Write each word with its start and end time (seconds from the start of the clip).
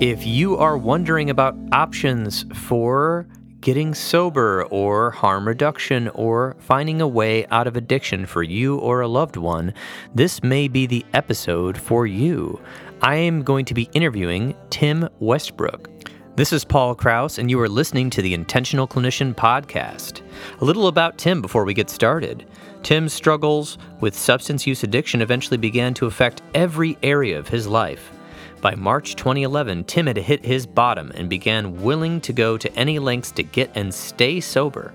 If 0.00 0.26
you 0.26 0.56
are 0.56 0.78
wondering 0.78 1.28
about 1.28 1.54
options 1.72 2.46
for 2.54 3.26
getting 3.60 3.92
sober 3.92 4.64
or 4.70 5.10
harm 5.10 5.46
reduction 5.46 6.08
or 6.14 6.56
finding 6.58 7.02
a 7.02 7.06
way 7.06 7.44
out 7.48 7.66
of 7.66 7.76
addiction 7.76 8.24
for 8.24 8.42
you 8.42 8.78
or 8.78 9.02
a 9.02 9.08
loved 9.08 9.36
one, 9.36 9.74
this 10.14 10.42
may 10.42 10.68
be 10.68 10.86
the 10.86 11.04
episode 11.12 11.76
for 11.76 12.06
you. 12.06 12.58
I 13.02 13.16
am 13.16 13.42
going 13.42 13.66
to 13.66 13.74
be 13.74 13.90
interviewing 13.92 14.54
Tim 14.70 15.06
Westbrook. 15.18 15.90
This 16.34 16.54
is 16.54 16.64
Paul 16.64 16.94
Krauss, 16.94 17.36
and 17.36 17.50
you 17.50 17.60
are 17.60 17.68
listening 17.68 18.08
to 18.08 18.22
the 18.22 18.32
Intentional 18.32 18.88
Clinician 18.88 19.34
Podcast. 19.34 20.22
A 20.62 20.64
little 20.64 20.86
about 20.86 21.18
Tim 21.18 21.42
before 21.42 21.66
we 21.66 21.74
get 21.74 21.90
started. 21.90 22.46
Tim's 22.82 23.12
struggles 23.12 23.76
with 24.00 24.16
substance 24.16 24.66
use 24.66 24.82
addiction 24.82 25.20
eventually 25.20 25.58
began 25.58 25.92
to 25.92 26.06
affect 26.06 26.40
every 26.54 26.96
area 27.02 27.38
of 27.38 27.48
his 27.48 27.66
life. 27.66 28.12
By 28.60 28.74
March 28.74 29.16
2011, 29.16 29.84
Tim 29.84 30.06
had 30.06 30.18
hit 30.18 30.44
his 30.44 30.66
bottom 30.66 31.12
and 31.14 31.30
began 31.30 31.82
willing 31.82 32.20
to 32.20 32.32
go 32.32 32.58
to 32.58 32.72
any 32.74 32.98
lengths 32.98 33.30
to 33.32 33.42
get 33.42 33.70
and 33.74 33.92
stay 33.92 34.40
sober. 34.40 34.92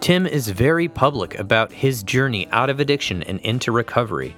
Tim 0.00 0.24
is 0.26 0.48
very 0.48 0.88
public 0.88 1.38
about 1.38 1.72
his 1.72 2.04
journey 2.04 2.48
out 2.52 2.70
of 2.70 2.78
addiction 2.78 3.24
and 3.24 3.40
into 3.40 3.72
recovery. 3.72 4.36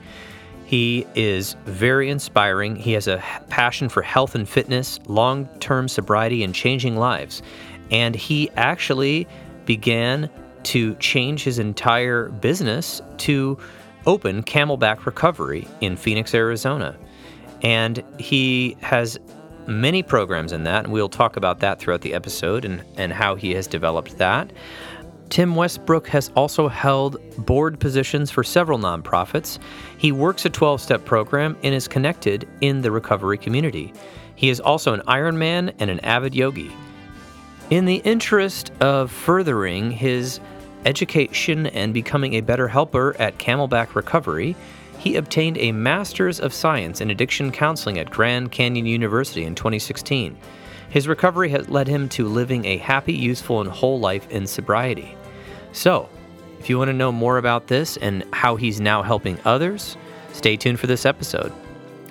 He 0.64 1.06
is 1.14 1.56
very 1.66 2.08
inspiring. 2.08 2.76
He 2.76 2.92
has 2.92 3.06
a 3.06 3.22
passion 3.48 3.90
for 3.90 4.00
health 4.00 4.34
and 4.34 4.48
fitness, 4.48 4.98
long 5.06 5.46
term 5.60 5.86
sobriety, 5.86 6.42
and 6.42 6.54
changing 6.54 6.96
lives. 6.96 7.42
And 7.90 8.14
he 8.14 8.50
actually 8.56 9.28
began 9.66 10.30
to 10.64 10.94
change 10.94 11.44
his 11.44 11.58
entire 11.58 12.30
business 12.30 13.02
to 13.18 13.58
open 14.06 14.42
Camelback 14.42 15.04
Recovery 15.04 15.68
in 15.82 15.96
Phoenix, 15.96 16.34
Arizona. 16.34 16.96
And 17.64 18.04
he 18.18 18.76
has 18.82 19.18
many 19.66 20.02
programs 20.02 20.52
in 20.52 20.64
that, 20.64 20.84
and 20.84 20.92
we'll 20.92 21.08
talk 21.08 21.36
about 21.36 21.60
that 21.60 21.80
throughout 21.80 22.02
the 22.02 22.14
episode 22.14 22.64
and, 22.64 22.84
and 22.96 23.12
how 23.12 23.34
he 23.34 23.52
has 23.52 23.66
developed 23.66 24.18
that. 24.18 24.52
Tim 25.30 25.56
Westbrook 25.56 26.06
has 26.08 26.30
also 26.36 26.68
held 26.68 27.16
board 27.44 27.80
positions 27.80 28.30
for 28.30 28.44
several 28.44 28.78
nonprofits. 28.78 29.58
He 29.98 30.12
works 30.12 30.44
a 30.44 30.50
12 30.50 30.80
step 30.80 31.04
program 31.04 31.56
and 31.62 31.74
is 31.74 31.88
connected 31.88 32.46
in 32.60 32.82
the 32.82 32.90
recovery 32.90 33.38
community. 33.38 33.92
He 34.36 34.50
is 34.50 34.60
also 34.60 34.92
an 34.92 35.00
Ironman 35.08 35.74
and 35.78 35.90
an 35.90 36.00
avid 36.00 36.34
yogi. 36.34 36.70
In 37.70 37.86
the 37.86 37.96
interest 38.04 38.70
of 38.80 39.10
furthering 39.10 39.90
his 39.90 40.38
education 40.84 41.66
and 41.68 41.94
becoming 41.94 42.34
a 42.34 42.42
better 42.42 42.68
helper 42.68 43.16
at 43.18 43.38
Camelback 43.38 43.94
Recovery, 43.94 44.54
he 45.04 45.16
obtained 45.16 45.58
a 45.58 45.70
Master's 45.70 46.40
of 46.40 46.54
Science 46.54 47.02
in 47.02 47.10
Addiction 47.10 47.52
Counseling 47.52 47.98
at 47.98 48.10
Grand 48.10 48.50
Canyon 48.50 48.86
University 48.86 49.44
in 49.44 49.54
2016. 49.54 50.34
His 50.88 51.06
recovery 51.06 51.50
has 51.50 51.68
led 51.68 51.88
him 51.88 52.08
to 52.08 52.26
living 52.26 52.64
a 52.64 52.78
happy, 52.78 53.12
useful, 53.12 53.60
and 53.60 53.68
whole 53.68 54.00
life 54.00 54.26
in 54.30 54.46
sobriety. 54.46 55.14
So, 55.72 56.08
if 56.58 56.70
you 56.70 56.78
want 56.78 56.88
to 56.88 56.94
know 56.94 57.12
more 57.12 57.36
about 57.36 57.66
this 57.66 57.98
and 57.98 58.24
how 58.32 58.56
he's 58.56 58.80
now 58.80 59.02
helping 59.02 59.38
others, 59.44 59.98
stay 60.32 60.56
tuned 60.56 60.80
for 60.80 60.86
this 60.86 61.04
episode. 61.04 61.52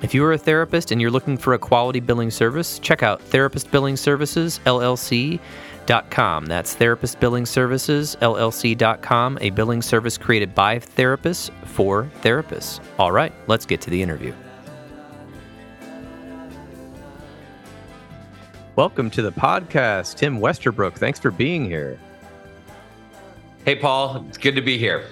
If 0.03 0.13
you 0.13 0.23
are 0.25 0.33
a 0.33 0.37
therapist 0.37 0.91
and 0.91 1.01
you're 1.01 1.09
looking 1.09 1.37
for 1.37 1.53
a 1.53 1.59
quality 1.59 1.99
billing 1.99 2.29
service, 2.29 2.77
check 2.77 3.01
out 3.01 3.21
Therapist 3.21 3.71
Billing 3.71 3.95
Services 3.95 4.59
LLC 4.65 5.39
LLC.com. 5.87 6.45
That's 6.45 6.75
Therapist 6.75 7.19
Billing 7.19 7.45
Services, 7.45 8.15
LLC.com, 8.21 9.37
a 9.41 9.49
billing 9.51 9.81
service 9.81 10.17
created 10.17 10.55
by 10.55 10.79
therapists 10.79 11.51
for 11.67 12.09
therapists. 12.21 12.79
All 12.97 13.11
right, 13.11 13.33
let's 13.47 13.65
get 13.65 13.81
to 13.81 13.89
the 13.89 14.01
interview. 14.01 14.33
Welcome 18.75 19.09
to 19.11 19.21
the 19.21 19.31
podcast, 19.31 20.15
Tim 20.15 20.39
Westbrook. 20.39 20.95
Thanks 20.95 21.19
for 21.19 21.29
being 21.29 21.65
here. 21.65 21.99
Hey, 23.65 23.75
Paul. 23.75 24.25
It's 24.27 24.37
good 24.37 24.55
to 24.55 24.61
be 24.61 24.77
here. 24.77 25.05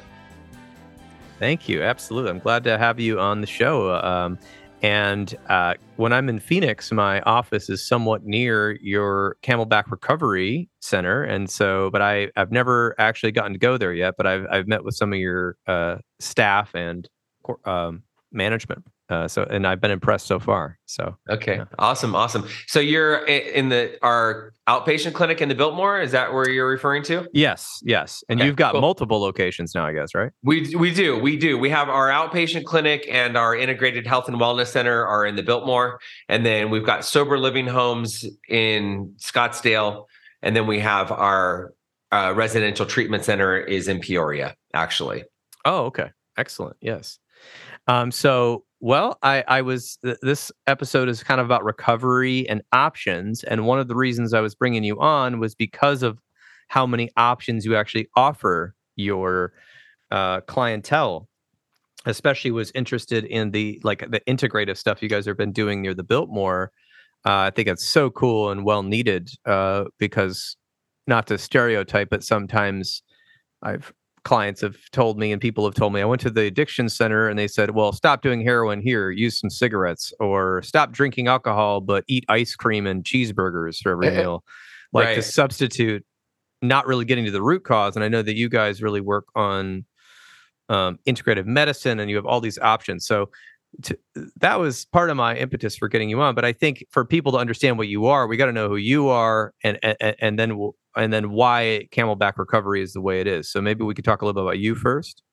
Thank 1.37 1.70
you. 1.70 1.83
Absolutely. 1.83 2.32
I'm 2.32 2.39
glad 2.39 2.64
to 2.66 2.77
have 2.77 2.99
you 2.99 3.20
on 3.20 3.42
the 3.42 3.48
show. 3.48 3.95
Um, 3.95 4.37
and 4.81 5.36
uh, 5.47 5.75
when 5.97 6.11
I'm 6.11 6.27
in 6.27 6.39
Phoenix, 6.39 6.92
my 6.92 7.21
office 7.21 7.69
is 7.69 7.87
somewhat 7.87 8.25
near 8.25 8.77
your 8.81 9.37
Camelback 9.43 9.92
Recovery 9.92 10.69
Center, 10.80 11.23
and 11.23 11.49
so, 11.49 11.89
but 11.92 12.02
I 12.02 12.30
I've 12.36 12.52
never 12.52 12.95
actually 12.97 13.31
gotten 13.31 13.53
to 13.53 13.59
go 13.59 13.77
there 13.77 13.93
yet. 13.93 14.15
But 14.17 14.25
I've 14.25 14.45
I've 14.52 14.67
met 14.67 14.83
with 14.83 14.95
some 14.95 15.14
of 15.14 15.19
your 15.19 15.58
uh, 15.67 15.97
staff 16.19 16.73
and 16.73 17.08
um, 17.65 18.03
management 18.31 18.86
uh, 19.11 19.27
so, 19.27 19.44
and 19.44 19.67
I've 19.67 19.82
been 19.82 19.92
impressed 19.92 20.26
so 20.26 20.39
far. 20.39 20.80
So, 20.86 21.17
okay, 21.30 21.58
yeah. 21.58 21.66
awesome, 21.77 22.16
awesome. 22.16 22.48
So 22.67 22.80
you're 22.80 23.26
in 23.26 23.70
the 23.70 23.98
our 24.02 24.54
outpatient 24.70 25.14
clinic 25.14 25.42
in 25.42 25.49
the 25.49 25.55
Biltmore. 25.55 25.99
Is 25.99 26.11
that 26.14 26.33
where 26.33 26.49
you're 26.49 26.70
referring 26.70 27.04
to? 27.04 27.27
Yes, 27.33 27.82
yes. 27.83 28.23
And 28.30 28.39
okay, 28.39 28.48
you've 28.48 28.55
got 28.55 28.72
cool. 28.72 28.82
multiple 28.82 29.20
locations 29.20 29.76
now, 29.76 29.86
I 29.86 29.92
guess, 29.92 30.16
right? 30.16 30.32
We 30.44 30.73
we 30.77 30.94
do, 30.94 31.20
we 31.20 31.36
do. 31.36 31.58
We 31.58 31.70
have 31.70 31.89
our 31.89 32.08
outpatient 32.08 32.64
clinic 32.64 33.05
and 33.11 33.36
our 33.36 33.54
integrated 33.54 34.08
health 34.08 34.30
and 34.30 34.38
wellness 34.38 34.67
center 34.67 35.05
are 35.05 35.26
in 35.26 35.36
the 35.36 35.43
Biltmore, 35.43 35.99
and 36.30 36.45
then 36.45 36.70
we've 36.70 36.86
got 36.86 37.04
sober 37.04 37.38
living 37.38 37.67
homes 37.67 38.26
in 38.48 39.14
Scottsdale, 39.20 40.05
and 40.42 40.55
then 40.55 40.67
we 40.67 40.80
have 40.80 41.11
our 41.11 41.73
uh, 42.14 42.33
residential 42.36 42.86
treatment 42.86 43.26
center 43.26 43.58
is 43.58 43.89
in 43.89 43.99
Peoria, 43.99 44.55
actually. 44.73 45.26
Oh, 45.66 45.86
okay, 45.86 46.11
excellent. 46.38 46.78
Yes. 46.80 47.20
Um, 47.88 48.11
so 48.11 48.64
well, 48.81 49.17
I, 49.23 49.43
I 49.47 49.61
was, 49.61 49.97
th- 50.03 50.17
this 50.21 50.52
episode 50.67 51.08
is 51.08 51.23
kind 51.23 51.39
of 51.39 51.45
about 51.45 51.64
recovery 51.64 52.47
and 52.49 52.61
options. 52.73 53.43
And 53.43 53.65
one 53.65 53.80
of 53.80 53.87
the 53.87 53.95
reasons 53.95 54.33
I 54.33 54.42
was 54.42 54.55
bringing 54.55 54.83
you 54.83 54.99
on 54.99 55.39
was 55.39 55.55
because 55.55 56.03
of 56.03 56.19
how 56.67 56.86
many 56.86 57.09
options 57.15 57.65
you 57.65 57.75
actually 57.75 58.08
offer 58.15 58.75
your 58.95 59.53
uh, 60.09 60.42
clientele 60.42 61.30
especially 62.05 62.52
was 62.52 62.71
interested 62.73 63.25
in 63.25 63.52
the 63.52 63.80
like 63.83 63.99
the 64.09 64.21
integrative 64.21 64.77
stuff 64.77 65.02
you 65.02 65.09
guys 65.09 65.25
have 65.25 65.37
been 65.37 65.52
doing 65.52 65.81
near 65.81 65.93
the 65.93 66.03
Biltmore. 66.03 66.71
Uh, 67.25 67.45
I 67.45 67.52
think 67.52 67.67
it's 67.67 67.87
so 67.87 68.09
cool 68.09 68.49
and 68.49 68.65
well 68.65 68.81
needed 68.81 69.30
uh, 69.45 69.86
because 69.99 70.58
not 71.05 71.27
to 71.27 71.37
stereotype, 71.37 72.09
but 72.09 72.23
sometimes 72.23 73.03
I've 73.61 73.93
clients 74.23 74.61
have 74.61 74.77
told 74.92 75.17
me 75.17 75.32
and 75.32 75.42
people 75.42 75.65
have 75.65 75.73
told 75.73 75.93
me 75.93 76.02
I 76.02 76.05
went 76.05 76.21
to 76.21 76.30
the 76.30 76.43
addiction 76.43 76.89
center 76.89 77.27
and 77.27 77.37
they 77.37 77.48
said, 77.48 77.71
"Well, 77.71 77.92
stop 77.92 78.21
doing 78.21 78.42
heroin 78.42 78.82
here, 78.82 79.11
use 79.11 79.39
some 79.39 79.49
cigarettes 79.49 80.14
or 80.20 80.61
stop 80.61 80.92
drinking 80.92 81.27
alcohol 81.27 81.82
but 81.82 82.04
eat 82.08 82.26
ice 82.30 82.55
cream 82.55 82.87
and 82.87 83.04
cheeseburgers 83.04 83.77
for 83.81 83.92
every 83.92 84.11
meal." 84.17 84.43
Like 84.93 85.05
right. 85.08 85.15
to 85.15 85.21
substitute 85.21 86.05
not 86.61 86.86
really 86.86 87.05
getting 87.05 87.26
to 87.26 87.31
the 87.31 87.42
root 87.42 87.64
cause 87.64 87.95
and 87.95 88.05
I 88.05 88.08
know 88.08 88.21
that 88.21 88.36
you 88.36 88.49
guys 88.49 88.83
really 88.83 89.02
work 89.02 89.26
on 89.36 89.86
um, 90.70 90.99
integrative 91.05 91.45
medicine 91.45 91.99
and 91.99 92.10
you 92.10 92.15
have 92.15 92.26
all 92.26 92.39
these 92.39 92.58
options. 92.60 93.05
So 93.05 93.30
to, 93.83 93.98
that 94.37 94.59
was 94.59 94.86
part 94.86 95.09
of 95.09 95.17
my 95.17 95.36
impetus 95.36 95.76
for 95.76 95.87
getting 95.87 96.09
you 96.09 96.21
on. 96.21 96.36
But 96.36 96.45
I 96.45 96.54
think 96.54 96.86
for 96.92 97.05
people 97.05 97.32
to 97.33 97.37
understand 97.37 97.77
what 97.77 97.87
you 97.87 98.05
are, 98.05 98.27
we 98.27 98.37
got 98.37 98.48
to 98.48 98.52
know 98.52 98.70
who 98.70 98.76
you 98.76 99.09
are, 99.09 99.54
and 99.64 99.80
and, 99.83 100.15
and 100.20 100.39
then 100.39 100.58
we'll, 100.58 100.76
and 100.95 101.11
then 101.11 101.32
why 101.32 101.87
Camelback 101.92 102.37
Recovery 102.37 102.81
is 102.81 102.93
the 102.93 103.02
way 103.02 103.21
it 103.21 103.27
is. 103.27 103.52
So 103.52 103.61
maybe 103.61 103.83
we 103.83 103.93
could 103.93 104.05
talk 104.05 104.21
a 104.21 104.26
little 104.26 104.42
bit 104.42 104.45
about 104.45 104.60
you 104.60 104.76
first. 104.76 105.23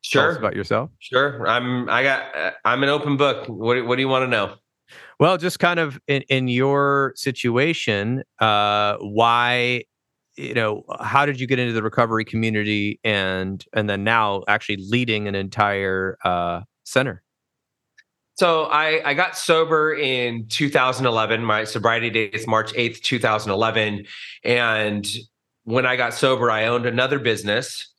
Sure. 0.00 0.36
about 0.36 0.54
yourself. 0.54 0.90
Sure. 1.00 1.46
I'm. 1.46 1.88
I 1.90 2.02
got. 2.02 2.36
Uh, 2.36 2.50
I'm 2.64 2.82
an 2.82 2.88
open 2.88 3.16
book. 3.16 3.46
What 3.48 3.84
What 3.86 3.96
do 3.96 4.02
you 4.02 4.08
want 4.08 4.24
to 4.24 4.28
know? 4.28 4.54
Well, 5.20 5.36
just 5.36 5.58
kind 5.58 5.80
of 5.80 6.00
in 6.06 6.22
in 6.22 6.48
your 6.48 7.12
situation, 7.16 8.22
uh, 8.40 8.96
why 9.00 9.84
you 10.36 10.54
know 10.54 10.84
how 11.00 11.26
did 11.26 11.40
you 11.40 11.46
get 11.46 11.58
into 11.58 11.72
the 11.72 11.82
recovery 11.82 12.24
community 12.24 13.00
and 13.02 13.64
and 13.72 13.90
then 13.90 14.04
now 14.04 14.44
actually 14.48 14.78
leading 14.88 15.26
an 15.26 15.34
entire 15.34 16.16
uh, 16.24 16.60
center 16.84 17.22
so 18.38 18.66
I, 18.66 19.00
I 19.04 19.14
got 19.14 19.36
sober 19.36 19.94
in 19.94 20.46
2011. 20.46 21.42
My 21.42 21.64
sobriety 21.64 22.08
date 22.08 22.36
is 22.36 22.46
March 22.46 22.72
8th, 22.72 23.00
2011. 23.02 24.06
And 24.44 25.08
when 25.64 25.84
I 25.84 25.96
got 25.96 26.14
sober, 26.14 26.48
I 26.48 26.66
owned 26.66 26.86
another 26.86 27.18
business. 27.18 27.92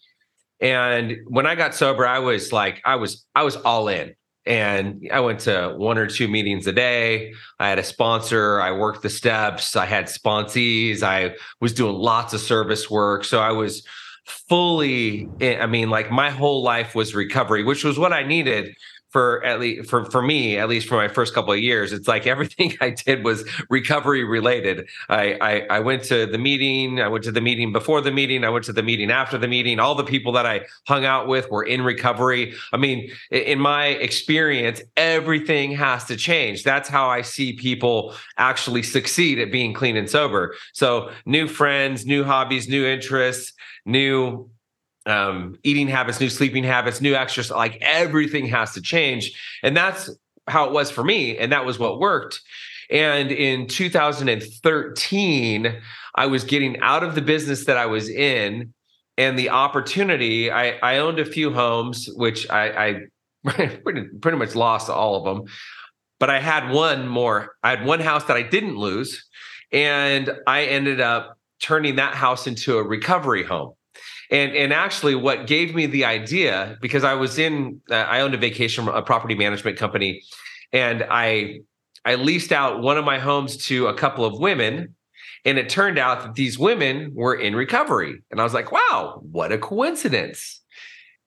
And 0.62 1.18
when 1.28 1.46
I 1.46 1.56
got 1.56 1.76
sober, 1.76 2.08
I 2.08 2.20
was 2.20 2.54
like, 2.54 2.82
I 2.86 2.96
was, 2.96 3.26
I 3.36 3.44
was 3.44 3.58
all 3.58 3.90
in. 3.90 4.16
And 4.46 5.06
I 5.12 5.20
went 5.20 5.42
to 5.42 5.74
one 5.76 5.98
or 5.98 6.08
two 6.08 6.30
meetings 6.30 6.68
a 6.68 6.72
day. 6.72 7.34
I 7.60 7.68
had 7.68 7.78
a 7.78 7.84
sponsor. 7.84 8.62
I 8.62 8.72
worked 8.72 9.02
the 9.02 9.10
steps. 9.10 9.76
I 9.76 9.86
had 9.86 10.06
sponsees. 10.06 11.04
I 11.04 11.36
was 11.60 11.74
doing 11.74 11.96
lots 11.96 12.34
of 12.34 12.40
service 12.40 12.90
work. 12.90 13.26
So 13.26 13.42
I 13.42 13.52
was 13.52 13.86
fully, 14.26 15.28
I 15.42 15.66
mean, 15.66 15.90
like 15.90 16.12
my 16.12 16.30
whole 16.30 16.64
life 16.64 16.96
was 16.96 17.14
recovery, 17.14 17.66
which 17.66 17.84
was 17.84 18.00
what 18.00 18.14
I 18.14 18.24
needed 18.24 18.74
for 19.10 19.44
at 19.44 19.60
least 19.60 19.90
for 19.90 20.06
for 20.06 20.22
me 20.22 20.58
at 20.58 20.70
least 20.70 20.88
for 20.88 20.96
my 20.96 21.08
first 21.08 21.34
couple 21.34 21.52
of 21.52 21.60
years 21.60 21.92
it's 21.92 22.08
like 22.08 22.28
everything 22.28 22.76
i 22.82 22.92
did 22.92 23.24
was 23.24 23.44
recovery 23.70 24.24
related. 24.24 24.88
I, 25.10 25.38
I 25.42 25.78
i 25.78 25.80
went 25.80 26.04
to 26.06 26.26
the 26.26 26.38
meeting 26.38 27.02
i 27.02 27.08
went 27.08 27.24
to 27.26 27.32
the 27.32 27.42
meeting 27.42 27.72
before 27.72 28.02
the 28.02 28.12
meeting 28.12 28.44
i 28.44 28.50
went 28.50 28.66
to 28.66 28.74
the 28.74 28.84
meeting 28.84 29.12
after 29.12 29.38
the 29.38 29.48
meeting. 29.48 29.80
All 29.80 29.96
the 29.96 30.04
people 30.04 30.32
that 30.34 30.46
i 30.46 30.62
hung 30.88 31.06
out 31.06 31.28
with 31.28 31.50
were 31.50 31.64
in 31.64 31.82
recovery. 31.82 32.54
I 32.74 32.78
mean 32.78 33.12
in 33.32 33.60
my 33.60 33.88
experience 33.88 34.82
everything 34.98 35.72
has 35.72 36.06
to 36.06 36.16
change. 36.16 36.64
That's 36.64 36.90
how 36.90 37.10
i 37.10 37.22
see 37.22 37.54
people 37.54 38.16
actually 38.38 38.84
succeed 38.84 39.40
at 39.40 39.52
being 39.52 39.74
clean 39.74 39.98
and 39.98 40.10
sober. 40.10 40.56
So 40.74 41.12
new 41.26 41.48
friends 41.48 42.06
new 42.06 42.24
hobbies 42.24 42.68
new 42.68 42.86
interests 42.86 43.54
new 43.86 44.50
um, 45.06 45.58
eating 45.64 45.88
habits, 45.88 46.20
new 46.20 46.30
sleeping 46.30 46.64
habits, 46.64 47.02
new 47.02 47.16
exercise, 47.16 47.56
like 47.56 47.78
everything 47.82 48.46
has 48.48 48.74
to 48.74 48.82
change. 48.82 49.32
And 49.64 49.76
that's 49.76 50.10
how 50.48 50.66
it 50.66 50.72
was 50.72 50.92
for 50.92 51.04
me. 51.04 51.38
And 51.38 51.52
that 51.52 51.66
was 51.66 51.80
what 51.80 52.00
worked. 52.00 52.42
And 52.90 53.32
in 53.32 53.68
2013, 53.68 55.82
I 56.16 56.26
was 56.26 56.44
getting 56.44 56.80
out 56.82 57.04
of 57.04 57.16
the 57.16 57.22
business 57.22 57.66
that 57.66 57.78
I 57.78 57.86
was 57.86 58.10
in 58.10 58.74
and 59.18 59.38
the 59.38 59.50
opportunity. 59.50 60.52
I, 60.52 60.72
I 60.82 60.98
owned 60.98 61.20
a 61.20 61.26
few 61.26 61.54
homes, 61.54 62.10
which 62.16 62.50
I, 62.50 62.88
I 62.88 63.02
pretty, 63.46 64.08
pretty 64.22 64.38
much 64.38 64.56
lost 64.56 64.90
all 64.90 65.16
of 65.16 65.24
them. 65.24 65.46
But 66.20 66.30
I 66.30 66.40
had 66.40 66.72
one 66.72 67.08
more, 67.08 67.56
I 67.64 67.70
had 67.70 67.86
one 67.86 68.02
house 68.02 68.26
that 68.26 68.36
I 68.36 68.42
didn't 68.42 68.78
lose. 68.78 69.26
And 69.72 70.32
I 70.48 70.66
ended 70.66 71.00
up 71.00 71.38
turning 71.62 71.98
that 71.98 72.16
house 72.16 72.48
into 72.48 72.78
a 72.78 72.84
recovery 72.84 73.44
home 73.44 73.74
and 74.30 74.56
and 74.56 74.74
actually 74.74 75.16
what 75.16 75.48
gave 75.48 75.74
me 75.74 75.86
the 75.86 76.06
idea 76.06 76.78
because 76.82 77.04
i 77.04 77.14
was 77.14 77.38
in 77.38 77.82
uh, 77.90 77.96
i 77.96 78.22
owned 78.22 78.34
a 78.34 78.38
vacation 78.38 78.88
a 78.88 79.02
property 79.02 79.36
management 79.36 79.78
company 79.78 80.22
and 80.72 81.06
i 81.10 81.60
i 82.06 82.16
leased 82.16 82.52
out 82.52 82.82
one 82.82 82.98
of 82.98 83.06
my 83.06 83.20
homes 83.20 83.58
to 83.58 83.88
a 83.88 83.94
couple 83.94 84.26
of 84.26 84.40
women 84.40 84.96
and 85.46 85.58
it 85.58 85.70
turned 85.70 85.98
out 85.98 86.22
that 86.22 86.36
these 86.36 86.60
women 86.60 87.12
were 87.14 87.34
in 87.34 87.56
recovery. 87.56 88.22
And 88.32 88.40
i 88.40 88.44
was 88.44 88.54
like 88.54 88.72
wow 88.72 89.22
what 89.32 89.52
a 89.52 89.58
coincidence. 89.58 90.62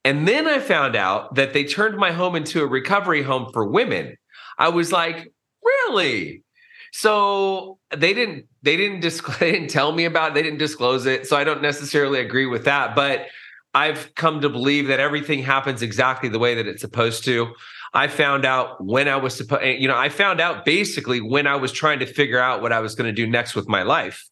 And 0.04 0.26
then 0.26 0.46
i 0.46 0.58
found 0.58 0.96
out 0.96 1.34
that 1.34 1.52
they 1.52 1.64
turned 1.64 1.96
my 1.96 2.12
home 2.12 2.34
into 2.36 2.62
a 2.62 2.66
recovery 2.66 3.22
home 3.22 3.50
for 3.52 3.64
women. 3.64 4.16
I 4.58 4.68
was 4.68 4.92
like 4.92 5.32
really 5.64 6.42
so 6.92 7.78
they 7.96 8.14
didn't 8.14 8.46
they 8.62 8.76
didn't 8.76 9.00
disclose 9.00 9.38
they 9.40 9.50
didn't 9.50 9.70
tell 9.70 9.92
me 9.92 10.04
about 10.04 10.30
it, 10.30 10.34
they 10.34 10.42
didn't 10.42 10.58
disclose 10.58 11.06
it. 11.06 11.26
So 11.26 11.36
I 11.36 11.42
don't 11.42 11.62
necessarily 11.62 12.20
agree 12.20 12.46
with 12.46 12.64
that, 12.64 12.94
but 12.94 13.26
I've 13.74 14.14
come 14.14 14.42
to 14.42 14.50
believe 14.50 14.88
that 14.88 15.00
everything 15.00 15.42
happens 15.42 15.82
exactly 15.82 16.28
the 16.28 16.38
way 16.38 16.54
that 16.54 16.66
it's 16.66 16.82
supposed 16.82 17.24
to. 17.24 17.54
I 17.94 18.08
found 18.08 18.44
out 18.44 18.82
when 18.84 19.08
I 19.08 19.16
was 19.16 19.34
supposed, 19.34 19.64
you 19.64 19.88
know, 19.88 19.96
I 19.96 20.10
found 20.10 20.40
out 20.40 20.64
basically 20.64 21.20
when 21.20 21.46
I 21.46 21.56
was 21.56 21.72
trying 21.72 21.98
to 22.00 22.06
figure 22.06 22.38
out 22.38 22.60
what 22.60 22.72
I 22.72 22.80
was 22.80 22.94
going 22.94 23.08
to 23.08 23.12
do 23.12 23.26
next 23.26 23.54
with 23.54 23.68
my 23.68 23.82
life. 23.82 24.28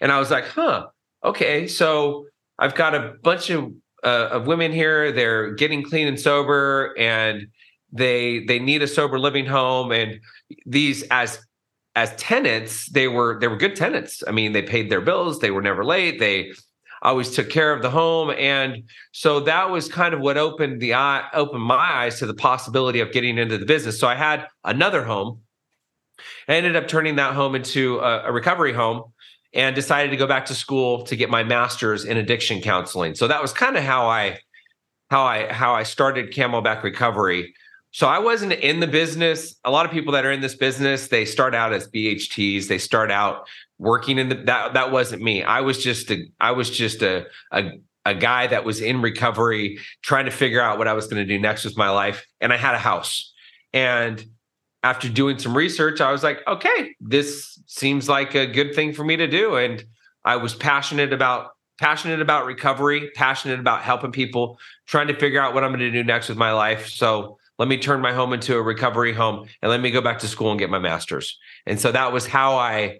And 0.00 0.12
I 0.12 0.18
was 0.18 0.30
like, 0.30 0.44
huh, 0.44 0.86
okay. 1.24 1.66
So 1.66 2.26
I've 2.58 2.74
got 2.74 2.94
a 2.94 3.14
bunch 3.22 3.50
of, 3.50 3.72
uh, 4.04 4.28
of 4.32 4.46
women 4.46 4.72
here. 4.72 5.12
They're 5.12 5.52
getting 5.52 5.82
clean 5.82 6.06
and 6.06 6.20
sober 6.20 6.94
and 6.98 7.48
they, 7.92 8.44
they 8.44 8.58
need 8.58 8.82
a 8.82 8.88
sober 8.88 9.18
living 9.18 9.46
home. 9.46 9.92
And 9.92 10.20
these, 10.66 11.02
as 11.10 11.38
as 11.94 12.14
tenants, 12.16 12.86
they 12.90 13.08
were 13.08 13.38
they 13.40 13.48
were 13.48 13.56
good 13.56 13.76
tenants. 13.76 14.22
I 14.26 14.30
mean, 14.30 14.52
they 14.52 14.62
paid 14.62 14.90
their 14.90 15.00
bills, 15.00 15.40
they 15.40 15.50
were 15.50 15.62
never 15.62 15.84
late, 15.84 16.18
they 16.18 16.52
always 17.02 17.30
took 17.30 17.50
care 17.50 17.72
of 17.72 17.82
the 17.82 17.90
home, 17.90 18.30
and 18.30 18.84
so 19.12 19.40
that 19.40 19.70
was 19.70 19.88
kind 19.88 20.14
of 20.14 20.20
what 20.20 20.38
opened 20.38 20.80
the 20.80 20.94
eye 20.94 21.28
opened 21.34 21.62
my 21.62 21.74
eyes 21.76 22.18
to 22.20 22.26
the 22.26 22.34
possibility 22.34 23.00
of 23.00 23.12
getting 23.12 23.38
into 23.38 23.58
the 23.58 23.66
business. 23.66 23.98
So 23.98 24.08
I 24.08 24.14
had 24.14 24.46
another 24.64 25.04
home. 25.04 25.40
I 26.48 26.54
ended 26.54 26.76
up 26.76 26.88
turning 26.88 27.16
that 27.16 27.34
home 27.34 27.54
into 27.54 27.98
a, 27.98 28.28
a 28.28 28.32
recovery 28.32 28.72
home 28.72 29.12
and 29.54 29.74
decided 29.74 30.10
to 30.10 30.16
go 30.16 30.26
back 30.26 30.46
to 30.46 30.54
school 30.54 31.02
to 31.04 31.16
get 31.16 31.28
my 31.28 31.42
master's 31.42 32.04
in 32.04 32.16
addiction 32.16 32.60
counseling. 32.60 33.14
So 33.14 33.28
that 33.28 33.42
was 33.42 33.52
kind 33.52 33.76
of 33.76 33.82
how 33.82 34.06
I 34.06 34.38
how 35.10 35.24
I 35.24 35.52
how 35.52 35.74
I 35.74 35.82
started 35.82 36.32
Camelback 36.32 36.82
Recovery 36.82 37.54
so 37.92 38.08
I 38.08 38.18
wasn't 38.18 38.54
in 38.54 38.80
the 38.80 38.86
business. 38.86 39.54
A 39.64 39.70
lot 39.70 39.84
of 39.84 39.92
people 39.92 40.14
that 40.14 40.24
are 40.24 40.32
in 40.32 40.40
this 40.40 40.54
business, 40.54 41.08
they 41.08 41.26
start 41.26 41.54
out 41.54 41.74
as 41.74 41.86
BHTs. 41.88 42.66
They 42.66 42.78
start 42.78 43.10
out 43.10 43.46
working 43.78 44.18
in 44.18 44.30
the 44.30 44.34
that 44.34 44.72
that 44.72 44.90
wasn't 44.90 45.22
me. 45.22 45.42
I 45.42 45.60
was 45.60 45.82
just 45.82 46.10
a 46.10 46.26
I 46.40 46.52
was 46.52 46.70
just 46.70 47.02
a 47.02 47.26
a 47.52 47.72
a 48.06 48.14
guy 48.14 48.46
that 48.46 48.64
was 48.64 48.80
in 48.80 49.02
recovery 49.02 49.78
trying 50.02 50.24
to 50.24 50.30
figure 50.30 50.60
out 50.60 50.78
what 50.78 50.88
I 50.88 50.94
was 50.94 51.06
going 51.06 51.24
to 51.24 51.26
do 51.26 51.38
next 51.38 51.64
with 51.64 51.76
my 51.76 51.90
life 51.90 52.26
and 52.40 52.52
I 52.52 52.56
had 52.56 52.74
a 52.74 52.78
house. 52.78 53.32
And 53.72 54.24
after 54.82 55.08
doing 55.08 55.38
some 55.38 55.56
research, 55.56 56.00
I 56.00 56.10
was 56.10 56.24
like, 56.24 56.40
okay, 56.48 56.96
this 57.00 57.60
seems 57.66 58.08
like 58.08 58.34
a 58.34 58.46
good 58.46 58.74
thing 58.74 58.92
for 58.92 59.04
me 59.04 59.16
to 59.16 59.28
do 59.28 59.56
and 59.56 59.84
I 60.24 60.36
was 60.36 60.54
passionate 60.54 61.12
about 61.12 61.50
passionate 61.78 62.20
about 62.20 62.46
recovery, 62.46 63.10
passionate 63.14 63.60
about 63.60 63.82
helping 63.82 64.12
people, 64.12 64.58
trying 64.86 65.08
to 65.08 65.14
figure 65.14 65.40
out 65.40 65.52
what 65.52 65.62
I'm 65.62 65.70
going 65.70 65.80
to 65.80 65.90
do 65.90 66.04
next 66.04 66.28
with 66.28 66.38
my 66.38 66.52
life. 66.52 66.88
So 66.88 67.38
let 67.62 67.68
me 67.68 67.78
turn 67.78 68.00
my 68.00 68.12
home 68.12 68.32
into 68.32 68.56
a 68.56 68.60
recovery 68.60 69.12
home 69.12 69.46
and 69.62 69.70
let 69.70 69.80
me 69.80 69.92
go 69.92 70.00
back 70.00 70.18
to 70.18 70.26
school 70.26 70.50
and 70.50 70.58
get 70.58 70.68
my 70.68 70.80
master's. 70.80 71.38
And 71.64 71.78
so 71.78 71.92
that 71.92 72.12
was 72.12 72.26
how 72.26 72.56
I 72.56 72.98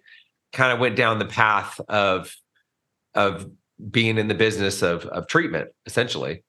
kind 0.52 0.72
of 0.72 0.78
went 0.78 0.94
down 0.94 1.18
the 1.18 1.24
path 1.24 1.80
of 1.88 2.32
of 3.16 3.50
being 3.90 4.18
in 4.18 4.28
the 4.28 4.34
business 4.34 4.80
of 4.80 5.04
of 5.06 5.26
treatment 5.26 5.70
essentially. 5.84 6.44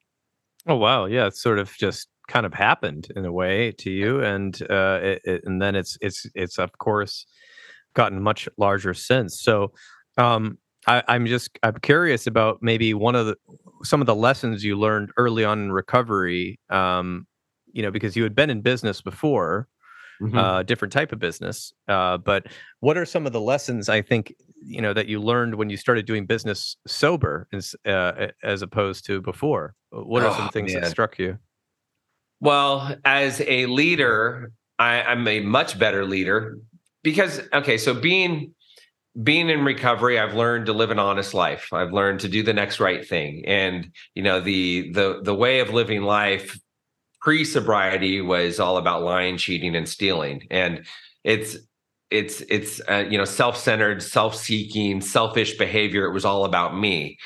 Oh 0.67 0.75
wow, 0.75 1.05
yeah, 1.05 1.25
it's 1.25 1.41
sort 1.41 1.57
of 1.57 1.75
just 1.75 2.07
kind 2.27 2.45
of 2.45 2.53
happened 2.53 3.07
in 3.15 3.25
a 3.25 3.31
way 3.31 3.71
to 3.79 3.89
you 3.89 4.23
and 4.23 4.61
uh 4.69 4.99
it, 5.01 5.21
it, 5.25 5.41
and 5.45 5.59
then 5.59 5.73
it's 5.75 5.97
it's 5.99 6.27
it's 6.35 6.59
of 6.59 6.71
course 6.77 7.25
gotten 7.95 8.21
much 8.21 8.47
larger 8.59 8.93
since. 8.93 9.41
So 9.41 9.73
um 10.19 10.59
I, 10.85 11.01
I'm 11.07 11.25
just 11.25 11.57
I'm 11.63 11.77
curious 11.81 12.27
about 12.27 12.59
maybe 12.61 12.93
one 12.93 13.15
of 13.15 13.25
the 13.25 13.37
some 13.83 14.01
of 14.01 14.05
the 14.05 14.13
lessons 14.13 14.63
you 14.63 14.77
learned 14.77 15.11
early 15.17 15.43
on 15.43 15.63
in 15.63 15.71
recovery 15.71 16.59
um, 16.69 17.25
you 17.73 17.81
know, 17.83 17.91
because 17.91 18.15
you 18.15 18.23
had 18.23 18.35
been 18.35 18.49
in 18.49 18.61
business 18.61 19.01
before, 19.01 19.67
mm-hmm. 20.21 20.37
uh, 20.37 20.63
different 20.63 20.91
type 20.91 21.11
of 21.11 21.19
business. 21.19 21.73
Uh, 21.87 22.17
but 22.17 22.47
what 22.79 22.97
are 22.97 23.05
some 23.05 23.25
of 23.25 23.33
the 23.33 23.41
lessons 23.41 23.89
I 23.89 24.01
think 24.01 24.33
you 24.65 24.81
know 24.81 24.93
that 24.93 25.07
you 25.07 25.19
learned 25.19 25.55
when 25.55 25.69
you 25.69 25.75
started 25.75 26.05
doing 26.05 26.25
business 26.25 26.77
sober, 26.87 27.47
as, 27.51 27.75
uh, 27.85 28.27
as 28.43 28.61
opposed 28.61 29.05
to 29.07 29.21
before? 29.21 29.75
What 29.91 30.23
are 30.23 30.29
oh, 30.29 30.37
some 30.37 30.49
things 30.49 30.73
man. 30.73 30.83
that 30.83 30.91
struck 30.91 31.19
you? 31.19 31.37
Well, 32.39 32.95
as 33.05 33.41
a 33.41 33.65
leader, 33.65 34.51
I, 34.79 35.01
I'm 35.01 35.27
a 35.27 35.39
much 35.41 35.77
better 35.77 36.05
leader 36.05 36.57
because 37.03 37.41
okay, 37.53 37.77
so 37.77 37.93
being 37.93 38.53
being 39.21 39.47
in 39.49 39.63
recovery 39.63 40.17
i've 40.17 40.33
learned 40.33 40.65
to 40.65 40.73
live 40.73 40.89
an 40.89 40.97
honest 40.97 41.35
life 41.35 41.71
i've 41.71 41.93
learned 41.93 42.19
to 42.19 42.27
do 42.27 42.41
the 42.41 42.51
next 42.51 42.79
right 42.79 43.07
thing 43.07 43.43
and 43.45 43.91
you 44.15 44.23
know 44.23 44.39
the 44.39 44.91
the 44.91 45.21
the 45.21 45.35
way 45.35 45.59
of 45.59 45.69
living 45.69 46.01
life 46.01 46.59
pre 47.23 47.45
sobriety 47.45 48.21
was 48.21 48.59
all 48.59 48.77
about 48.77 49.01
lying, 49.01 49.37
cheating, 49.37 49.75
and 49.75 49.87
stealing. 49.87 50.45
And 50.51 50.85
it's 51.23 51.57
it's 52.11 52.41
it's 52.41 52.81
uh, 52.89 53.05
you 53.09 53.17
know 53.17 53.25
self-centered, 53.25 54.03
self-seeking, 54.03 55.01
selfish 55.01 55.57
behavior. 55.57 56.05
It 56.05 56.13
was 56.13 56.25
all 56.25 56.45
about 56.45 56.77
me, 56.77 57.17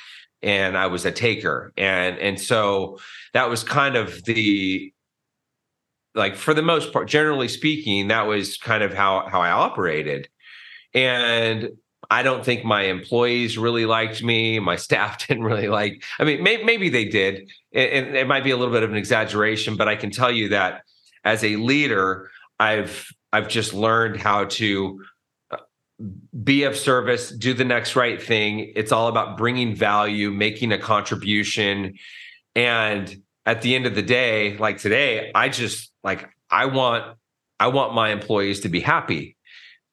and 0.41 0.77
I 0.77 0.87
was 0.87 1.05
a 1.05 1.11
taker, 1.11 1.73
and 1.75 2.17
and 2.19 2.39
so 2.39 2.99
that 3.33 3.49
was 3.49 3.63
kind 3.63 3.95
of 3.95 4.23
the 4.25 4.93
like 6.15 6.35
for 6.35 6.53
the 6.53 6.61
most 6.61 6.93
part, 6.93 7.07
generally 7.07 7.47
speaking, 7.47 8.07
that 8.07 8.27
was 8.27 8.57
kind 8.57 8.83
of 8.83 8.93
how 8.93 9.27
how 9.27 9.41
I 9.41 9.51
operated. 9.51 10.29
And 10.93 11.69
I 12.09 12.23
don't 12.23 12.43
think 12.43 12.63
my 12.63 12.83
employees 12.83 13.57
really 13.57 13.85
liked 13.85 14.23
me. 14.23 14.59
My 14.59 14.75
staff 14.75 15.17
didn't 15.27 15.43
really 15.43 15.67
like. 15.67 16.03
I 16.19 16.23
mean, 16.23 16.41
may, 16.43 16.63
maybe 16.63 16.89
they 16.89 17.05
did, 17.05 17.49
and 17.73 18.15
it 18.15 18.27
might 18.27 18.43
be 18.43 18.51
a 18.51 18.57
little 18.57 18.73
bit 18.73 18.83
of 18.83 18.91
an 18.91 18.97
exaggeration, 18.97 19.75
but 19.75 19.87
I 19.87 19.95
can 19.95 20.11
tell 20.11 20.31
you 20.31 20.49
that 20.49 20.83
as 21.23 21.43
a 21.43 21.55
leader, 21.57 22.29
I've 22.59 23.11
I've 23.33 23.49
just 23.49 23.73
learned 23.73 24.17
how 24.17 24.45
to 24.45 25.03
uh, 25.51 25.57
be 26.43 26.63
of 26.63 26.77
service, 26.77 27.29
do 27.29 27.53
the 27.53 27.65
next 27.65 27.95
right 27.95 28.21
thing. 28.21 28.71
It's 28.75 28.91
all 28.91 29.09
about 29.09 29.37
bringing 29.37 29.75
value, 29.75 30.31
making 30.31 30.71
a 30.71 30.77
contribution, 30.77 31.95
and 32.55 33.21
at 33.45 33.61
the 33.61 33.75
end 33.75 33.85
of 33.85 33.95
the 33.95 34.01
day, 34.01 34.57
like 34.57 34.77
today, 34.77 35.31
I 35.35 35.49
just 35.49 35.91
like 36.03 36.29
I 36.49 36.65
want 36.65 37.17
I 37.59 37.67
want 37.67 37.93
my 37.93 38.09
employees 38.09 38.61
to 38.61 38.69
be 38.69 38.79
happy, 38.79 39.35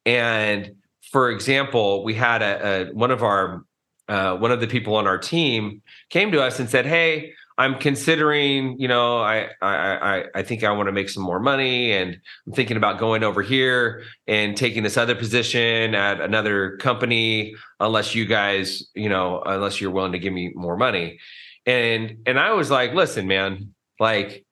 and 0.05 0.71
for 1.11 1.29
example, 1.29 2.03
we 2.03 2.13
had 2.13 2.41
a, 2.41 2.89
a 2.89 2.93
one 2.93 3.11
of 3.11 3.23
our 3.23 3.63
uh, 4.07 4.35
one 4.35 4.51
of 4.51 4.59
the 4.59 4.67
people 4.67 4.95
on 4.95 5.07
our 5.07 5.17
team 5.17 5.81
came 6.09 6.31
to 6.31 6.41
us 6.41 6.59
and 6.59 6.69
said, 6.69 6.85
"Hey, 6.85 7.33
I'm 7.57 7.79
considering, 7.79 8.79
you 8.79 8.87
know, 8.87 9.19
I 9.19 9.49
I 9.61 10.17
I, 10.17 10.23
I 10.35 10.43
think 10.43 10.63
I 10.63 10.71
want 10.71 10.87
to 10.87 10.91
make 10.91 11.09
some 11.09 11.23
more 11.23 11.39
money, 11.39 11.91
and 11.91 12.17
I'm 12.45 12.53
thinking 12.53 12.77
about 12.77 12.99
going 12.99 13.23
over 13.23 13.41
here 13.41 14.03
and 14.27 14.55
taking 14.55 14.83
this 14.83 14.97
other 14.97 15.15
position 15.15 15.95
at 15.95 16.21
another 16.21 16.77
company, 16.77 17.55
unless 17.79 18.13
you 18.15 18.25
guys, 18.25 18.83
you 18.93 19.09
know, 19.09 19.41
unless 19.45 19.81
you're 19.81 19.91
willing 19.91 20.11
to 20.11 20.19
give 20.19 20.33
me 20.33 20.51
more 20.55 20.77
money." 20.77 21.19
And 21.65 22.17
and 22.25 22.39
I 22.39 22.51
was 22.53 22.69
like, 22.69 22.93
"Listen, 22.93 23.27
man, 23.27 23.73
like." 23.99 24.43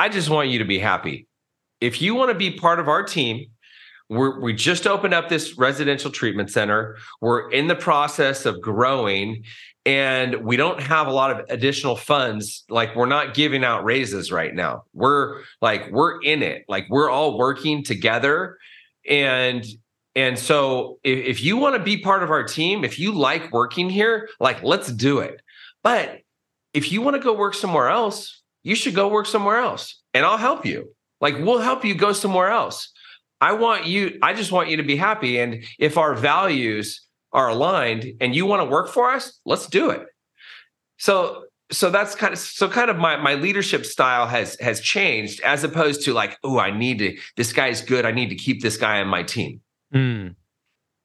I 0.00 0.08
just 0.08 0.30
want 0.30 0.48
you 0.50 0.60
to 0.60 0.64
be 0.64 0.78
happy. 0.78 1.26
If 1.80 2.00
you 2.00 2.14
want 2.14 2.30
to 2.30 2.38
be 2.38 2.52
part 2.52 2.78
of 2.78 2.86
our 2.86 3.02
team, 3.02 3.46
we're, 4.08 4.40
we 4.40 4.54
just 4.54 4.86
opened 4.86 5.14
up 5.14 5.28
this 5.28 5.58
residential 5.58 6.10
treatment 6.10 6.50
center. 6.50 6.96
We're 7.20 7.50
in 7.50 7.66
the 7.66 7.74
process 7.74 8.46
of 8.46 8.60
growing 8.60 9.44
and 9.84 10.44
we 10.44 10.56
don't 10.56 10.80
have 10.82 11.06
a 11.06 11.12
lot 11.12 11.30
of 11.30 11.46
additional 11.48 11.96
funds. 11.96 12.64
Like 12.68 12.94
we're 12.94 13.06
not 13.06 13.34
giving 13.34 13.64
out 13.64 13.84
raises 13.84 14.30
right 14.32 14.54
now. 14.54 14.84
We're 14.92 15.42
like, 15.60 15.90
we're 15.90 16.20
in 16.20 16.42
it. 16.42 16.64
Like 16.68 16.86
we're 16.90 17.10
all 17.10 17.38
working 17.38 17.82
together. 17.82 18.58
And 19.08 19.64
and 20.14 20.38
so 20.38 20.98
if, 21.04 21.18
if 21.18 21.42
you 21.42 21.56
want 21.56 21.76
to 21.76 21.82
be 21.82 21.98
part 21.98 22.22
of 22.22 22.30
our 22.30 22.42
team, 22.42 22.84
if 22.84 22.98
you 22.98 23.12
like 23.12 23.52
working 23.52 23.88
here, 23.88 24.28
like 24.40 24.62
let's 24.62 24.90
do 24.90 25.20
it. 25.20 25.40
But 25.84 26.20
if 26.74 26.90
you 26.90 27.02
want 27.02 27.14
to 27.14 27.22
go 27.22 27.32
work 27.32 27.54
somewhere 27.54 27.88
else, 27.88 28.42
you 28.64 28.74
should 28.74 28.94
go 28.94 29.08
work 29.08 29.26
somewhere 29.26 29.58
else. 29.58 30.02
And 30.12 30.26
I'll 30.26 30.36
help 30.36 30.66
you. 30.66 30.92
Like 31.20 31.38
we'll 31.38 31.60
help 31.60 31.84
you 31.84 31.94
go 31.94 32.12
somewhere 32.12 32.50
else. 32.50 32.92
I 33.40 33.52
want 33.52 33.86
you, 33.86 34.18
I 34.22 34.34
just 34.34 34.52
want 34.52 34.68
you 34.68 34.76
to 34.78 34.82
be 34.82 34.96
happy. 34.96 35.38
And 35.38 35.64
if 35.78 35.96
our 35.96 36.14
values 36.14 37.06
are 37.32 37.48
aligned 37.48 38.12
and 38.20 38.34
you 38.34 38.46
want 38.46 38.62
to 38.62 38.68
work 38.68 38.88
for 38.88 39.10
us, 39.10 39.38
let's 39.44 39.66
do 39.66 39.90
it. 39.90 40.06
So 40.98 41.44
so 41.70 41.90
that's 41.90 42.14
kind 42.14 42.32
of 42.32 42.38
so 42.38 42.68
kind 42.68 42.90
of 42.90 42.96
my 42.96 43.16
my 43.16 43.34
leadership 43.34 43.84
style 43.84 44.26
has 44.26 44.58
has 44.60 44.80
changed 44.80 45.40
as 45.42 45.64
opposed 45.64 46.02
to 46.04 46.14
like, 46.14 46.38
oh, 46.42 46.58
I 46.58 46.70
need 46.70 46.98
to, 46.98 47.16
this 47.36 47.52
guy's 47.52 47.82
good. 47.82 48.06
I 48.06 48.10
need 48.10 48.30
to 48.30 48.34
keep 48.34 48.62
this 48.62 48.76
guy 48.76 49.00
on 49.00 49.08
my 49.08 49.22
team. 49.22 49.60
Mm. 49.94 50.34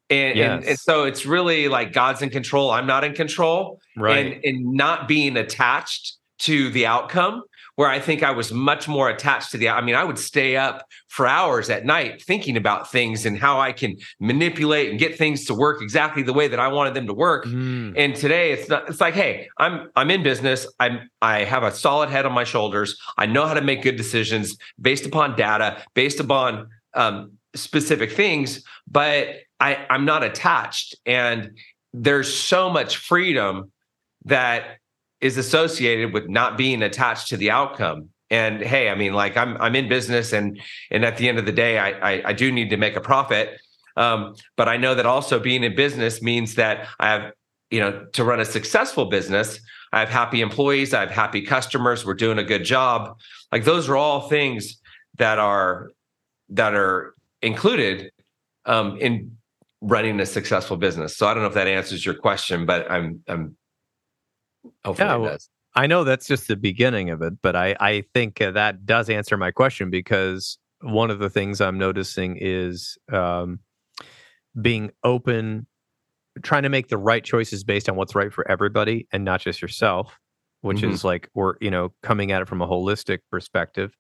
And, 0.10 0.38
yes. 0.38 0.52
and, 0.52 0.66
and 0.66 0.80
so 0.80 1.04
it's 1.04 1.26
really 1.26 1.68
like 1.68 1.92
God's 1.92 2.22
in 2.22 2.30
control. 2.30 2.72
I'm 2.72 2.88
not 2.88 3.04
in 3.04 3.14
control. 3.14 3.80
Right. 3.98 4.34
And 4.34 4.46
and 4.46 4.74
not 4.74 5.08
being 5.08 5.36
attached 5.38 6.18
to 6.40 6.70
the 6.70 6.86
outcome 6.86 7.44
where 7.76 7.90
I 7.90 8.00
think 8.00 8.22
I 8.22 8.32
was 8.32 8.52
much 8.52 8.88
more 8.88 9.10
attached 9.10 9.52
to 9.52 9.58
the. 9.58 9.70
I 9.70 9.82
mean, 9.82 9.96
I 9.96 10.04
would 10.04 10.20
stay 10.20 10.56
up 10.56 10.86
for 11.08 11.26
hours 11.26 11.70
at 11.70 11.86
night 11.86 12.22
thinking 12.22 12.56
about 12.56 12.92
things 12.92 13.26
and 13.26 13.38
how 13.38 13.60
I 13.60 13.72
can 13.72 13.98
manipulate 14.20 14.92
and 14.92 15.00
get 15.00 15.18
things 15.18 15.46
to 15.46 15.56
work 15.56 15.82
exactly 15.82 16.24
the 16.24 16.34
way 16.34 16.48
that 16.48 16.60
I 16.60 16.68
wanted 16.68 16.94
them 16.94 17.08
to 17.08 17.14
work. 17.14 17.46
Mm. 17.46 17.94
And 17.98 18.16
today, 18.16 18.52
it's 18.52 18.70
not. 18.70 18.90
It's 18.90 19.02
like, 19.02 19.16
hey, 19.16 19.50
I'm 19.58 19.90
I'm 19.96 20.12
in 20.12 20.24
business. 20.24 20.68
I'm 20.80 21.10
I 21.22 21.44
have 21.44 21.64
a 21.64 21.72
solid 21.72 22.10
head 22.10 22.26
on 22.26 22.32
my 22.34 22.44
shoulders. 22.44 23.00
I 23.18 23.26
know 23.26 23.48
how 23.48 23.54
to 23.54 23.62
make 23.62 23.82
good 23.82 23.96
decisions 23.96 24.58
based 24.80 25.06
upon 25.06 25.36
data, 25.36 25.82
based 25.96 26.20
upon 26.20 26.70
um, 26.94 27.34
specific 27.56 28.12
things, 28.12 28.64
but 28.88 29.30
I 29.60 29.86
I'm 29.90 30.06
not 30.06 30.24
attached. 30.24 30.96
And 31.06 31.58
there's 31.94 32.34
so 32.34 32.70
much 32.70 32.98
freedom 32.98 33.72
that 34.26 34.78
is 35.24 35.38
associated 35.38 36.14
with 36.14 36.28
not 36.28 36.58
being 36.58 36.84
attached 36.84 37.30
to 37.30 37.38
the 37.38 37.50
outcome. 37.50 38.10
And 38.30 38.62
hey, 38.62 38.90
I 38.90 38.96
mean, 38.96 39.14
like 39.14 39.38
I'm 39.38 39.58
I'm 39.58 39.76
in 39.76 39.88
business, 39.88 40.34
and 40.34 40.60
and 40.92 41.06
at 41.06 41.18
the 41.18 41.30
end 41.30 41.40
of 41.40 41.46
the 41.46 41.52
day, 41.52 41.80
I 41.80 41.92
I, 42.12 42.22
I 42.30 42.34
do 42.34 42.52
need 42.52 42.70
to 42.72 42.78
make 42.78 42.96
a 42.96 43.02
profit. 43.02 43.60
Um, 43.96 44.36
but 44.58 44.68
I 44.68 44.76
know 44.78 44.96
that 44.96 45.06
also 45.06 45.40
being 45.40 45.64
in 45.64 45.76
business 45.76 46.22
means 46.22 46.56
that 46.56 46.88
I 47.00 47.10
have 47.10 47.32
you 47.72 47.80
know 47.80 48.06
to 48.14 48.24
run 48.24 48.40
a 48.40 48.46
successful 48.46 49.06
business. 49.06 49.60
I 49.94 50.00
have 50.00 50.10
happy 50.10 50.42
employees. 50.42 50.94
I 50.94 51.02
have 51.02 51.12
happy 51.12 51.42
customers. 51.42 52.06
We're 52.06 52.16
doing 52.16 52.40
a 52.40 52.44
good 52.44 52.66
job. 52.66 53.18
Like 53.52 53.64
those 53.64 53.88
are 53.88 53.96
all 53.96 54.28
things 54.28 54.82
that 55.18 55.40
are 55.40 55.92
that 56.50 56.74
are 56.74 57.14
included 57.42 58.12
um, 58.66 58.98
in 58.98 59.38
running 59.82 60.20
a 60.20 60.26
successful 60.26 60.76
business. 60.76 61.16
So 61.16 61.28
I 61.28 61.34
don't 61.34 61.44
know 61.44 61.50
if 61.50 61.56
that 61.56 61.68
answers 61.68 62.06
your 62.06 62.16
question, 62.16 62.66
but 62.66 62.92
I'm 62.92 63.24
I'm 63.28 63.56
Hopefully 64.86 65.08
yeah, 65.08 65.16
well, 65.16 65.38
I 65.76 65.88
know 65.88 66.04
that's 66.04 66.28
just 66.28 66.48
the 66.48 66.56
beginning 66.56 67.10
of 67.10 67.22
it, 67.22 67.34
but 67.42 67.56
I, 67.56 67.76
I 67.80 68.04
think 68.14 68.42
uh, 68.42 68.52
that 68.52 68.86
does 68.86 69.10
answer 69.10 69.38
my 69.38 69.52
question 69.52 69.90
because 69.90 70.58
one 70.82 71.10
of 71.10 71.20
the 71.20 71.30
things 71.30 71.62
I'm 71.62 71.78
noticing 71.78 72.38
is 72.40 72.98
um, 73.12 73.60
being 74.62 74.92
open, 75.04 75.66
trying 76.44 76.64
to 76.64 76.70
make 76.70 76.90
the 76.90 76.98
right 76.98 77.24
choices 77.24 77.64
based 77.64 77.90
on 77.90 77.96
what's 77.96 78.14
right 78.14 78.32
for 78.32 78.50
everybody 78.50 79.08
and 79.12 79.26
not 79.26 79.42
just 79.42 79.62
yourself, 79.62 80.20
which 80.62 80.78
mm-hmm. 80.78 80.92
is 80.92 81.04
like 81.04 81.30
we're, 81.34 81.56
you 81.60 81.72
know, 81.72 81.92
coming 82.04 82.32
at 82.32 82.42
it 82.42 82.48
from 82.48 82.62
a 82.62 82.68
holistic 82.68 83.20
perspective. 83.32 83.96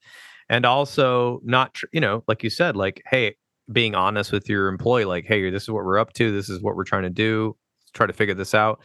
And 0.49 0.65
also 0.65 1.39
not, 1.43 1.73
tr- 1.73 1.85
you 1.91 2.01
know, 2.01 2.23
like 2.27 2.43
you 2.43 2.49
said, 2.49 2.75
like, 2.75 3.01
hey, 3.09 3.35
being 3.71 3.95
honest 3.95 4.31
with 4.31 4.47
your 4.47 4.67
employee, 4.67 5.05
like, 5.05 5.25
hey, 5.25 5.49
this 5.49 5.63
is 5.63 5.71
what 5.71 5.85
we're 5.85 5.97
up 5.97 6.13
to. 6.13 6.31
This 6.31 6.49
is 6.49 6.61
what 6.61 6.75
we're 6.75 6.83
trying 6.83 7.03
to 7.03 7.09
do. 7.09 7.55
Let's 7.81 7.91
try 7.91 8.05
to 8.05 8.13
figure 8.13 8.35
this 8.35 8.53
out 8.53 8.81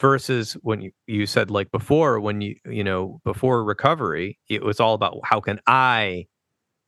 versus 0.00 0.54
when 0.62 0.80
you, 0.80 0.90
you 1.06 1.26
said 1.26 1.50
like 1.50 1.70
before 1.70 2.20
when 2.20 2.40
you 2.40 2.54
you 2.68 2.84
know 2.84 3.20
before 3.24 3.64
recovery 3.64 4.38
it 4.48 4.62
was 4.62 4.78
all 4.78 4.94
about 4.94 5.18
how 5.24 5.40
can 5.40 5.58
i 5.66 6.26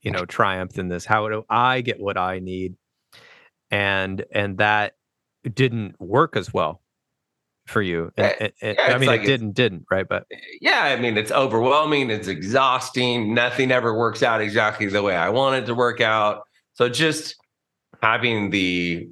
you 0.02 0.10
know 0.10 0.24
triumph 0.24 0.78
in 0.78 0.88
this? 0.88 1.04
How 1.04 1.28
do 1.28 1.44
i 1.48 1.80
get 1.80 2.00
what 2.00 2.16
i 2.16 2.38
need? 2.38 2.74
And 3.70 4.24
and 4.32 4.58
that 4.58 4.94
didn't 5.52 6.00
work 6.00 6.36
as 6.36 6.52
well 6.52 6.82
for 7.66 7.82
you 7.82 8.10
and, 8.16 8.34
and, 8.40 8.52
and, 8.62 8.76
yeah, 8.78 8.94
i 8.94 8.98
mean 8.98 9.06
like 9.06 9.20
it 9.20 9.26
didn't 9.26 9.52
didn't 9.52 9.84
right 9.90 10.08
but 10.08 10.24
eh, 10.32 10.38
yeah 10.62 10.84
i 10.84 10.96
mean 10.98 11.18
it's 11.18 11.30
overwhelming 11.30 12.08
it's 12.08 12.26
exhausting 12.26 13.34
nothing 13.34 13.70
ever 13.70 13.94
works 13.94 14.22
out 14.22 14.40
exactly 14.40 14.86
the 14.86 15.02
way 15.02 15.14
i 15.14 15.28
want 15.28 15.54
it 15.54 15.66
to 15.66 15.74
work 15.74 16.00
out. 16.00 16.44
So 16.78 16.88
just 16.88 17.34
having 18.02 18.50
the 18.50 19.08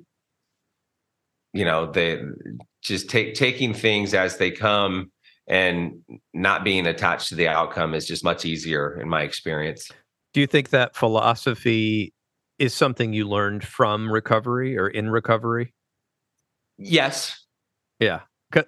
you 1.52 1.64
know 1.64 1.90
the 1.90 2.34
just 2.86 3.10
take 3.10 3.34
taking 3.34 3.74
things 3.74 4.14
as 4.14 4.38
they 4.38 4.50
come 4.50 5.10
and 5.48 6.00
not 6.34 6.64
being 6.64 6.86
attached 6.86 7.28
to 7.28 7.34
the 7.34 7.48
outcome 7.48 7.94
is 7.94 8.06
just 8.06 8.24
much 8.24 8.44
easier 8.44 9.00
in 9.00 9.08
my 9.08 9.22
experience. 9.22 9.90
Do 10.34 10.40
you 10.40 10.46
think 10.46 10.70
that 10.70 10.96
philosophy 10.96 12.12
is 12.58 12.74
something 12.74 13.12
you 13.12 13.28
learned 13.28 13.64
from 13.64 14.10
recovery 14.10 14.76
or 14.76 14.88
in 14.88 15.10
recovery? 15.10 15.72
Yes. 16.78 17.44
Yeah. 18.00 18.20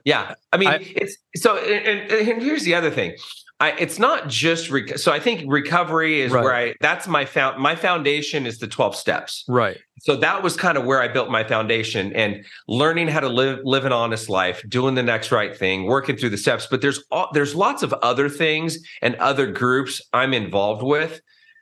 Yeah. 0.05 0.35
I 0.53 0.57
mean, 0.57 0.69
I, 0.69 0.79
it's 0.81 1.17
so, 1.37 1.57
and, 1.57 2.11
and, 2.11 2.43
here's 2.43 2.65
the 2.65 2.75
other 2.75 2.91
thing. 2.91 3.17
I, 3.61 3.73
it's 3.73 3.99
not 3.99 4.29
just 4.29 4.71
rec- 4.71 4.99
so 4.99 5.11
I 5.11 5.19
think 5.19 5.45
recovery 5.49 6.21
is 6.21 6.31
right. 6.31 6.45
where 6.45 6.55
I 6.55 6.75
that's 6.81 7.09
my 7.09 7.25
found 7.25 7.61
my 7.61 7.75
foundation 7.75 8.47
is 8.47 8.59
the 8.59 8.69
12 8.69 8.95
steps. 8.95 9.45
Right. 9.49 9.79
So 10.01 10.15
that 10.17 10.45
was 10.45 10.57
kind 10.57 10.79
of 10.79 10.85
where 10.85 11.03
I 11.03 11.09
built 11.09 11.29
my 11.29 11.43
foundation 11.43 12.13
and 12.13 12.45
learning 12.69 13.09
how 13.09 13.19
to 13.19 13.29
live 13.29 13.59
live 13.65 13.85
an 13.85 13.93
honest 13.93 14.29
life, 14.29 14.63
doing 14.69 14.95
the 14.95 15.03
next 15.03 15.33
right 15.33 15.57
thing, 15.57 15.87
working 15.87 16.17
through 16.17 16.31
the 16.31 16.39
steps, 16.39 16.69
but 16.71 16.81
there's 16.81 17.03
all, 17.11 17.31
there's 17.33 17.55
lots 17.57 17.83
of 17.83 17.93
other 17.95 18.29
things 18.29 18.79
and 19.03 19.17
other 19.17 19.51
groups 19.51 20.01
I'm 20.13 20.35
involved 20.35 20.85
with 20.85 21.21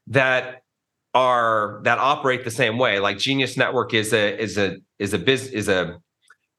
that 0.08 0.62
are 1.14 1.80
that 1.84 1.98
operate 1.98 2.44
the 2.44 2.50
same 2.50 2.76
way. 2.76 2.98
Like 3.00 3.16
Genius 3.16 3.56
Network 3.56 3.94
is 3.94 4.12
a 4.12 4.38
is 4.38 4.58
a 4.58 4.76
is 4.98 5.14
a 5.14 5.18
biz 5.18 5.48
is 5.48 5.68
a 5.68 5.98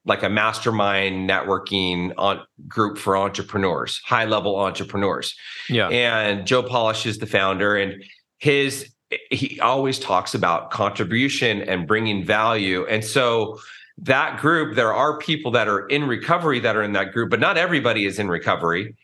like 0.08 0.24
a 0.24 0.30
mastermind 0.30 1.30
networking 1.30 2.14
on 2.18 2.42
group 2.68 2.98
for 2.98 3.18
entrepreneurs, 3.18 4.02
high 4.06 4.26
level 4.26 4.56
entrepreneurs. 4.56 5.36
Yeah. 5.70 5.90
And 5.90 6.48
Joe 6.48 6.64
Polish 6.64 7.06
is 7.06 7.18
the 7.18 7.28
founder 7.28 7.76
and 7.76 8.04
his 8.40 8.94
he 9.32 9.58
always 9.62 10.00
talks 10.00 10.34
about 10.34 10.70
contribution 10.72 11.62
and 11.62 11.88
bringing 11.88 12.26
value. 12.26 12.86
And 12.88 13.06
so 13.06 13.58
that 14.00 14.40
group 14.40 14.76
there 14.76 14.94
are 14.94 15.18
people 15.18 15.52
that 15.52 15.68
are 15.68 15.88
in 15.88 16.08
recovery 16.08 16.60
that 16.60 16.76
are 16.76 16.84
in 16.84 16.94
that 16.94 17.14
group, 17.14 17.30
but 17.30 17.40
not 17.40 17.58
everybody 17.58 18.06
is 18.06 18.20
in 18.20 18.28
recovery, 18.28 18.96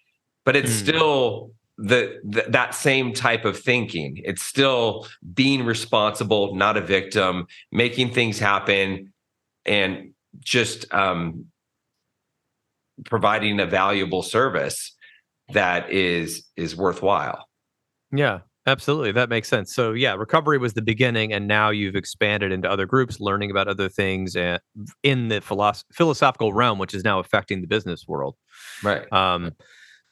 but 0.45 0.55
it's 0.55 0.71
mm. 0.71 0.79
still 0.79 1.51
the, 1.77 2.19
the, 2.23 2.45
that 2.49 2.75
same 2.75 3.13
type 3.13 3.45
of 3.45 3.59
thinking. 3.59 4.21
It's 4.23 4.43
still 4.43 5.07
being 5.33 5.65
responsible, 5.65 6.55
not 6.55 6.77
a 6.77 6.81
victim, 6.81 7.47
making 7.71 8.13
things 8.13 8.39
happen 8.39 9.13
and 9.65 10.12
just 10.39 10.91
um, 10.93 11.45
providing 13.05 13.59
a 13.59 13.65
valuable 13.65 14.23
service 14.23 14.95
that 15.53 15.89
is 15.89 16.47
is 16.55 16.75
worthwhile. 16.75 17.47
Yeah, 18.11 18.39
absolutely. 18.65 19.11
That 19.11 19.29
makes 19.29 19.47
sense. 19.47 19.73
So 19.73 19.93
yeah, 19.93 20.13
recovery 20.15 20.57
was 20.57 20.73
the 20.73 20.81
beginning, 20.81 21.33
and 21.33 21.47
now 21.47 21.69
you've 21.69 21.95
expanded 21.95 22.51
into 22.51 22.69
other 22.69 22.85
groups, 22.85 23.19
learning 23.19 23.51
about 23.51 23.67
other 23.67 23.89
things 23.89 24.35
and 24.35 24.59
in 25.03 25.29
the 25.29 25.41
philosoph- 25.41 25.83
philosophical 25.91 26.53
realm, 26.53 26.79
which 26.79 26.93
is 26.93 27.03
now 27.03 27.19
affecting 27.19 27.61
the 27.61 27.67
business 27.67 28.05
world. 28.07 28.35
Right. 28.83 29.11
Um, 29.11 29.51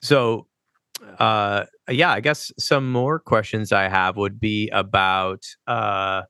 so 0.02 0.48
uh 1.18 1.66
yeah 1.90 2.12
i 2.12 2.20
guess 2.20 2.52
some 2.60 2.92
more 2.92 3.18
questions 3.20 3.72
i 3.72 3.88
have 3.88 4.18
would 4.18 4.40
be 4.40 4.70
about 4.70 5.44
uh 5.68 6.22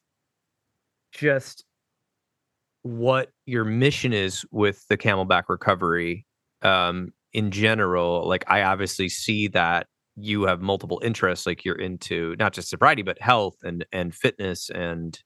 just 1.12 1.66
what 2.84 3.30
your 3.46 3.64
mission 3.64 4.14
is 4.14 4.46
with 4.52 4.88
the 4.88 4.98
camelback 4.98 5.44
recovery 5.50 6.26
um, 6.62 7.14
in 7.34 7.52
general. 7.52 8.28
Like, 8.28 8.44
I 8.48 8.64
obviously 8.64 9.10
see 9.10 9.48
that 9.50 9.88
you 10.16 10.44
have 10.44 10.62
multiple 10.62 11.02
interests. 11.04 11.46
Like, 11.46 11.64
you're 11.64 11.76
into 11.76 12.36
not 12.40 12.54
just 12.54 12.70
sobriety, 12.70 13.02
but 13.02 13.22
health 13.22 13.58
and 13.64 13.86
and 13.92 14.14
fitness 14.14 14.70
and 14.70 15.20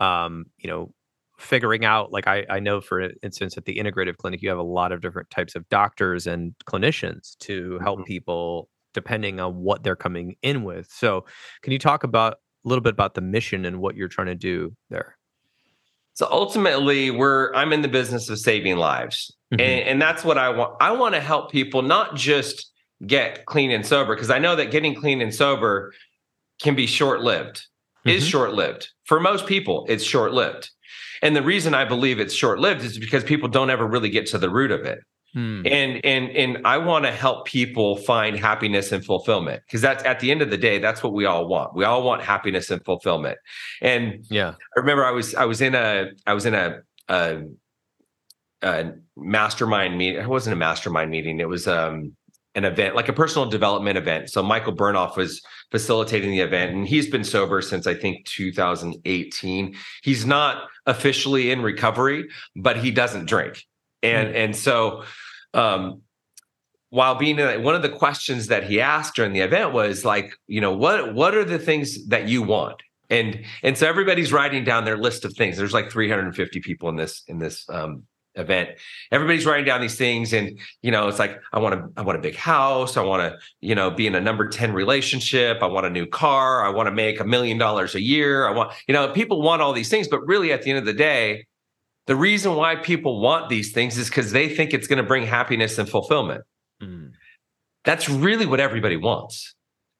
um, 0.00 0.46
you 0.58 0.68
know 0.68 0.92
figuring 1.38 1.84
out 1.84 2.10
like 2.12 2.26
I, 2.26 2.44
I 2.50 2.58
know 2.58 2.80
for 2.80 3.10
instance 3.22 3.56
at 3.56 3.64
the 3.64 3.76
integrative 3.76 4.16
clinic 4.16 4.42
you 4.42 4.48
have 4.48 4.58
a 4.58 4.62
lot 4.62 4.90
of 4.90 5.00
different 5.00 5.30
types 5.30 5.54
of 5.54 5.68
doctors 5.68 6.26
and 6.26 6.52
clinicians 6.66 7.38
to 7.38 7.78
help 7.78 8.00
mm-hmm. 8.00 8.06
people 8.06 8.68
depending 8.94 9.38
on 9.38 9.56
what 9.56 9.82
they're 9.82 9.96
coming 9.96 10.36
in 10.42 10.64
with. 10.64 10.88
So, 10.90 11.24
can 11.62 11.72
you 11.72 11.78
talk 11.78 12.04
about 12.04 12.34
a 12.64 12.68
little 12.68 12.82
bit 12.82 12.92
about 12.92 13.14
the 13.14 13.20
mission 13.20 13.64
and 13.64 13.80
what 13.80 13.94
you're 13.94 14.08
trying 14.08 14.26
to 14.28 14.34
do 14.34 14.74
there? 14.90 15.17
So 16.18 16.26
ultimately, 16.32 17.12
we're 17.12 17.54
I'm 17.54 17.72
in 17.72 17.82
the 17.82 17.88
business 17.88 18.28
of 18.28 18.40
saving 18.40 18.76
lives, 18.76 19.32
mm-hmm. 19.54 19.60
and, 19.60 19.88
and 19.88 20.02
that's 20.02 20.24
what 20.24 20.36
I 20.36 20.48
want. 20.48 20.74
I 20.80 20.90
want 20.90 21.14
to 21.14 21.20
help 21.20 21.52
people 21.52 21.80
not 21.80 22.16
just 22.16 22.72
get 23.06 23.46
clean 23.46 23.70
and 23.70 23.86
sober 23.86 24.16
because 24.16 24.28
I 24.28 24.40
know 24.40 24.56
that 24.56 24.72
getting 24.72 24.96
clean 24.96 25.20
and 25.20 25.32
sober 25.32 25.92
can 26.60 26.74
be 26.74 26.88
short 26.88 27.20
lived. 27.20 27.58
Mm-hmm. 28.04 28.16
Is 28.16 28.26
short 28.26 28.52
lived 28.52 28.88
for 29.04 29.20
most 29.20 29.46
people. 29.46 29.86
It's 29.88 30.02
short 30.02 30.32
lived, 30.32 30.70
and 31.22 31.36
the 31.36 31.42
reason 31.42 31.72
I 31.72 31.84
believe 31.84 32.18
it's 32.18 32.34
short 32.34 32.58
lived 32.58 32.82
is 32.82 32.98
because 32.98 33.22
people 33.22 33.48
don't 33.48 33.70
ever 33.70 33.86
really 33.86 34.10
get 34.10 34.26
to 34.26 34.38
the 34.38 34.50
root 34.50 34.72
of 34.72 34.80
it. 34.80 34.98
Hmm. 35.34 35.62
And 35.66 36.04
and 36.04 36.30
and 36.30 36.66
I 36.66 36.78
want 36.78 37.04
to 37.04 37.12
help 37.12 37.46
people 37.46 37.96
find 37.96 38.38
happiness 38.38 38.92
and 38.92 39.04
fulfillment 39.04 39.62
because 39.66 39.82
that's 39.82 40.02
at 40.04 40.20
the 40.20 40.30
end 40.30 40.40
of 40.40 40.50
the 40.50 40.56
day 40.56 40.78
that's 40.78 41.02
what 41.02 41.12
we 41.12 41.26
all 41.26 41.46
want. 41.46 41.74
We 41.74 41.84
all 41.84 42.02
want 42.02 42.22
happiness 42.22 42.70
and 42.70 42.82
fulfillment. 42.84 43.38
And 43.82 44.24
yeah, 44.30 44.54
I 44.76 44.80
remember 44.80 45.04
I 45.04 45.10
was 45.10 45.34
I 45.34 45.44
was 45.44 45.60
in 45.60 45.74
a 45.74 46.12
I 46.26 46.32
was 46.32 46.46
in 46.46 46.54
a, 46.54 46.80
a, 47.08 47.42
a 48.62 48.92
mastermind 49.16 49.98
meeting. 49.98 50.22
It 50.22 50.28
wasn't 50.28 50.54
a 50.54 50.56
mastermind 50.56 51.10
meeting. 51.10 51.40
It 51.40 51.48
was 51.48 51.68
um 51.68 52.16
an 52.54 52.64
event 52.64 52.96
like 52.96 53.10
a 53.10 53.12
personal 53.12 53.48
development 53.48 53.98
event. 53.98 54.30
So 54.30 54.42
Michael 54.42 54.74
Bernoff 54.74 55.16
was 55.16 55.42
facilitating 55.70 56.30
the 56.30 56.40
event 56.40 56.74
and 56.74 56.88
he's 56.88 57.08
been 57.08 57.22
sober 57.22 57.60
since 57.60 57.86
I 57.86 57.94
think 57.94 58.24
2018. 58.24 59.76
He's 60.02 60.24
not 60.24 60.68
officially 60.86 61.50
in 61.50 61.60
recovery, 61.60 62.28
but 62.56 62.78
he 62.78 62.90
doesn't 62.90 63.26
drink 63.26 63.67
and 64.02 64.28
mm. 64.28 64.36
and 64.36 64.56
so 64.56 65.04
um 65.54 66.02
while 66.90 67.16
being 67.16 67.38
in 67.38 67.62
one 67.62 67.74
of 67.74 67.82
the 67.82 67.88
questions 67.88 68.46
that 68.46 68.64
he 68.64 68.80
asked 68.80 69.14
during 69.14 69.32
the 69.32 69.40
event 69.40 69.72
was 69.72 70.04
like 70.04 70.32
you 70.46 70.60
know 70.60 70.72
what 70.72 71.14
what 71.14 71.34
are 71.34 71.44
the 71.44 71.58
things 71.58 72.06
that 72.08 72.28
you 72.28 72.42
want? 72.42 72.82
And 73.10 73.44
and 73.62 73.76
so 73.76 73.86
everybody's 73.86 74.32
writing 74.32 74.64
down 74.64 74.84
their 74.84 74.96
list 74.96 75.24
of 75.24 75.34
things. 75.34 75.56
There's 75.56 75.72
like 75.72 75.90
350 75.90 76.60
people 76.60 76.88
in 76.88 76.96
this 76.96 77.22
in 77.26 77.38
this 77.38 77.68
um 77.68 78.04
event. 78.34 78.70
Everybody's 79.10 79.44
writing 79.44 79.64
down 79.64 79.80
these 79.80 79.96
things 79.96 80.32
and 80.32 80.58
you 80.82 80.90
know 80.90 81.08
it's 81.08 81.18
like 81.18 81.40
i 81.52 81.58
want 81.58 81.74
to 81.74 82.00
i 82.00 82.02
want 82.02 82.18
a 82.18 82.20
big 82.22 82.36
house. 82.36 82.96
I 82.96 83.02
want 83.02 83.22
to 83.22 83.38
you 83.60 83.74
know 83.74 83.90
be 83.90 84.06
in 84.06 84.14
a 84.14 84.20
number 84.20 84.48
10 84.48 84.72
relationship. 84.72 85.58
I 85.62 85.66
want 85.66 85.86
a 85.86 85.90
new 85.90 86.06
car. 86.06 86.64
I 86.64 86.70
want 86.70 86.86
to 86.86 86.92
make 86.92 87.20
a 87.20 87.24
million 87.24 87.58
dollars 87.58 87.94
a 87.94 88.02
year. 88.02 88.46
I 88.46 88.52
want 88.52 88.72
you 88.86 88.94
know 88.94 89.12
people 89.12 89.42
want 89.42 89.60
all 89.60 89.72
these 89.72 89.90
things. 89.90 90.08
But 90.08 90.26
really 90.26 90.52
at 90.52 90.62
the 90.62 90.70
end 90.70 90.78
of 90.78 90.86
the 90.86 90.94
day 90.94 91.46
the 92.08 92.16
reason 92.16 92.54
why 92.54 92.74
people 92.74 93.20
want 93.20 93.50
these 93.50 93.70
things 93.72 93.98
is 93.98 94.08
because 94.08 94.32
they 94.32 94.48
think 94.48 94.72
it's 94.72 94.86
going 94.86 94.96
to 94.96 95.02
bring 95.02 95.26
happiness 95.26 95.76
and 95.76 95.86
fulfillment. 95.86 96.42
Mm. 96.82 97.12
That's 97.84 98.08
really 98.08 98.46
what 98.46 98.60
everybody 98.60 98.96
wants 98.96 99.54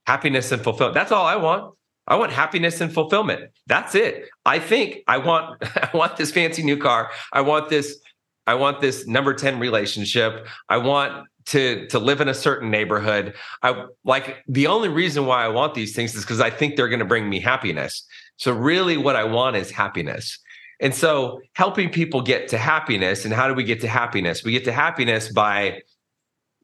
happiness 0.07 0.51
and 0.51 0.65
fulfillment. 0.65 0.95
That's 0.95 1.13
all 1.13 1.27
I 1.27 1.37
want. 1.37 1.75
I 2.07 2.17
want 2.17 2.33
happiness 2.33 2.81
and 2.81 2.91
fulfillment. 2.91 3.51
That's 3.67 3.95
it. 3.95 4.25
I 4.47 4.59
think 4.59 5.01
I 5.07 5.19
want 5.19 5.63
I 5.77 5.91
want 5.93 6.17
this 6.17 6.33
fancy 6.33 6.63
new 6.63 6.79
car. 6.79 7.11
I 7.31 7.43
want 7.43 7.69
this 7.69 8.01
I 8.47 8.55
want 8.55 8.81
this 8.81 9.07
number 9.07 9.35
10 9.35 9.59
relationship. 9.59 10.47
I 10.71 10.79
want 10.79 11.29
to 11.47 11.87
to 11.89 11.99
live 11.99 12.23
in 12.23 12.29
a 12.29 12.35
certain 12.35 12.71
neighborhood. 12.71 13.35
I 13.63 13.85
like 14.05 14.39
the 14.49 14.67
only 14.67 14.89
reason 14.89 15.27
why 15.27 15.45
I 15.45 15.49
want 15.49 15.75
these 15.75 15.95
things 15.95 16.15
is 16.15 16.25
because 16.25 16.41
I 16.41 16.49
think 16.49 16.77
they're 16.77 16.89
going 16.89 17.01
to 17.01 17.05
bring 17.05 17.29
me 17.29 17.39
happiness. 17.39 18.03
So 18.39 18.53
really 18.53 18.97
what 18.97 19.15
I 19.15 19.25
want 19.25 19.57
is 19.57 19.71
happiness. 19.71 20.39
And 20.81 20.95
so 20.95 21.41
helping 21.55 21.91
people 21.91 22.23
get 22.23 22.49
to 22.49 22.59
happiness 22.59 23.25
and 23.25 23.35
how 23.35 23.49
do 23.49 23.55
we 23.55 23.65
get 23.65 23.81
to 23.81 23.89
happiness? 23.89 24.45
We 24.45 24.53
get 24.53 24.65
to 24.65 24.73
happiness 24.73 25.31
by 25.31 25.83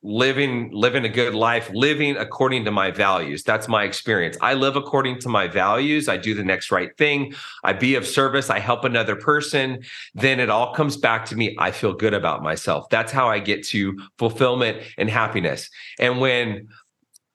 living 0.05 0.71
living 0.71 1.05
a 1.07 1.09
good 1.09 1.35
life, 1.35 1.71
living 1.73 2.17
according 2.19 2.67
to 2.67 2.71
my 2.71 2.91
values. 2.91 3.43
That's 3.43 3.69
my 3.69 3.85
experience. 3.85 4.37
I 4.43 4.53
live 4.53 4.77
according 4.77 5.21
to 5.21 5.31
my 5.31 5.49
values. 5.49 6.11
I 6.11 6.19
do 6.19 6.35
the 6.35 6.45
next 6.45 6.71
right 6.71 6.97
thing. 6.99 7.35
I 7.65 7.73
be 7.73 7.95
of 7.95 8.07
service, 8.07 8.51
I 8.51 8.59
help 8.59 8.85
another 8.85 9.17
person, 9.17 9.83
then 10.15 10.41
it 10.41 10.51
all 10.51 10.75
comes 10.75 10.99
back 10.99 11.25
to 11.27 11.37
me. 11.37 11.57
I 11.59 11.71
feel 11.71 11.95
good 11.95 12.13
about 12.13 12.43
myself. 12.43 12.89
That's 12.91 13.13
how 13.13 13.29
I 13.29 13.39
get 13.39 13.67
to 13.69 13.99
fulfillment 14.19 14.83
and 14.99 15.09
happiness. 15.09 15.71
And 15.99 16.21
when 16.21 16.69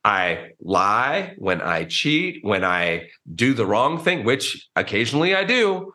I 0.05 0.51
lie, 0.61 1.33
when 1.37 1.61
I 1.61 1.85
cheat, 1.85 2.43
when 2.43 2.63
I 2.63 3.09
do 3.33 3.53
the 3.53 3.65
wrong 3.65 3.97
thing, 3.99 4.23
which 4.23 4.69
occasionally 4.75 5.35
I 5.35 5.43
do, 5.43 5.93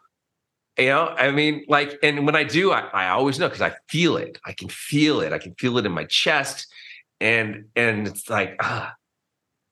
you 0.79 0.87
know, 0.87 1.07
I 1.07 1.31
mean, 1.31 1.65
like, 1.69 1.99
and 2.03 2.27
when 2.27 2.35
I 2.35 2.45
do, 2.45 2.73
I, 2.73 2.81
I 2.93 3.09
always 3.11 3.39
know 3.39 3.49
because 3.49 3.63
I 3.63 3.75
feel 3.89 4.17
it. 4.17 4.39
I 4.45 4.53
can 4.53 4.69
feel 4.69 5.21
it. 5.21 5.33
I 5.33 5.39
can 5.39 5.55
feel 5.55 5.79
it 5.79 5.87
in 5.87 5.93
my 5.93 6.05
chest. 6.05 6.67
And 7.21 7.67
and 7.77 8.09
it's 8.09 8.29
like, 8.29 8.57
ah, 8.61 8.93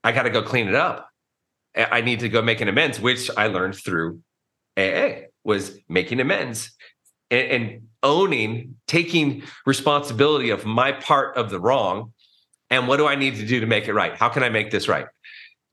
I 0.05 0.13
gotta 0.13 0.31
go 0.31 0.43
clean 0.43 0.69
it 0.69 0.75
up. 0.75 1.09
I 1.77 2.03
need 2.03 2.21
to 2.21 2.29
go 2.29 2.43
make 2.43 2.61
an 2.61 2.69
amends, 2.69 3.01
which 3.01 3.31
I 3.37 3.47
learned 3.47 3.77
through 3.77 4.21
AA 4.77 5.27
was 5.45 5.79
making 5.89 6.21
amends 6.21 6.71
and, 7.31 7.51
and 7.51 7.83
owning, 8.03 8.77
taking 8.87 9.43
responsibility 9.67 10.51
of 10.51 10.65
my 10.65 10.93
part 10.93 11.37
of 11.37 11.51
the 11.51 11.59
wrong. 11.59 12.13
And 12.71 12.89
what 12.89 12.99
do 12.99 13.07
I 13.07 13.17
need 13.17 13.37
to 13.37 13.47
do 13.47 13.61
to 13.61 13.67
make 13.67 13.89
it 13.89 13.95
right? 13.95 14.15
How 14.15 14.29
can 14.29 14.43
I 14.43 14.51
make 14.51 14.71
this 14.71 14.89
right? 14.89 15.07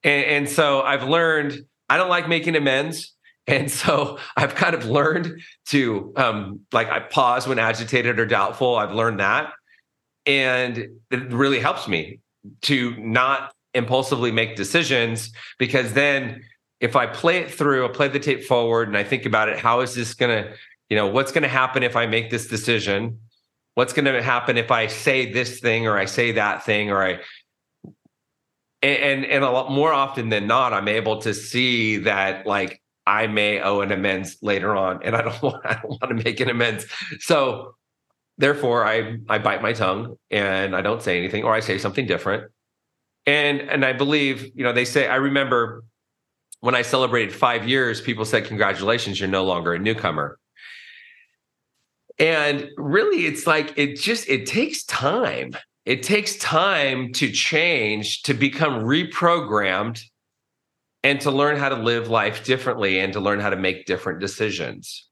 And, 0.04 0.26
and 0.26 0.50
so 0.50 0.82
I've 0.82 1.04
learned 1.04 1.66
I 1.90 1.98
don't 1.98 2.10
like 2.10 2.28
making 2.28 2.56
amends. 2.56 3.14
And 3.50 3.72
so 3.72 4.20
I've 4.38 4.54
kind 4.54 4.76
of 4.76 4.86
learned 4.86 5.42
to 5.68 6.14
um, 6.16 6.60
like 6.72 6.90
I 6.90 7.00
pause 7.00 7.48
when 7.48 7.58
agitated 7.58 8.20
or 8.20 8.26
doubtful. 8.28 8.76
I've 8.76 8.94
learned 8.94 9.20
that. 9.20 9.54
And 10.28 10.78
it 11.10 11.32
really 11.32 11.60
helps 11.60 11.88
me 11.88 12.20
to 12.64 12.96
not 12.98 13.52
impulsively 13.74 14.32
make 14.32 14.56
decisions 14.56 15.32
because 15.58 15.94
then 15.94 16.44
if 16.80 16.96
I 16.96 17.08
play 17.08 17.40
it 17.40 17.52
through, 17.52 17.86
I 17.86 17.90
play 17.90 18.08
the 18.08 18.20
tape 18.20 18.44
forward 18.44 18.88
and 18.88 18.96
I 18.96 19.04
think 19.04 19.26
about 19.26 19.50
it, 19.50 19.58
how 19.58 19.82
is 19.82 19.96
this 19.96 20.14
gonna, 20.14 20.54
you 20.90 20.96
know, 20.96 21.08
what's 21.08 21.32
gonna 21.32 21.48
happen 21.48 21.82
if 21.82 21.96
I 21.96 22.06
make 22.06 22.30
this 22.30 22.48
decision? 22.48 23.20
What's 23.74 23.94
gonna 23.94 24.22
happen 24.22 24.58
if 24.58 24.70
I 24.70 24.88
say 24.88 25.32
this 25.32 25.60
thing 25.60 25.88
or 25.88 25.98
I 25.98 26.06
say 26.06 26.34
that 26.34 26.64
thing 26.66 26.92
or 26.92 27.04
I 27.04 27.20
and 28.82 29.26
and 29.26 29.44
a 29.44 29.50
lot 29.50 29.72
more 29.72 29.92
often 29.92 30.30
than 30.30 30.48
not, 30.48 30.72
I'm 30.72 30.88
able 30.88 31.22
to 31.22 31.34
see 31.34 31.98
that 31.98 32.46
like 32.46 32.82
I 33.10 33.26
may 33.26 33.60
owe 33.60 33.82
an 33.82 33.92
amends 33.92 34.38
later 34.44 34.76
on, 34.76 35.02
and 35.04 35.16
I 35.16 35.24
don't 35.24 35.42
want 35.48 35.66
I 35.66 35.74
don't 35.82 35.90
want 35.90 36.10
to 36.10 36.24
make 36.24 36.40
an 36.40 36.50
amends. 36.50 36.86
So 37.20 37.76
therefore, 38.38 38.86
I 38.86 39.18
I 39.28 39.40
bite 39.40 39.62
my 39.62 39.74
tongue 39.74 40.16
and 40.30 40.76
I 40.76 40.82
don't 40.82 41.02
say 41.02 41.18
anything, 41.18 41.44
or 41.44 41.54
I 41.54 41.60
say 41.60 41.80
something 41.80 42.06
different. 42.06 42.52
And 43.26 43.62
and 43.62 43.84
I 43.84 43.94
believe, 43.94 44.52
you 44.56 44.64
know, 44.64 44.72
they 44.72 44.86
say 44.86 45.08
I 45.08 45.16
remember 45.16 45.84
when 46.62 46.76
I 46.76 46.84
celebrated 46.84 47.34
five 47.34 47.68
years, 47.68 48.00
people 48.00 48.26
said, 48.26 48.46
"Congratulations, 48.46 49.20
you're 49.20 49.28
no 49.28 49.44
longer 49.44 49.74
a 49.74 49.80
newcomer." 49.80 50.38
And 52.20 52.70
really, 52.78 53.26
it's 53.26 53.48
like 53.48 53.74
it 53.76 54.00
just 54.00 54.30
it 54.30 54.46
takes 54.46 54.84
time. 54.84 55.54
It 55.86 56.04
takes 56.04 56.36
time 56.38 57.12
to 57.14 57.32
change, 57.32 58.22
to 58.24 58.36
become 58.36 58.84
reprogrammed 58.84 60.04
and 61.04 61.22
to 61.22 61.32
learn 61.32 61.58
how 61.58 61.70
to 61.70 61.76
live 61.76 62.10
life 62.10 62.44
differently 62.44 63.00
and 63.00 63.14
to 63.14 63.20
learn 63.20 63.40
how 63.40 63.50
to 63.50 63.56
make 63.56 63.86
different 63.86 64.20
decisions. 64.20 65.08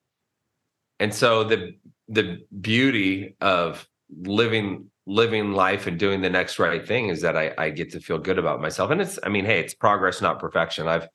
And 1.00 1.14
so 1.14 1.44
the 1.44 1.74
the 2.10 2.40
beauty 2.62 3.36
of 3.42 3.88
living 4.10 4.90
living 5.06 5.54
life 5.54 5.88
and 5.88 5.98
doing 5.98 6.22
the 6.22 6.30
next 6.30 6.60
right 6.60 6.86
thing 6.86 7.08
is 7.08 7.22
that 7.22 7.38
I, 7.38 7.54
I 7.58 7.70
get 7.70 7.92
to 7.92 8.00
feel 8.00 8.18
good 8.18 8.38
about 8.38 8.62
myself. 8.62 8.92
And 8.92 9.02
it's 9.02 9.20
I 9.24 9.30
mean, 9.30 9.46
hey, 9.46 9.60
it's 9.60 9.74
progress, 9.74 10.22
not 10.22 10.40
perfection. 10.40 10.88
I've 10.88 11.08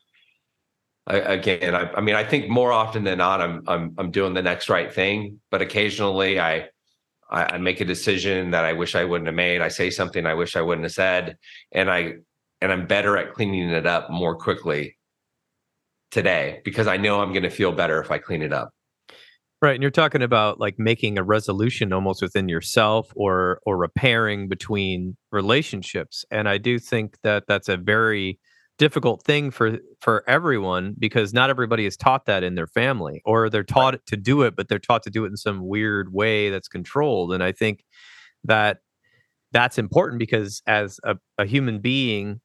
I, 1.07 1.17
again, 1.17 1.75
I, 1.75 1.91
I 1.95 2.01
mean, 2.01 2.15
I 2.15 2.23
think 2.23 2.49
more 2.49 2.71
often 2.71 3.05
than 3.05 3.19
not, 3.19 3.41
I'm 3.41 3.63
I'm 3.67 3.95
I'm 3.99 4.11
doing 4.11 4.35
the 4.35 4.43
next 4.43 4.69
right 4.69 4.93
thing, 4.93 5.41
but 5.51 5.61
occasionally 5.61 6.39
I 6.41 6.69
I, 7.29 7.57
make 7.57 7.81
a 7.81 7.87
decision 7.87 8.51
that 8.51 8.67
I 8.67 8.75
wish 8.75 8.95
I 8.95 9.05
wouldn't 9.05 9.27
have 9.27 9.35
made. 9.35 9.63
I 9.63 9.69
say 9.69 9.89
something 9.89 10.27
I 10.27 10.35
wish 10.35 10.55
I 10.55 10.61
wouldn't 10.61 10.85
have 10.85 10.93
said, 10.93 11.39
and 11.73 11.91
I 11.91 12.17
and 12.63 12.73
I'm 12.73 12.87
better 12.87 13.17
at 13.17 13.35
cleaning 13.35 13.69
it 13.69 13.87
up 13.87 14.09
more 14.09 14.37
quickly 14.37 14.97
today 16.13 16.61
because 16.65 16.87
I 16.87 16.97
know 16.97 17.21
I'm 17.21 17.33
going 17.33 17.43
to 17.43 17.51
feel 17.51 17.73
better 17.73 18.01
if 18.01 18.11
I 18.11 18.19
clean 18.19 18.41
it 18.41 18.53
up. 18.53 18.71
Right, 19.61 19.75
and 19.75 19.83
you're 19.83 19.91
talking 19.91 20.23
about 20.23 20.59
like 20.59 20.79
making 20.79 21.19
a 21.19 21.23
resolution 21.23 21.93
almost 21.93 22.23
within 22.23 22.49
yourself 22.49 23.13
or 23.15 23.61
or 23.67 23.77
repairing 23.77 24.49
between 24.49 25.17
relationships. 25.31 26.25
And 26.31 26.49
I 26.49 26.59
do 26.59 26.79
think 26.79 27.17
that 27.23 27.45
that's 27.47 27.69
a 27.69 27.77
very 27.77 28.39
difficult 28.79 29.23
thing 29.23 29.51
for 29.51 29.79
for 30.01 30.25
everyone 30.29 30.95
because 30.99 31.33
not 31.33 31.51
everybody 31.51 31.85
is 31.85 31.97
taught 31.97 32.27
that 32.27 32.43
in 32.43 32.55
their 32.55 32.67
family 32.67 33.21
or 33.25 33.51
they're 33.51 33.63
taught 33.63 33.95
right. 33.95 34.07
to 34.07 34.17
do 34.17 34.43
it 34.43 34.57
but 34.57 34.67
they're 34.67 34.79
taught 34.79 35.03
to 35.03 35.11
do 35.11 35.25
it 35.25 35.29
in 35.29 35.37
some 35.37 35.69
weird 35.69 36.13
way 36.13 36.49
that's 36.49 36.69
controlled 36.69 37.33
and 37.33 37.45
i 37.45 37.53
think 37.53 37.85
that 38.43 38.79
that's 39.53 39.77
important 39.77 40.19
because 40.19 40.63
as 40.67 40.99
a, 41.05 41.17
a 41.39 41.45
human 41.45 41.81
being 41.81 42.41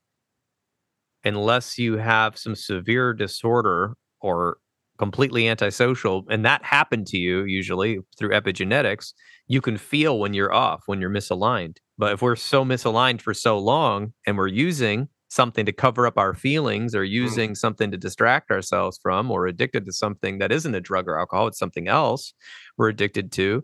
unless 1.23 1.77
you 1.77 1.97
have 1.97 2.37
some 2.37 2.55
severe 2.55 3.13
disorder 3.13 3.95
or 4.21 4.57
completely 4.97 5.47
antisocial 5.47 6.25
and 6.29 6.43
that 6.43 6.63
happened 6.63 7.05
to 7.05 7.17
you 7.17 7.43
usually 7.43 7.99
through 8.17 8.29
epigenetics, 8.29 9.13
you 9.47 9.61
can 9.61 9.77
feel 9.77 10.19
when 10.19 10.33
you're 10.33 10.53
off, 10.53 10.83
when 10.87 10.99
you're 10.99 11.09
misaligned. 11.09 11.77
But 11.97 12.13
if 12.13 12.21
we're 12.21 12.35
so 12.35 12.65
misaligned 12.65 13.21
for 13.21 13.33
so 13.33 13.57
long 13.59 14.13
and 14.25 14.37
we're 14.37 14.47
using 14.47 15.07
something 15.29 15.65
to 15.65 15.73
cover 15.73 16.07
up 16.07 16.17
our 16.17 16.33
feelings 16.33 16.95
or 16.95 17.03
mm. 17.03 17.09
using 17.09 17.51
mm. 17.51 17.57
something 17.57 17.91
to 17.91 17.97
distract 17.97 18.49
ourselves 18.49 18.99
from 19.01 19.29
or 19.29 19.45
addicted 19.45 19.85
to 19.85 19.91
something 19.91 20.39
that 20.39 20.51
isn't 20.51 20.75
a 20.75 20.81
drug 20.81 21.07
or 21.07 21.19
alcohol, 21.19 21.47
it's 21.47 21.59
something 21.59 21.87
else 21.87 22.33
we're 22.77 22.89
addicted 22.89 23.31
to, 23.33 23.63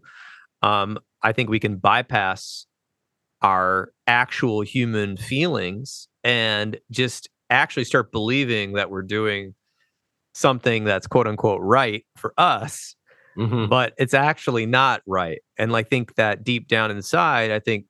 um, 0.61 0.97
I 1.21 1.31
think 1.31 1.49
we 1.49 1.59
can 1.59 1.77
bypass 1.77 2.65
our 3.41 3.91
actual 4.07 4.61
human 4.61 5.17
feelings 5.17 6.07
and 6.23 6.79
just 6.89 7.29
actually 7.53 7.83
start 7.83 8.11
believing 8.11 8.73
that 8.73 8.89
we're 8.89 9.01
doing 9.01 9.53
something 10.33 10.83
that's 10.83 11.07
quote 11.07 11.27
unquote 11.27 11.61
right 11.61 12.05
for 12.17 12.33
us 12.37 12.95
mm-hmm. 13.37 13.67
but 13.67 13.93
it's 13.97 14.13
actually 14.13 14.65
not 14.65 15.01
right 15.05 15.39
and 15.57 15.75
i 15.75 15.83
think 15.83 16.15
that 16.15 16.43
deep 16.43 16.67
down 16.67 16.89
inside 16.89 17.51
i 17.51 17.59
think 17.59 17.85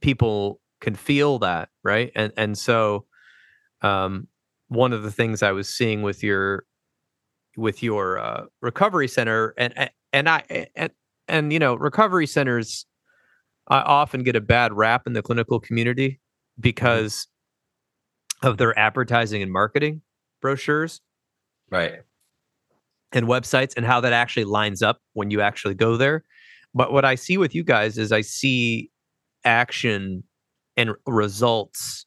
people 0.00 0.60
can 0.80 0.94
feel 0.94 1.38
that 1.38 1.68
right 1.82 2.12
and 2.14 2.32
and 2.36 2.58
so 2.58 3.06
um 3.82 4.26
one 4.68 4.92
of 4.92 5.02
the 5.02 5.10
things 5.10 5.42
i 5.42 5.52
was 5.52 5.68
seeing 5.68 6.02
with 6.02 6.22
your 6.22 6.64
with 7.56 7.82
your 7.82 8.18
uh, 8.18 8.44
recovery 8.60 9.08
center 9.08 9.54
and 9.56 9.90
and 10.12 10.28
i 10.28 10.42
and 10.76 10.90
and 11.28 11.52
you 11.52 11.58
know 11.58 11.74
recovery 11.74 12.26
centers 12.26 12.86
i 13.68 13.80
often 13.80 14.22
get 14.22 14.36
a 14.36 14.40
bad 14.40 14.72
rap 14.72 15.02
in 15.06 15.14
the 15.14 15.22
clinical 15.22 15.58
community 15.58 16.10
mm-hmm. 16.10 16.60
because 16.60 17.26
of 18.42 18.58
their 18.58 18.78
advertising 18.78 19.42
and 19.42 19.52
marketing 19.52 20.02
brochures 20.40 21.00
right. 21.70 22.00
and 23.12 23.26
websites 23.26 23.74
and 23.76 23.84
how 23.84 24.00
that 24.00 24.12
actually 24.12 24.44
lines 24.44 24.82
up 24.82 24.98
when 25.12 25.30
you 25.30 25.40
actually 25.40 25.74
go 25.74 25.96
there. 25.96 26.24
But 26.74 26.92
what 26.92 27.04
i 27.04 27.14
see 27.16 27.36
with 27.36 27.54
you 27.54 27.64
guys 27.64 27.98
is 27.98 28.12
i 28.12 28.20
see 28.20 28.90
action 29.44 30.22
and 30.76 30.92
results 31.06 32.06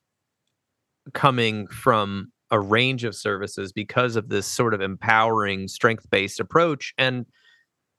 coming 1.14 1.68
from 1.68 2.32
a 2.50 2.60
range 2.60 3.04
of 3.04 3.16
services 3.16 3.74
because 3.74 4.16
of 4.16 4.30
this 4.30 4.46
sort 4.46 4.74
of 4.74 4.82
empowering 4.82 5.68
strength 5.68 6.10
based 6.10 6.40
approach 6.40 6.94
and 6.98 7.26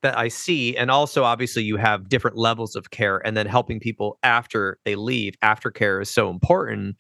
that 0.02 0.16
I 0.18 0.28
see. 0.28 0.76
And 0.76 0.90
also 0.90 1.24
obviously 1.24 1.64
you 1.64 1.76
have 1.78 2.08
different 2.08 2.36
levels 2.36 2.76
of 2.76 2.90
care 2.90 3.26
and 3.26 3.36
then 3.36 3.46
helping 3.46 3.80
people 3.80 4.18
after 4.22 4.78
they 4.84 4.96
leave. 4.96 5.34
Aftercare 5.42 6.00
is 6.02 6.10
so 6.10 6.28
important 6.30 6.96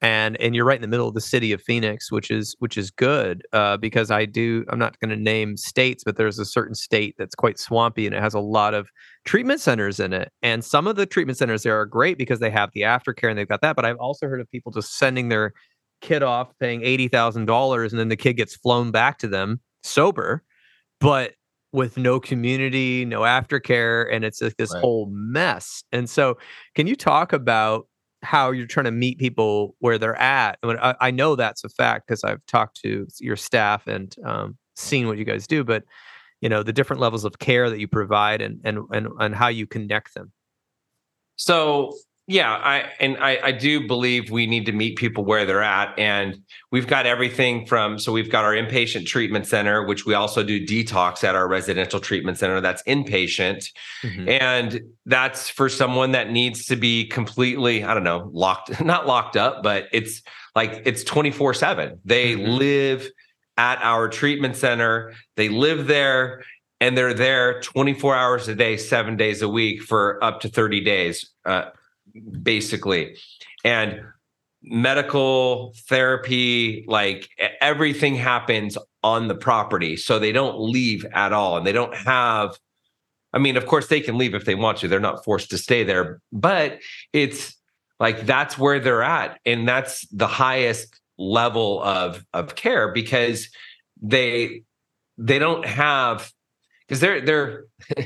and 0.00 0.36
and 0.40 0.54
you're 0.54 0.64
right 0.64 0.76
in 0.76 0.82
the 0.82 0.88
middle 0.88 1.08
of 1.08 1.14
the 1.14 1.20
city 1.20 1.52
of 1.52 1.60
Phoenix, 1.60 2.12
which 2.12 2.30
is 2.30 2.54
which 2.60 2.76
is 2.76 2.90
good 2.90 3.42
uh, 3.52 3.76
because 3.76 4.10
I 4.10 4.24
do. 4.26 4.64
I'm 4.68 4.78
not 4.78 4.98
going 5.00 5.10
to 5.10 5.16
name 5.16 5.56
states, 5.56 6.04
but 6.04 6.16
there's 6.16 6.38
a 6.38 6.44
certain 6.44 6.74
state 6.74 7.16
that's 7.18 7.34
quite 7.34 7.58
swampy 7.58 8.06
and 8.06 8.14
it 8.14 8.22
has 8.22 8.34
a 8.34 8.40
lot 8.40 8.74
of 8.74 8.88
treatment 9.24 9.60
centers 9.60 9.98
in 9.98 10.12
it. 10.12 10.30
And 10.42 10.64
some 10.64 10.86
of 10.86 10.96
the 10.96 11.06
treatment 11.06 11.38
centers 11.38 11.64
there 11.64 11.78
are 11.78 11.86
great 11.86 12.16
because 12.16 12.38
they 12.38 12.50
have 12.50 12.70
the 12.74 12.82
aftercare 12.82 13.28
and 13.28 13.38
they've 13.38 13.48
got 13.48 13.60
that. 13.62 13.74
But 13.74 13.84
I've 13.84 13.98
also 13.98 14.28
heard 14.28 14.40
of 14.40 14.50
people 14.50 14.70
just 14.70 14.98
sending 14.98 15.28
their 15.28 15.52
kid 16.00 16.22
off, 16.22 16.52
paying 16.60 16.82
eighty 16.84 17.08
thousand 17.08 17.46
dollars, 17.46 17.92
and 17.92 17.98
then 17.98 18.08
the 18.08 18.16
kid 18.16 18.34
gets 18.34 18.54
flown 18.54 18.92
back 18.92 19.18
to 19.18 19.28
them 19.28 19.60
sober, 19.82 20.44
but 21.00 21.32
with 21.72 21.96
no 21.96 22.18
community, 22.18 23.04
no 23.04 23.20
aftercare, 23.20 24.06
and 24.12 24.24
it's 24.24 24.40
like 24.40 24.56
this 24.56 24.72
right. 24.72 24.80
whole 24.80 25.06
mess. 25.10 25.82
And 25.92 26.08
so, 26.08 26.38
can 26.74 26.86
you 26.86 26.96
talk 26.96 27.32
about 27.32 27.87
how 28.22 28.50
you're 28.50 28.66
trying 28.66 28.84
to 28.84 28.90
meet 28.90 29.18
people 29.18 29.76
where 29.78 29.98
they're 29.98 30.20
at. 30.20 30.58
I, 30.62 30.66
mean, 30.66 30.78
I, 30.80 30.94
I 31.00 31.10
know 31.10 31.36
that's 31.36 31.64
a 31.64 31.68
fact 31.68 32.06
because 32.06 32.24
I've 32.24 32.44
talked 32.46 32.80
to 32.82 33.06
your 33.20 33.36
staff 33.36 33.86
and 33.86 34.14
um, 34.24 34.56
seen 34.76 35.06
what 35.06 35.18
you 35.18 35.24
guys 35.24 35.46
do, 35.46 35.64
but 35.64 35.84
you 36.40 36.48
know 36.48 36.62
the 36.62 36.72
different 36.72 37.00
levels 37.00 37.24
of 37.24 37.38
care 37.38 37.68
that 37.68 37.80
you 37.80 37.88
provide 37.88 38.40
and 38.40 38.60
and 38.64 38.78
and, 38.92 39.08
and 39.18 39.34
how 39.34 39.48
you 39.48 39.66
connect 39.66 40.14
them. 40.14 40.32
So 41.36 41.94
yeah 42.28 42.52
i 42.52 42.92
and 43.00 43.16
I, 43.16 43.40
I 43.42 43.52
do 43.52 43.86
believe 43.86 44.30
we 44.30 44.46
need 44.46 44.66
to 44.66 44.72
meet 44.72 44.96
people 44.96 45.24
where 45.24 45.44
they're 45.44 45.62
at 45.62 45.98
and 45.98 46.40
we've 46.70 46.86
got 46.86 47.06
everything 47.06 47.66
from 47.66 47.98
so 47.98 48.12
we've 48.12 48.30
got 48.30 48.44
our 48.44 48.52
inpatient 48.52 49.06
treatment 49.06 49.46
center 49.46 49.84
which 49.84 50.06
we 50.06 50.14
also 50.14 50.44
do 50.44 50.64
detox 50.64 51.24
at 51.24 51.34
our 51.34 51.48
residential 51.48 51.98
treatment 51.98 52.38
center 52.38 52.60
that's 52.60 52.82
inpatient 52.84 53.70
mm-hmm. 54.02 54.28
and 54.28 54.80
that's 55.06 55.48
for 55.48 55.68
someone 55.68 56.12
that 56.12 56.30
needs 56.30 56.66
to 56.66 56.76
be 56.76 57.06
completely 57.06 57.82
i 57.82 57.94
don't 57.94 58.04
know 58.04 58.30
locked 58.32 58.80
not 58.84 59.06
locked 59.06 59.36
up 59.36 59.62
but 59.62 59.88
it's 59.92 60.22
like 60.54 60.82
it's 60.84 61.02
24 61.02 61.54
7 61.54 61.98
they 62.04 62.34
mm-hmm. 62.34 62.52
live 62.52 63.10
at 63.56 63.80
our 63.82 64.08
treatment 64.08 64.54
center 64.54 65.14
they 65.36 65.48
live 65.48 65.86
there 65.86 66.44
and 66.80 66.96
they're 66.96 67.14
there 67.14 67.60
24 67.60 68.14
hours 68.14 68.48
a 68.48 68.54
day, 68.54 68.76
seven 68.76 69.16
days 69.16 69.42
a 69.42 69.48
week 69.48 69.82
for 69.82 70.22
up 70.22 70.40
to 70.40 70.48
30 70.48 70.84
days. 70.84 71.30
Uh, 71.44 71.70
basically. 72.42 73.16
And 73.64 74.00
medical 74.62 75.74
therapy, 75.88 76.84
like 76.88 77.28
everything 77.60 78.14
happens 78.14 78.76
on 79.02 79.28
the 79.28 79.34
property. 79.34 79.96
So 79.96 80.18
they 80.18 80.32
don't 80.32 80.58
leave 80.58 81.04
at 81.12 81.32
all. 81.32 81.56
And 81.56 81.66
they 81.66 81.72
don't 81.72 81.94
have, 81.94 82.58
I 83.32 83.38
mean, 83.38 83.56
of 83.56 83.66
course, 83.66 83.86
they 83.86 84.00
can 84.00 84.18
leave 84.18 84.34
if 84.34 84.44
they 84.44 84.54
want 84.54 84.78
to. 84.78 84.88
They're 84.88 85.00
not 85.00 85.24
forced 85.24 85.50
to 85.50 85.58
stay 85.58 85.84
there, 85.84 86.20
but 86.32 86.80
it's 87.12 87.56
like 88.00 88.26
that's 88.26 88.58
where 88.58 88.80
they're 88.80 89.02
at. 89.02 89.38
And 89.44 89.68
that's 89.68 90.06
the 90.08 90.26
highest 90.26 91.00
level 91.18 91.82
of 91.82 92.24
of 92.32 92.54
care 92.54 92.92
because 92.92 93.48
they 94.00 94.62
they 95.18 95.38
don't 95.38 95.66
have 95.66 96.30
because 96.86 97.00
they're 97.00 97.20
they're 97.20 97.64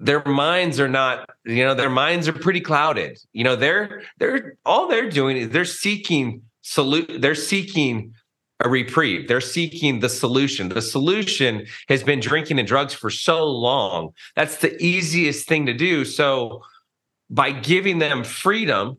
their 0.00 0.24
minds 0.24 0.78
are 0.78 0.88
not 0.88 1.28
you 1.44 1.64
know 1.64 1.74
their 1.74 1.90
minds 1.90 2.28
are 2.28 2.32
pretty 2.32 2.60
clouded. 2.60 3.18
You 3.32 3.44
know 3.44 3.56
they're 3.56 4.02
they're 4.18 4.56
all 4.64 4.88
they're 4.88 5.10
doing 5.10 5.36
is 5.36 5.50
they're 5.50 5.64
seeking 5.64 6.42
salute 6.62 7.20
they're 7.20 7.34
seeking 7.34 8.14
a 8.60 8.68
reprieve. 8.68 9.28
They're 9.28 9.40
seeking 9.40 10.00
the 10.00 10.08
solution. 10.08 10.68
The 10.68 10.82
solution 10.82 11.66
has 11.88 12.02
been 12.02 12.18
drinking 12.18 12.58
and 12.58 12.66
drugs 12.66 12.92
for 12.92 13.08
so 13.08 13.44
long. 13.44 14.10
That's 14.34 14.56
the 14.56 14.76
easiest 14.82 15.46
thing 15.46 15.66
to 15.66 15.72
do. 15.72 16.04
So 16.04 16.62
by 17.30 17.52
giving 17.52 17.98
them 17.98 18.24
freedom 18.24 18.96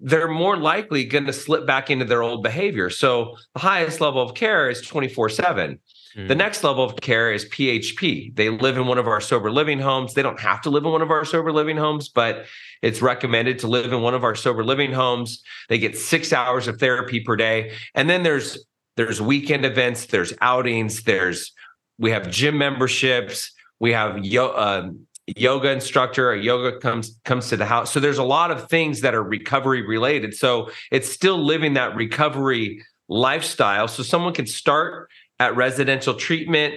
they're 0.00 0.28
more 0.28 0.56
likely 0.56 1.04
going 1.04 1.26
to 1.26 1.32
slip 1.32 1.66
back 1.66 1.90
into 1.90 2.06
their 2.06 2.22
old 2.22 2.42
behavior. 2.42 2.88
So 2.88 3.36
the 3.52 3.60
highest 3.60 4.00
level 4.00 4.22
of 4.22 4.34
care 4.34 4.70
is 4.70 4.80
24 4.80 5.28
7 5.28 5.78
the 6.14 6.22
hmm. 6.22 6.38
next 6.38 6.64
level 6.64 6.82
of 6.82 6.96
care 6.96 7.32
is 7.32 7.44
PHP. 7.46 8.34
They 8.34 8.48
live 8.48 8.76
in 8.76 8.86
one 8.86 8.98
of 8.98 9.06
our 9.06 9.20
sober 9.20 9.50
living 9.50 9.78
homes. 9.78 10.14
They 10.14 10.22
don't 10.22 10.40
have 10.40 10.60
to 10.62 10.70
live 10.70 10.84
in 10.84 10.90
one 10.90 11.02
of 11.02 11.10
our 11.10 11.24
sober 11.24 11.52
living 11.52 11.76
homes, 11.76 12.08
but 12.08 12.46
it's 12.82 13.00
recommended 13.00 13.60
to 13.60 13.68
live 13.68 13.92
in 13.92 14.02
one 14.02 14.14
of 14.14 14.24
our 14.24 14.34
sober 14.34 14.64
living 14.64 14.92
homes. 14.92 15.42
They 15.68 15.78
get 15.78 15.96
six 15.96 16.32
hours 16.32 16.66
of 16.66 16.80
therapy 16.80 17.20
per 17.20 17.36
day. 17.36 17.74
And 17.94 18.10
then 18.10 18.22
there's 18.22 18.64
there's 18.96 19.20
weekend 19.20 19.64
events, 19.64 20.06
there's 20.06 20.32
outings, 20.40 21.04
there's 21.04 21.52
we 21.98 22.10
have 22.10 22.28
gym 22.30 22.58
memberships, 22.58 23.52
we 23.78 23.92
have 23.92 24.24
yo, 24.24 24.48
uh, 24.48 24.90
yoga 25.36 25.70
instructor, 25.70 26.32
a 26.32 26.38
yoga 26.40 26.78
comes 26.78 27.18
comes 27.24 27.48
to 27.50 27.56
the 27.56 27.66
house. 27.66 27.92
So 27.92 28.00
there's 28.00 28.18
a 28.18 28.24
lot 28.24 28.50
of 28.50 28.68
things 28.68 29.02
that 29.02 29.14
are 29.14 29.22
recovery 29.22 29.86
related. 29.86 30.34
So 30.34 30.70
it's 30.90 31.10
still 31.10 31.38
living 31.38 31.74
that 31.74 31.94
recovery 31.94 32.84
lifestyle. 33.08 33.88
So 33.88 34.02
someone 34.02 34.32
can 34.32 34.46
start 34.46 35.08
at 35.40 35.56
residential 35.56 36.14
treatment 36.14 36.74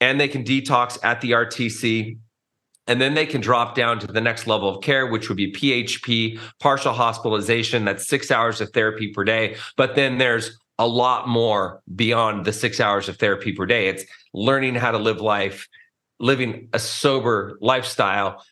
and 0.00 0.18
they 0.18 0.28
can 0.28 0.44
detox 0.44 0.98
at 1.02 1.20
the 1.20 1.32
RTC. 1.32 2.18
And 2.86 2.98
then 2.98 3.12
they 3.12 3.26
can 3.26 3.42
drop 3.42 3.74
down 3.74 3.98
to 3.98 4.06
the 4.06 4.20
next 4.20 4.46
level 4.46 4.74
of 4.74 4.82
care, 4.82 5.06
which 5.06 5.28
would 5.28 5.36
be 5.36 5.52
PHP, 5.52 6.40
partial 6.58 6.94
hospitalization. 6.94 7.84
That's 7.84 8.08
six 8.08 8.30
hours 8.30 8.62
of 8.62 8.70
therapy 8.70 9.08
per 9.08 9.24
day. 9.24 9.56
But 9.76 9.94
then 9.94 10.16
there's 10.16 10.58
a 10.78 10.86
lot 10.86 11.28
more 11.28 11.82
beyond 11.96 12.46
the 12.46 12.52
six 12.52 12.80
hours 12.80 13.08
of 13.08 13.18
therapy 13.18 13.52
per 13.52 13.66
day. 13.66 13.88
It's 13.88 14.04
learning 14.32 14.76
how 14.76 14.92
to 14.92 14.98
live 14.98 15.20
life, 15.20 15.68
living 16.18 16.68
a 16.72 16.78
sober 16.78 17.58
lifestyle, 17.60 18.42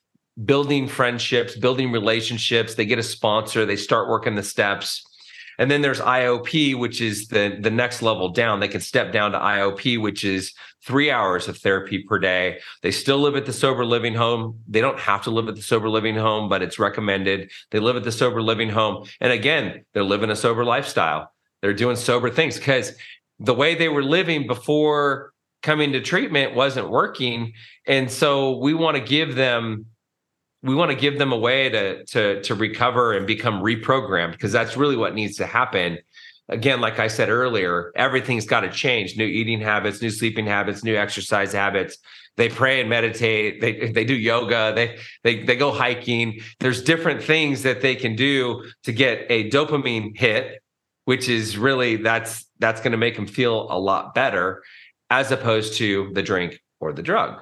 building 0.45 0.87
friendships, 0.87 1.57
building 1.57 1.91
relationships. 1.91 2.75
They 2.75 2.85
get 2.85 2.99
a 2.99 3.05
sponsor, 3.05 3.65
they 3.65 3.77
start 3.77 4.09
working 4.09 4.35
the 4.35 4.43
steps. 4.43 5.07
And 5.59 5.71
then 5.71 5.83
there's 5.83 6.01
IOP, 6.01 6.79
which 6.79 7.01
is 7.01 7.29
the, 7.29 7.57
the 7.61 7.71
next 7.71 8.03
level 8.03 8.29
down. 8.29 8.61
They 8.61 8.69
can 8.69 8.81
step 8.81 9.13
down 9.13 9.33
to 9.33 9.39
IOP, 9.39 10.01
which 10.01 10.25
is 10.25 10.53
three 10.85 11.11
hours 11.11 11.49
of 11.49 11.59
therapy 11.59 12.03
per 12.03 12.19
day. 12.19 12.61
They 12.83 12.91
still 12.91 13.19
live 13.19 13.37
at 13.37 13.47
the 13.47 13.53
sober 13.53 13.85
living 13.85 14.15
home. 14.15 14.61
They 14.69 14.81
don't 14.81 14.99
have 14.99 15.23
to 15.23 15.31
live 15.31 15.49
at 15.49 15.57
the 15.57 15.63
sober 15.63 15.89
living 15.89 16.15
home, 16.15 16.49
but 16.49 16.63
it's 16.63 16.79
recommended. 16.79 17.51
They 17.71 17.81
live 17.81 17.97
at 17.97 18.05
the 18.05 18.13
sober 18.13 18.43
living 18.43 18.69
home. 18.69 19.07
And 19.21 19.33
again, 19.33 19.85
they're 19.93 20.05
living 20.05 20.31
a 20.31 20.37
sober 20.37 20.65
lifestyle. 20.65 21.33
They're 21.63 21.75
doing 21.75 21.97
sober 21.97 22.31
things 22.31 22.57
because 22.57 22.93
the 23.39 23.55
way 23.55 23.75
they 23.75 23.89
were 23.89 24.05
living 24.05 24.47
before 24.47 25.33
coming 25.63 25.93
to 25.93 26.01
treatment 26.01 26.55
wasn't 26.55 26.91
working. 26.91 27.53
And 27.87 28.11
so 28.11 28.59
we 28.59 28.75
want 28.75 28.97
to 28.97 29.03
give 29.03 29.35
them 29.35 29.87
we 30.67 30.75
want 30.75 30.91
to 30.91 30.97
give 30.97 31.19
them 31.19 31.33
a 31.33 31.39
way 31.39 31.69
to 31.69 32.05
to 32.07 32.43
to 32.43 32.55
recover 32.55 33.15
and 33.15 33.27
become 33.27 33.63
reprogrammed 33.63 34.33
because 34.33 34.53
that's 34.53 34.77
really 34.77 34.97
what 34.97 35.15
needs 35.15 35.37
to 35.37 35.47
happen 35.47 35.99
again, 36.49 36.81
like 36.81 36.99
I 36.99 37.09
said 37.09 37.29
earlier, 37.29 37.93
everything's 37.97 38.47
got 38.47 38.61
to 38.61 38.71
change. 38.71 39.17
New 39.17 39.25
eating 39.25 39.61
habits, 39.61 40.01
new 40.01 40.11
sleeping 40.11 40.47
habits, 40.47 40.85
new 40.85 40.97
exercise 40.97 41.53
habits. 41.53 41.99
They 42.37 42.49
pray 42.49 42.81
and 42.81 42.91
meditate. 42.91 43.61
They 43.61 43.91
they 43.91 44.05
do 44.05 44.15
yoga. 44.15 44.73
They 44.75 44.99
they 45.25 45.45
they 45.45 45.57
go 45.57 45.73
hiking. 45.73 46.41
There's 46.61 46.83
different 46.83 47.23
things 47.23 47.63
that 47.63 47.81
they 47.81 47.95
can 47.95 48.15
do 48.15 48.65
to 48.85 48.93
get 48.93 49.27
a 49.31 49.49
dopamine 49.51 50.17
hit, 50.17 50.63
which 51.07 51.29
is 51.29 51.57
really 51.57 51.97
that's 51.97 52.45
that's 52.59 52.81
going 52.81 52.93
to 52.93 52.99
make 52.99 53.17
them 53.17 53.27
feel 53.27 53.67
a 53.71 53.79
lot 53.79 54.15
better, 54.15 54.63
as 55.09 55.33
opposed 55.33 55.75
to 55.79 56.11
the 56.13 56.23
drink 56.23 56.61
or 56.79 56.93
the 56.93 57.03
drug. 57.03 57.41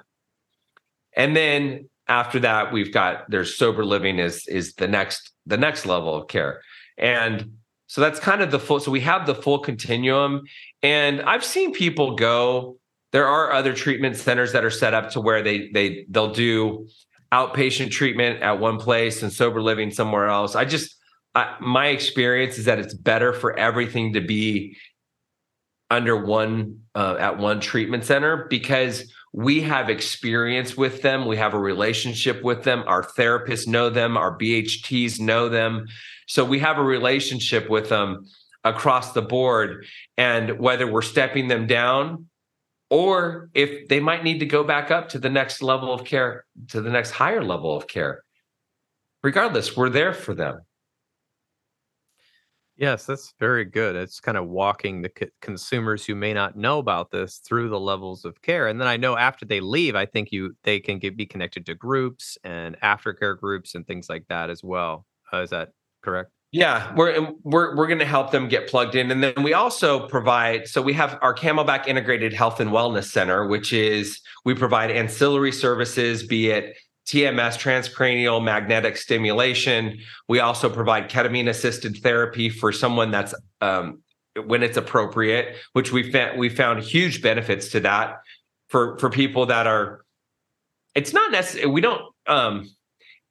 And 1.16 1.36
then 1.36 1.88
after 2.08 2.38
that, 2.40 2.72
we've 2.72 2.92
got 2.92 3.30
there's 3.30 3.56
sober 3.56 3.84
living 3.84 4.18
is 4.18 4.46
is 4.48 4.74
the 4.74 4.88
next 4.88 5.30
the 5.46 5.56
next 5.56 5.86
level 5.86 6.14
of 6.14 6.28
care. 6.28 6.60
And 6.98 7.56
so 7.86 8.00
that's 8.00 8.20
kind 8.20 8.42
of 8.42 8.50
the 8.50 8.58
full. 8.58 8.80
So 8.80 8.90
we 8.90 9.00
have 9.00 9.26
the 9.26 9.34
full 9.34 9.58
continuum. 9.58 10.42
And 10.82 11.22
I've 11.22 11.44
seen 11.44 11.72
people 11.72 12.16
go. 12.16 12.78
There 13.12 13.26
are 13.26 13.52
other 13.52 13.72
treatment 13.72 14.16
centers 14.16 14.52
that 14.52 14.64
are 14.64 14.70
set 14.70 14.94
up 14.94 15.10
to 15.10 15.20
where 15.20 15.42
they 15.42 15.70
they 15.72 16.06
they'll 16.10 16.32
do 16.32 16.88
outpatient 17.32 17.90
treatment 17.90 18.42
at 18.42 18.58
one 18.60 18.78
place 18.78 19.22
and 19.22 19.32
sober 19.32 19.62
living 19.62 19.90
somewhere 19.90 20.28
else. 20.28 20.54
I 20.54 20.64
just 20.64 20.96
I, 21.34 21.56
my 21.60 21.88
experience 21.88 22.58
is 22.58 22.66
that 22.66 22.78
it's 22.78 22.94
better 22.94 23.32
for 23.32 23.58
everything 23.58 24.12
to 24.12 24.20
be 24.20 24.76
under 25.90 26.16
one 26.16 26.80
uh, 26.94 27.16
at 27.18 27.38
one 27.38 27.60
treatment 27.60 28.04
center 28.04 28.46
because 28.48 29.12
we 29.36 29.62
have 29.62 29.90
experience 29.90 30.76
with 30.76 31.02
them. 31.02 31.26
We 31.26 31.38
have 31.38 31.54
a 31.54 31.58
relationship 31.58 32.44
with 32.44 32.62
them. 32.62 32.84
Our 32.86 33.02
therapists 33.02 33.66
know 33.66 33.90
them. 33.90 34.16
Our 34.16 34.38
bhts 34.38 35.18
know 35.18 35.48
them. 35.48 35.88
So 36.28 36.44
we 36.44 36.60
have 36.60 36.78
a 36.78 36.84
relationship 36.84 37.68
with 37.68 37.88
them 37.88 38.26
across 38.62 39.12
the 39.12 39.22
board. 39.22 39.86
And 40.16 40.60
whether 40.60 40.86
we're 40.86 41.02
stepping 41.02 41.48
them 41.48 41.66
down 41.66 42.28
or 42.90 43.50
if 43.54 43.88
they 43.88 43.98
might 43.98 44.22
need 44.22 44.38
to 44.38 44.46
go 44.46 44.62
back 44.62 44.92
up 44.92 45.08
to 45.08 45.18
the 45.18 45.30
next 45.30 45.62
level 45.62 45.92
of 45.92 46.04
care 46.04 46.44
to 46.68 46.80
the 46.80 46.90
next 46.90 47.10
higher 47.10 47.42
level 47.42 47.76
of 47.76 47.88
care 47.88 48.22
regardless 49.22 49.76
we're 49.76 49.88
there 49.88 50.12
for 50.12 50.34
them 50.34 50.60
Yes, 52.76 53.06
that's 53.06 53.34
very 53.38 53.64
good. 53.64 53.94
It's 53.94 54.18
kind 54.18 54.36
of 54.36 54.48
walking 54.48 55.00
the 55.00 55.10
c- 55.16 55.28
consumers 55.40 56.04
who 56.04 56.16
may 56.16 56.34
not 56.34 56.56
know 56.56 56.78
about 56.78 57.12
this 57.12 57.38
through 57.38 57.68
the 57.68 57.78
levels 57.78 58.24
of 58.24 58.42
care. 58.42 58.66
And 58.66 58.80
then 58.80 58.88
I 58.88 58.96
know 58.96 59.16
after 59.16 59.44
they 59.44 59.60
leave, 59.60 59.94
I 59.94 60.06
think 60.06 60.32
you 60.32 60.56
they 60.64 60.80
can 60.80 60.98
get 60.98 61.16
be 61.16 61.24
connected 61.26 61.66
to 61.66 61.74
groups 61.74 62.36
and 62.42 62.76
aftercare 62.80 63.38
groups 63.38 63.76
and 63.76 63.86
things 63.86 64.08
like 64.08 64.24
that 64.28 64.50
as 64.50 64.64
well. 64.64 65.06
Uh, 65.32 65.42
is 65.42 65.50
that 65.50 65.70
correct? 66.02 66.30
Yeah, 66.50 66.92
we're 66.94 67.32
we're 67.42 67.76
we're 67.76 67.86
going 67.86 67.98
to 68.00 68.04
help 68.04 68.30
them 68.30 68.48
get 68.48 68.68
plugged 68.68 68.94
in, 68.94 69.10
and 69.10 69.22
then 69.22 69.42
we 69.42 69.54
also 69.54 70.06
provide. 70.08 70.68
So 70.68 70.82
we 70.82 70.92
have 70.94 71.18
our 71.20 71.34
Camelback 71.34 71.88
Integrated 71.88 72.32
Health 72.32 72.60
and 72.60 72.70
Wellness 72.70 73.10
Center, 73.10 73.46
which 73.46 73.72
is 73.72 74.20
we 74.44 74.54
provide 74.54 74.90
ancillary 74.92 75.50
services, 75.50 76.24
be 76.24 76.50
it 76.50 76.76
TMS, 77.06 77.58
transcranial 77.58 78.42
magnetic 78.42 78.96
stimulation. 78.96 79.98
We 80.28 80.40
also 80.40 80.70
provide 80.70 81.10
ketamine 81.10 81.48
assisted 81.48 81.98
therapy 81.98 82.48
for 82.48 82.72
someone 82.72 83.10
that's 83.10 83.34
um, 83.60 84.02
when 84.46 84.62
it's 84.62 84.76
appropriate, 84.76 85.56
which 85.72 85.92
we 85.92 86.10
found 86.10 86.38
we 86.38 86.48
found 86.48 86.82
huge 86.82 87.22
benefits 87.22 87.68
to 87.70 87.80
that 87.80 88.20
for 88.68 88.98
for 88.98 89.10
people 89.10 89.46
that 89.46 89.66
are. 89.66 90.04
It's 90.94 91.12
not 91.12 91.32
necessary. 91.32 91.66
We 91.66 91.80
don't. 91.80 92.02
Um, 92.26 92.70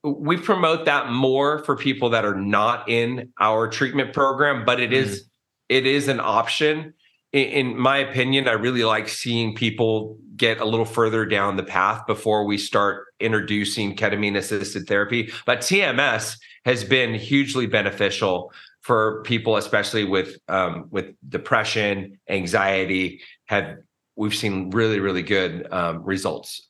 we 0.03 0.35
promote 0.35 0.85
that 0.85 1.09
more 1.09 1.59
for 1.59 1.77
people 1.77 2.09
that 2.09 2.25
are 2.25 2.35
not 2.35 2.89
in 2.89 3.31
our 3.39 3.69
treatment 3.69 4.13
program, 4.13 4.65
but 4.65 4.79
it 4.79 4.91
mm. 4.91 4.95
is 4.95 5.25
it 5.69 5.85
is 5.87 6.07
an 6.07 6.19
option 6.19 6.93
in 7.33 7.77
my 7.77 7.97
opinion, 7.97 8.47
I 8.47 8.51
really 8.51 8.83
like 8.83 9.09
seeing 9.09 9.55
people 9.55 10.17
get 10.37 10.59
a 10.59 10.65
little 10.65 10.85
further 10.85 11.25
down 11.25 11.57
the 11.57 11.63
path 11.63 12.05
before 12.05 12.45
we 12.45 12.57
start 12.57 13.07
introducing 13.19 13.95
ketamine 13.95 14.37
assisted 14.37 14.87
therapy. 14.87 15.31
But 15.45 15.59
TMS 15.59 16.37
has 16.65 16.83
been 16.83 17.15
hugely 17.15 17.65
beneficial 17.65 18.53
for 18.81 19.23
people, 19.23 19.57
especially 19.57 20.03
with 20.03 20.37
um, 20.47 20.87
with 20.91 21.15
depression, 21.27 22.19
anxiety. 22.29 23.21
Have 23.45 23.77
we've 24.15 24.35
seen 24.35 24.69
really 24.69 24.99
really 24.99 25.23
good 25.23 25.67
um, 25.71 26.03
results. 26.03 26.69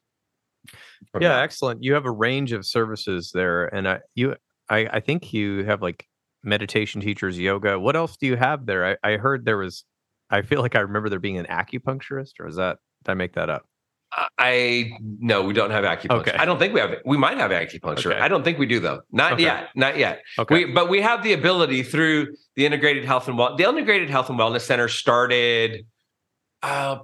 Yeah, 1.19 1.29
that. 1.29 1.43
excellent. 1.43 1.83
You 1.83 1.93
have 1.93 2.05
a 2.05 2.11
range 2.11 2.53
of 2.53 2.65
services 2.65 3.31
there, 3.33 3.65
and 3.67 3.87
I 3.87 3.99
you 4.15 4.35
I, 4.69 4.87
I 4.93 4.99
think 5.01 5.33
you 5.33 5.65
have 5.65 5.81
like 5.81 6.07
meditation 6.41 7.01
teachers, 7.01 7.37
yoga. 7.37 7.77
What 7.79 7.97
else 7.97 8.15
do 8.15 8.27
you 8.27 8.37
have 8.37 8.65
there? 8.65 8.97
I, 9.03 9.13
I 9.13 9.17
heard 9.17 9.43
there 9.43 9.57
was 9.57 9.83
I 10.33 10.41
feel 10.41 10.61
like 10.61 10.75
I 10.75 10.79
remember 10.79 11.09
there 11.09 11.19
being 11.19 11.37
an 11.37 11.45
acupuncturist, 11.45 12.39
or 12.39 12.47
is 12.47 12.55
that 12.55 12.79
did 13.03 13.11
I 13.11 13.13
make 13.13 13.33
that 13.33 13.49
up? 13.49 13.65
I 14.37 14.91
no, 14.99 15.43
we 15.43 15.53
don't 15.53 15.71
have 15.71 15.83
acupuncture. 15.83 16.21
Okay. 16.21 16.35
I 16.37 16.45
don't 16.45 16.57
think 16.57 16.73
we 16.73 16.79
have. 16.79 16.95
We 17.05 17.17
might 17.17 17.37
have 17.37 17.51
acupuncture. 17.51 18.11
Okay. 18.11 18.19
I 18.19 18.27
don't 18.27 18.43
think 18.43 18.57
we 18.57 18.65
do 18.65 18.79
though. 18.79 19.01
Not 19.11 19.33
okay. 19.33 19.43
yet. 19.43 19.69
Not 19.75 19.97
yet. 19.97 20.21
Okay. 20.39 20.65
We, 20.65 20.73
but 20.73 20.89
we 20.89 21.01
have 21.01 21.23
the 21.23 21.33
ability 21.33 21.83
through 21.83 22.35
the 22.55 22.65
integrated 22.65 23.05
health 23.05 23.27
and 23.27 23.37
well. 23.37 23.55
The 23.55 23.67
integrated 23.67 24.09
health 24.09 24.29
and 24.29 24.39
wellness 24.39 24.61
center 24.61 24.87
started 24.87 25.85
uh, 26.63 26.99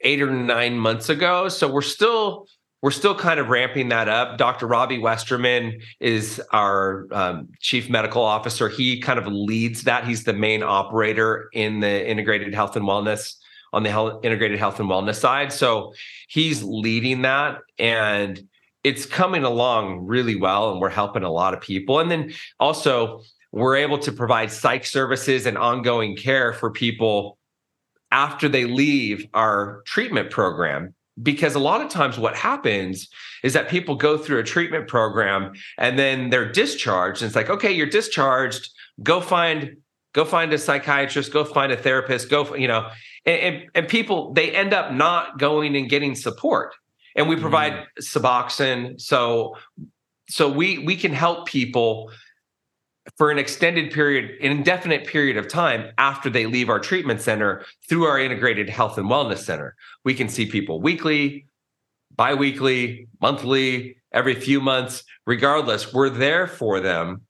eight 0.00 0.20
or 0.20 0.30
nine 0.30 0.76
months 0.76 1.08
ago, 1.08 1.48
so 1.48 1.70
we're 1.70 1.82
still 1.82 2.46
we're 2.82 2.90
still 2.90 3.14
kind 3.14 3.38
of 3.38 3.48
ramping 3.48 3.88
that 3.90 4.08
up. 4.08 4.36
Dr. 4.36 4.66
Robbie 4.66 4.98
Westerman 4.98 5.80
is 6.00 6.42
our 6.52 7.06
um, 7.12 7.48
chief 7.60 7.88
medical 7.88 8.22
officer. 8.22 8.68
He 8.68 9.00
kind 9.00 9.20
of 9.20 9.26
leads 9.28 9.84
that. 9.84 10.04
He's 10.04 10.24
the 10.24 10.32
main 10.32 10.64
operator 10.64 11.48
in 11.52 11.78
the 11.78 12.10
integrated 12.10 12.52
health 12.52 12.74
and 12.74 12.84
wellness 12.84 13.36
on 13.72 13.84
the 13.84 13.90
health, 13.90 14.24
integrated 14.24 14.58
health 14.58 14.80
and 14.80 14.88
wellness 14.88 15.14
side. 15.14 15.52
So 15.52 15.94
he's 16.26 16.64
leading 16.64 17.22
that 17.22 17.58
and 17.78 18.42
it's 18.82 19.06
coming 19.06 19.44
along 19.44 20.04
really 20.04 20.34
well 20.34 20.72
and 20.72 20.80
we're 20.80 20.90
helping 20.90 21.22
a 21.22 21.30
lot 21.30 21.54
of 21.54 21.60
people. 21.60 22.00
And 22.00 22.10
then 22.10 22.32
also 22.58 23.22
we're 23.52 23.76
able 23.76 23.98
to 24.00 24.10
provide 24.10 24.50
psych 24.50 24.84
services 24.84 25.46
and 25.46 25.56
ongoing 25.56 26.16
care 26.16 26.52
for 26.52 26.70
people 26.72 27.38
after 28.10 28.48
they 28.48 28.64
leave 28.64 29.28
our 29.34 29.82
treatment 29.86 30.30
program 30.30 30.94
because 31.20 31.54
a 31.54 31.58
lot 31.58 31.80
of 31.80 31.90
times 31.90 32.18
what 32.18 32.34
happens 32.34 33.08
is 33.42 33.52
that 33.52 33.68
people 33.68 33.94
go 33.94 34.16
through 34.16 34.38
a 34.38 34.42
treatment 34.42 34.88
program 34.88 35.52
and 35.78 35.98
then 35.98 36.30
they're 36.30 36.50
discharged 36.50 37.22
and 37.22 37.28
it's 37.28 37.36
like 37.36 37.50
okay 37.50 37.72
you're 37.72 37.86
discharged. 37.86 38.70
Go 39.02 39.20
find 39.20 39.76
go 40.14 40.24
find 40.24 40.52
a 40.52 40.58
psychiatrist 40.58 41.32
go 41.32 41.44
find 41.44 41.72
a 41.72 41.76
therapist 41.76 42.28
go 42.28 42.54
you 42.54 42.68
know 42.68 42.88
and, 43.24 43.40
and, 43.40 43.70
and 43.74 43.88
people 43.88 44.32
they 44.32 44.50
end 44.50 44.74
up 44.74 44.92
not 44.92 45.38
going 45.38 45.76
and 45.76 45.88
getting 45.88 46.14
support. 46.14 46.74
And 47.14 47.28
we 47.28 47.36
provide 47.36 47.72
mm. 47.72 47.86
suboxone. 48.00 49.00
So 49.00 49.56
so 50.28 50.50
we 50.50 50.78
we 50.78 50.96
can 50.96 51.12
help 51.12 51.46
people 51.46 52.10
for 53.16 53.30
an 53.30 53.38
extended 53.38 53.92
period, 53.92 54.38
an 54.40 54.52
indefinite 54.52 55.06
period 55.06 55.36
of 55.36 55.48
time 55.48 55.90
after 55.98 56.30
they 56.30 56.46
leave 56.46 56.68
our 56.68 56.78
treatment 56.78 57.20
center 57.20 57.64
through 57.88 58.04
our 58.04 58.18
integrated 58.18 58.68
health 58.68 58.96
and 58.98 59.10
wellness 59.10 59.38
center. 59.38 59.74
We 60.04 60.14
can 60.14 60.28
see 60.28 60.46
people 60.46 60.80
weekly, 60.80 61.46
biweekly, 62.14 63.08
monthly, 63.20 63.96
every 64.12 64.34
few 64.34 64.60
months, 64.60 65.04
regardless. 65.26 65.92
We're 65.92 66.10
there 66.10 66.46
for 66.46 66.80
them 66.80 67.22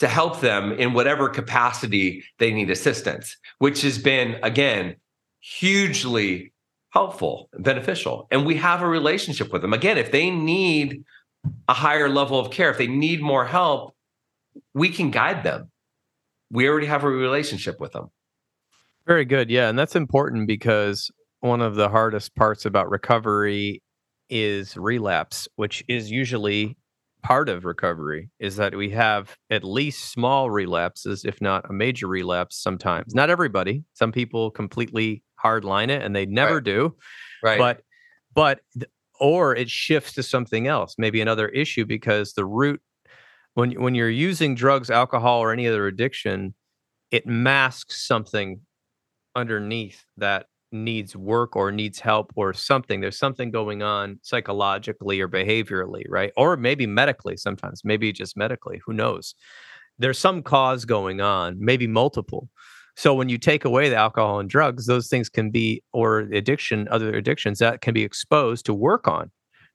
to 0.00 0.08
help 0.08 0.40
them 0.40 0.72
in 0.72 0.94
whatever 0.94 1.28
capacity 1.28 2.24
they 2.38 2.52
need 2.52 2.70
assistance, 2.70 3.36
which 3.58 3.82
has 3.82 3.98
been, 3.98 4.38
again, 4.42 4.96
hugely 5.40 6.52
helpful 6.90 7.48
and 7.52 7.62
beneficial. 7.62 8.26
And 8.30 8.44
we 8.44 8.56
have 8.56 8.82
a 8.82 8.88
relationship 8.88 9.52
with 9.52 9.62
them. 9.62 9.72
Again, 9.72 9.98
if 9.98 10.10
they 10.10 10.30
need 10.30 11.04
a 11.68 11.74
higher 11.74 12.08
level 12.08 12.38
of 12.38 12.50
care, 12.50 12.70
if 12.70 12.78
they 12.78 12.86
need 12.86 13.20
more 13.22 13.44
help, 13.44 13.94
we 14.74 14.88
can 14.88 15.10
guide 15.10 15.42
them. 15.42 15.70
We 16.50 16.68
already 16.68 16.86
have 16.86 17.04
a 17.04 17.08
relationship 17.08 17.80
with 17.80 17.92
them. 17.92 18.10
Very 19.06 19.24
good. 19.24 19.50
Yeah. 19.50 19.68
And 19.68 19.78
that's 19.78 19.96
important 19.96 20.46
because 20.46 21.10
one 21.40 21.60
of 21.60 21.74
the 21.74 21.88
hardest 21.88 22.34
parts 22.36 22.64
about 22.64 22.90
recovery 22.90 23.82
is 24.28 24.76
relapse, 24.76 25.48
which 25.56 25.84
is 25.88 26.10
usually 26.10 26.76
part 27.22 27.48
of 27.48 27.64
recovery, 27.64 28.30
is 28.38 28.56
that 28.56 28.74
we 28.74 28.90
have 28.90 29.36
at 29.50 29.64
least 29.64 30.12
small 30.12 30.50
relapses, 30.50 31.24
if 31.24 31.40
not 31.40 31.68
a 31.68 31.72
major 31.72 32.06
relapse 32.06 32.56
sometimes. 32.56 33.14
Not 33.14 33.30
everybody. 33.30 33.84
Some 33.94 34.12
people 34.12 34.50
completely 34.50 35.22
hardline 35.42 35.88
it 35.88 36.02
and 36.02 36.14
they 36.14 36.26
never 36.26 36.54
right. 36.54 36.64
do. 36.64 36.96
Right. 37.42 37.58
But, 37.58 37.82
but, 38.34 38.60
or 39.18 39.54
it 39.54 39.68
shifts 39.68 40.14
to 40.14 40.22
something 40.22 40.66
else, 40.66 40.94
maybe 40.96 41.20
another 41.20 41.48
issue 41.48 41.84
because 41.84 42.32
the 42.32 42.44
root 42.44 42.80
when 43.54 43.72
when 43.80 43.94
you're 43.94 44.10
using 44.10 44.54
drugs, 44.54 44.90
alcohol, 44.90 45.40
or 45.40 45.52
any 45.52 45.66
other 45.66 45.86
addiction, 45.86 46.54
it 47.10 47.26
masks 47.26 48.06
something 48.06 48.60
underneath 49.34 50.04
that 50.16 50.46
needs 50.72 51.16
work 51.16 51.56
or 51.56 51.72
needs 51.72 51.98
help 51.98 52.32
or 52.36 52.52
something. 52.52 53.00
There's 53.00 53.18
something 53.18 53.50
going 53.50 53.82
on 53.82 54.20
psychologically 54.22 55.20
or 55.20 55.28
behaviorally, 55.28 56.04
right? 56.08 56.32
Or 56.36 56.56
maybe 56.56 56.86
medically 56.86 57.36
sometimes, 57.36 57.82
maybe 57.84 58.12
just 58.12 58.36
medically, 58.36 58.80
who 58.84 58.92
knows? 58.92 59.34
There's 59.98 60.18
some 60.18 60.42
cause 60.42 60.84
going 60.84 61.20
on, 61.20 61.56
maybe 61.58 61.86
multiple. 61.86 62.48
So 62.96 63.14
when 63.14 63.28
you 63.28 63.38
take 63.38 63.64
away 63.64 63.88
the 63.88 63.96
alcohol 63.96 64.40
and 64.40 64.48
drugs, 64.48 64.86
those 64.86 65.08
things 65.08 65.28
can 65.28 65.50
be, 65.50 65.82
or 65.92 66.20
addiction, 66.20 66.88
other 66.90 67.14
addictions 67.14 67.58
that 67.58 67.80
can 67.80 67.94
be 67.94 68.04
exposed 68.04 68.66
to 68.66 68.74
work 68.74 69.08
on, 69.08 69.30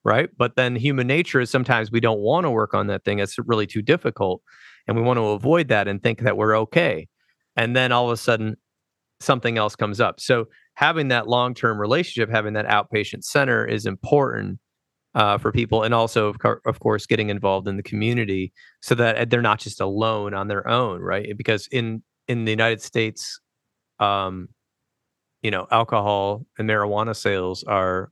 right? 0.06 0.30
But 0.38 0.56
then 0.56 0.76
human 0.76 1.08
nature 1.08 1.41
is 1.41 1.50
sometimes 1.50 1.91
we 1.91 2.00
don't 2.00 2.20
want 2.20 2.46
to 2.46 2.52
work 2.52 2.74
on 2.74 2.88
that 2.88 3.04
thing. 3.04 3.20
It's 3.20 3.38
really 3.39 3.68
too 3.68 3.82
difficult. 3.82 4.41
And 4.88 4.96
we 4.96 5.04
want 5.04 5.18
to 5.18 5.30
avoid 5.30 5.68
that 5.70 5.88
and 5.88 6.02
think 6.02 6.22
that 6.22 6.38
we're 6.38 6.58
okay. 6.60 7.08
And 7.58 7.76
then 7.76 7.91
all 7.91 8.06
of 8.06 8.12
a 8.12 8.18
sudden, 8.18 8.56
something 9.20 9.58
else 9.58 9.76
comes 9.76 10.00
up. 10.00 10.20
So 10.20 10.46
having 10.76 11.08
that 11.08 11.28
long 11.28 11.56
term 11.56 11.82
relationship, 11.82 12.30
having 12.30 12.54
that 12.54 12.68
outpatient 12.68 13.24
center 13.24 13.65
is 13.65 13.88
important 13.88 14.60
uh, 15.15 15.38
for 15.38 15.52
people, 15.52 15.82
and 15.82 15.94
also 15.94 16.28
of, 16.28 16.36
of 16.65 16.80
course 16.80 17.06
getting 17.06 17.30
involved 17.30 17.68
in 17.68 17.78
the 17.78 17.84
community 17.84 18.54
so 18.82 18.94
that 18.96 19.30
they're 19.30 19.41
not 19.41 19.60
just 19.60 19.82
alone 19.82 20.34
on 20.34 20.50
their 20.50 20.68
own, 20.68 21.02
right? 21.02 21.36
Because 21.36 21.68
in 21.72 22.04
in 22.28 22.46
the 22.46 22.52
United 22.52 22.82
States, 22.82 23.39
um, 24.00 24.50
you 25.41 25.50
know, 25.50 25.68
alcohol 25.72 26.46
and 26.60 26.70
marijuana 26.70 27.15
sales 27.15 27.63
are 27.63 28.12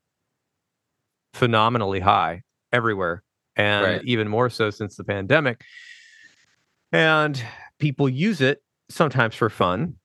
phenomenally 1.33 1.99
high 1.99 2.41
everywhere, 2.71 3.23
and 3.55 3.85
right. 3.85 4.01
even 4.05 4.27
more 4.27 4.49
so 4.49 4.69
since 4.69 4.95
the 4.95 5.03
pandemic. 5.03 5.61
And 6.91 7.43
people 7.79 8.07
use 8.07 8.41
it 8.41 8.63
sometimes 8.89 9.35
for 9.35 9.49
fun, 9.49 9.95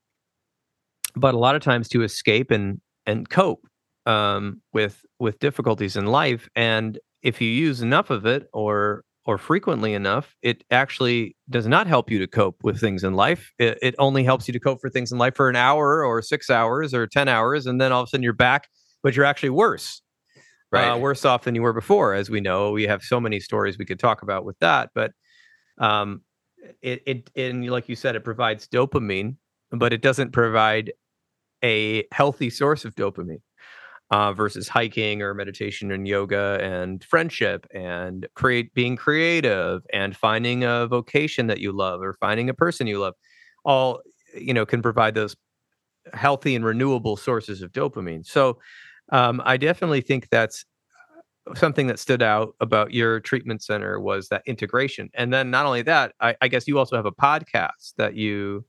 but 1.15 1.35
a 1.35 1.39
lot 1.39 1.55
of 1.55 1.63
times 1.63 1.89
to 1.91 2.03
escape 2.03 2.51
and 2.51 2.81
and 3.07 3.29
cope 3.29 3.67
um, 4.07 4.61
with 4.73 5.05
with 5.19 5.39
difficulties 5.39 5.97
in 5.97 6.07
life. 6.07 6.49
And 6.57 6.99
if 7.23 7.41
you 7.41 7.49
use 7.49 7.83
enough 7.83 8.11
of 8.11 8.27
it 8.27 8.49
or 8.53 9.05
or 9.29 9.37
frequently 9.37 9.93
enough, 9.93 10.35
it 10.41 10.65
actually 10.71 11.37
does 11.51 11.67
not 11.67 11.87
help 11.87 12.11
you 12.11 12.19
to 12.19 12.27
cope 12.27 12.57
with 12.63 12.81
things 12.81 13.05
in 13.05 13.13
life. 13.13 13.53
It, 13.59 13.79
it 13.83 13.95
only 13.99 14.25
helps 14.25 14.49
you 14.49 14.53
to 14.53 14.59
cope 14.59 14.81
for 14.81 14.89
things 14.89 15.13
in 15.13 15.19
life 15.19 15.37
for 15.37 15.51
an 15.51 15.57
hour 15.57 16.03
or 16.03 16.23
six 16.23 16.49
hours 16.49 16.95
or 16.95 17.07
10 17.07 17.29
hours. 17.29 17.67
And 17.67 17.79
then 17.79 17.93
all 17.93 18.01
of 18.01 18.07
a 18.07 18.09
sudden 18.09 18.25
you're 18.25 18.33
back, 18.33 18.69
but 19.03 19.15
you're 19.15 19.27
actually 19.27 19.51
worse, 19.51 20.01
right? 20.71 20.91
Uh, 20.91 20.99
worse 20.99 21.25
off 21.25 21.45
than 21.45 21.55
you 21.55 21.63
were 21.63 21.73
before. 21.73 22.15
As 22.15 22.31
we 22.31 22.41
know, 22.41 22.73
we 22.73 22.85
have 22.85 23.03
so 23.03 23.21
many 23.21 23.41
stories 23.41 23.79
we 23.79 23.85
could 23.85 23.99
talk 23.99 24.23
about 24.23 24.45
with 24.45 24.59
that. 24.61 24.91
But 24.95 25.13
um, 25.79 26.23
it, 26.83 27.03
it, 27.07 27.31
and 27.37 27.69
like 27.71 27.89
you 27.89 27.97
said, 27.97 28.17
it 28.17 28.25
provides 28.25 28.69
dopamine, 28.69 29.37
but 29.71 29.93
it 29.93 30.03
doesn't 30.03 30.33
provide 30.33 30.93
a 31.65 32.05
healthy 32.13 32.51
source 32.51 32.85
of 32.85 32.95
dopamine 32.95 33.41
uh, 34.11 34.33
versus 34.33 34.69
hiking 34.69 35.23
or 35.23 35.35
meditation 35.35 35.91
and 35.93 36.09
yoga 36.09 36.59
and 36.63 37.05
friendship 37.05 37.67
and 37.75 38.27
create 38.35 38.73
being 38.75 38.97
creative 38.97 39.83
and 39.93 40.17
finding 40.17 40.65
a 40.65 40.87
vocation 40.87 41.47
that 41.49 41.59
you 41.59 41.73
love 41.73 42.01
or 42.01 42.15
finding 42.15 42.49
a 42.49 42.55
person 42.55 42.87
you 42.87 42.99
love 42.99 43.15
all 43.65 44.01
you 44.35 44.55
know 44.55 44.65
can 44.65 44.81
provide 44.81 45.15
those 45.15 45.37
healthy 46.15 46.55
and 46.55 46.65
renewable 46.65 47.17
sources 47.17 47.61
of 47.61 47.71
dopamine 47.73 48.25
so 48.25 48.59
um, 49.11 49.43
i 49.45 49.57
definitely 49.57 50.01
think 50.01 50.29
that's 50.31 50.65
uh, 51.49 51.55
something 51.55 51.87
that 51.87 51.99
stood 51.99 52.23
out 52.23 52.55
about 52.61 52.93
your 52.93 53.21
treatment 53.21 53.63
center 53.63 54.01
was 54.01 54.29
that 54.29 54.43
integration 54.47 55.09
and 55.15 55.33
then 55.33 55.51
not 55.51 55.67
only 55.67 55.83
that 55.83 56.13
i, 56.21 56.35
I 56.41 56.49
guess 56.49 56.67
you 56.67 56.79
also 56.79 56.97
have 56.97 57.07
a 57.07 57.13
podcast 57.13 57.95
that 57.97 58.15
you 58.15 58.65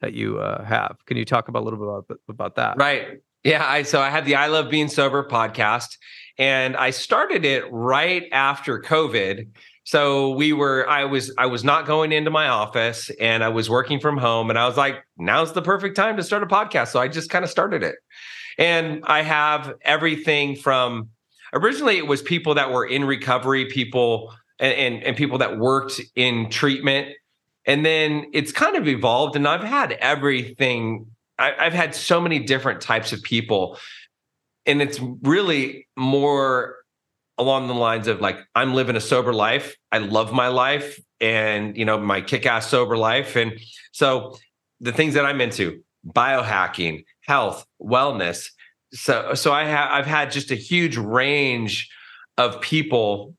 that 0.00 0.12
you 0.12 0.38
uh, 0.38 0.64
have 0.64 0.96
can 1.06 1.16
you 1.16 1.24
talk 1.24 1.48
about 1.48 1.62
a 1.62 1.64
little 1.64 1.78
bit 1.78 1.88
about, 1.88 2.20
about 2.28 2.54
that 2.56 2.76
right 2.78 3.20
yeah, 3.44 3.64
I 3.66 3.82
so 3.82 4.00
I 4.00 4.10
had 4.10 4.24
the 4.24 4.34
I 4.34 4.48
Love 4.48 4.68
Being 4.68 4.88
Sober 4.88 5.24
podcast 5.24 5.96
and 6.38 6.76
I 6.76 6.90
started 6.90 7.44
it 7.44 7.64
right 7.70 8.24
after 8.32 8.80
COVID. 8.80 9.48
So 9.84 10.30
we 10.30 10.52
were 10.52 10.88
I 10.88 11.04
was 11.04 11.32
I 11.38 11.46
was 11.46 11.62
not 11.62 11.86
going 11.86 12.12
into 12.12 12.30
my 12.30 12.48
office 12.48 13.10
and 13.20 13.44
I 13.44 13.48
was 13.48 13.70
working 13.70 14.00
from 14.00 14.18
home 14.18 14.50
and 14.50 14.58
I 14.58 14.66
was 14.66 14.76
like 14.76 14.96
now's 15.16 15.52
the 15.52 15.62
perfect 15.62 15.96
time 15.96 16.16
to 16.16 16.22
start 16.22 16.42
a 16.42 16.46
podcast. 16.46 16.88
So 16.88 17.00
I 17.00 17.08
just 17.08 17.30
kind 17.30 17.44
of 17.44 17.50
started 17.50 17.82
it. 17.82 17.94
And 18.58 19.04
I 19.06 19.22
have 19.22 19.74
everything 19.82 20.56
from 20.56 21.10
originally 21.54 21.96
it 21.96 22.06
was 22.06 22.20
people 22.20 22.54
that 22.54 22.70
were 22.70 22.84
in 22.84 23.04
recovery, 23.04 23.66
people 23.66 24.34
and, 24.58 24.74
and, 24.74 25.04
and 25.04 25.16
people 25.16 25.38
that 25.38 25.58
worked 25.58 26.00
in 26.14 26.50
treatment. 26.50 27.14
And 27.64 27.86
then 27.86 28.26
it's 28.32 28.50
kind 28.50 28.76
of 28.76 28.88
evolved 28.88 29.36
and 29.36 29.46
I've 29.46 29.62
had 29.62 29.92
everything 29.92 31.06
I, 31.38 31.54
I've 31.58 31.72
had 31.72 31.94
so 31.94 32.20
many 32.20 32.40
different 32.40 32.80
types 32.80 33.12
of 33.12 33.22
people, 33.22 33.78
and 34.66 34.82
it's 34.82 35.00
really 35.22 35.86
more 35.96 36.76
along 37.38 37.68
the 37.68 37.74
lines 37.74 38.08
of 38.08 38.20
like 38.20 38.38
I'm 38.54 38.74
living 38.74 38.96
a 38.96 39.00
sober 39.00 39.32
life. 39.32 39.76
I 39.92 39.98
love 39.98 40.32
my 40.32 40.48
life 40.48 40.98
and 41.20 41.76
you 41.76 41.84
know 41.84 41.98
my 41.98 42.20
kick-ass 42.20 42.68
sober 42.68 42.96
life 42.96 43.34
and 43.34 43.58
so 43.92 44.36
the 44.80 44.92
things 44.92 45.14
that 45.14 45.24
I'm 45.24 45.40
into 45.40 45.82
biohacking, 46.06 47.04
health, 47.28 47.64
wellness. 47.80 48.50
So 48.92 49.34
so 49.34 49.52
I 49.52 49.64
have 49.64 49.90
I've 49.90 50.06
had 50.06 50.32
just 50.32 50.50
a 50.50 50.56
huge 50.56 50.96
range 50.96 51.88
of 52.38 52.60
people 52.60 53.34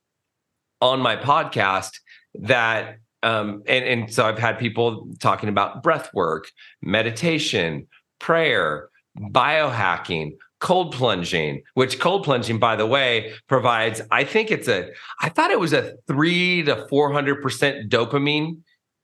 on 0.80 1.02
my 1.02 1.18
podcast 1.18 1.92
that 2.36 3.00
um, 3.24 3.64
and, 3.68 3.84
and 3.84 4.14
so 4.14 4.26
I've 4.26 4.40
had 4.40 4.58
people 4.58 5.10
talking 5.20 5.50
about 5.50 5.84
breath 5.84 6.10
work, 6.14 6.50
meditation, 6.82 7.88
prayer, 8.20 8.90
biohacking, 9.20 10.38
cold 10.60 10.94
plunging, 10.94 11.64
which 11.74 12.00
cold 12.00 12.24
plunging, 12.24 12.60
by 12.60 12.76
the 12.78 12.86
way, 12.86 13.34
provides, 13.48 14.02
I 14.12 14.24
think 14.24 14.52
it's 14.52 14.70
a, 14.70 14.90
I 15.22 15.30
thought 15.30 15.52
it 15.52 15.60
was 15.60 15.74
a 15.74 15.96
three 16.08 16.64
to 16.64 16.88
400% 16.90 17.90
dopamine 17.90 18.60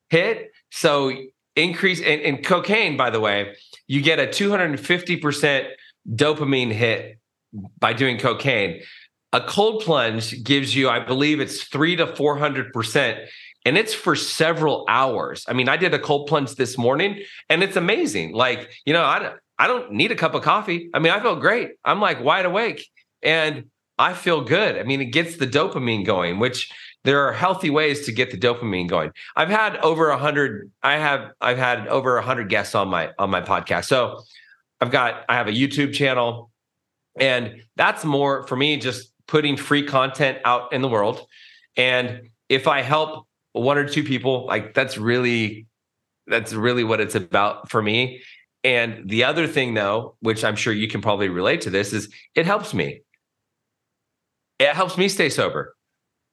hit. 0.09 0.51
So 0.71 1.11
increase 1.55 1.99
in, 1.99 2.19
in 2.19 2.43
cocaine, 2.43 2.95
by 2.95 3.09
the 3.09 3.19
way, 3.19 3.55
you 3.87 4.01
get 4.01 4.19
a 4.19 4.27
250% 4.27 5.69
dopamine 6.09 6.71
hit 6.71 7.19
by 7.79 7.93
doing 7.93 8.17
cocaine. 8.17 8.81
A 9.33 9.41
cold 9.41 9.83
plunge 9.83 10.43
gives 10.43 10.75
you, 10.75 10.89
I 10.89 10.99
believe 10.99 11.39
it's 11.39 11.63
three 11.63 11.95
to 11.97 12.07
400% 12.07 13.27
and 13.65 13.77
it's 13.77 13.93
for 13.93 14.15
several 14.15 14.85
hours. 14.87 15.43
I 15.47 15.53
mean, 15.53 15.67
I 15.67 15.77
did 15.77 15.93
a 15.93 15.99
cold 15.99 16.27
plunge 16.27 16.55
this 16.55 16.77
morning 16.77 17.21
and 17.49 17.63
it's 17.63 17.75
amazing. 17.75 18.33
Like, 18.33 18.71
you 18.85 18.93
know, 18.93 19.03
I 19.03 19.33
I 19.57 19.67
don't 19.67 19.93
need 19.93 20.11
a 20.11 20.15
cup 20.15 20.35
of 20.35 20.43
coffee. 20.43 20.89
I 20.93 20.99
mean, 20.99 21.13
I 21.13 21.19
feel 21.19 21.37
great. 21.37 21.71
I'm 21.83 22.01
like 22.01 22.21
wide 22.21 22.45
awake 22.45 22.87
and 23.23 23.65
I 23.97 24.13
feel 24.13 24.41
good. 24.41 24.77
I 24.77 24.83
mean, 24.83 25.01
it 25.01 25.05
gets 25.05 25.37
the 25.37 25.47
dopamine 25.47 26.05
going, 26.05 26.39
which 26.39 26.71
there 27.05 27.25
are 27.25 27.33
healthy 27.33 27.69
ways 27.69 28.05
to 28.05 28.11
get 28.11 28.31
the 28.31 28.37
dopamine 28.37 28.87
going. 28.87 29.11
I've 29.35 29.49
had 29.49 29.77
over 29.77 30.09
a 30.09 30.17
hundred, 30.17 30.71
I 30.83 30.97
have, 30.97 31.31
I've 31.39 31.57
had 31.57 31.87
over 31.87 32.17
a 32.17 32.21
hundred 32.21 32.49
guests 32.49 32.75
on 32.75 32.89
my, 32.89 33.11
on 33.17 33.29
my 33.29 33.41
podcast. 33.41 33.85
So 33.85 34.21
I've 34.81 34.91
got, 34.91 35.23
I 35.29 35.35
have 35.35 35.47
a 35.47 35.51
YouTube 35.51 35.93
channel 35.93 36.51
and 37.17 37.63
that's 37.77 38.03
more 38.03 38.45
for 38.47 38.57
me, 38.57 38.77
just 38.77 39.11
putting 39.27 39.55
free 39.55 39.83
content 39.83 40.39
out 40.43 40.73
in 40.73 40.81
the 40.81 40.89
world. 40.89 41.25
And 41.77 42.29
if 42.49 42.67
I 42.67 42.81
help 42.81 43.25
one 43.55 43.77
or 43.77 43.87
two 43.87 44.03
people 44.03 44.45
like 44.45 44.73
that's 44.73 44.97
really 44.97 45.65
that's 46.27 46.51
really 46.51 46.83
what 46.83 46.99
it's 46.99 47.15
about 47.15 47.69
for 47.69 47.81
me 47.81 48.21
and 48.65 49.09
the 49.09 49.23
other 49.23 49.47
thing 49.47 49.73
though 49.73 50.15
which 50.19 50.43
i'm 50.43 50.57
sure 50.57 50.73
you 50.73 50.89
can 50.89 51.01
probably 51.01 51.29
relate 51.29 51.61
to 51.61 51.69
this 51.69 51.93
is 51.93 52.09
it 52.35 52.45
helps 52.45 52.73
me 52.73 53.01
it 54.59 54.75
helps 54.75 54.97
me 54.97 55.07
stay 55.07 55.29
sober 55.29 55.74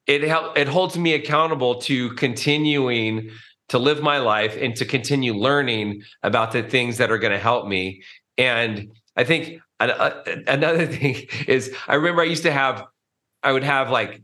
it 0.07 0.23
help 0.23 0.57
it 0.57 0.69
holds 0.69 0.99
me 0.99 1.15
accountable 1.15 1.77
to 1.77 2.11
continuing 2.15 3.31
to 3.69 3.79
live 3.79 4.03
my 4.03 4.19
life 4.19 4.57
and 4.61 4.77
to 4.77 4.85
continue 4.85 5.33
learning 5.35 6.03
about 6.23 6.53
the 6.53 6.63
things 6.63 6.99
that 6.99 7.11
are 7.11 7.19
going 7.19 7.33
to 7.33 7.39
help 7.39 7.67
me 7.67 8.03
and 8.37 8.91
i 9.17 9.25
think 9.25 9.61
another 9.79 10.87
thing 10.97 11.27
is 11.47 11.75
i 11.89 11.95
remember 11.95 12.23
i 12.23 12.25
used 12.25 12.43
to 12.43 12.53
have 12.53 12.85
i 13.43 13.53
would 13.53 13.65
have 13.65 13.91
like 13.91 14.23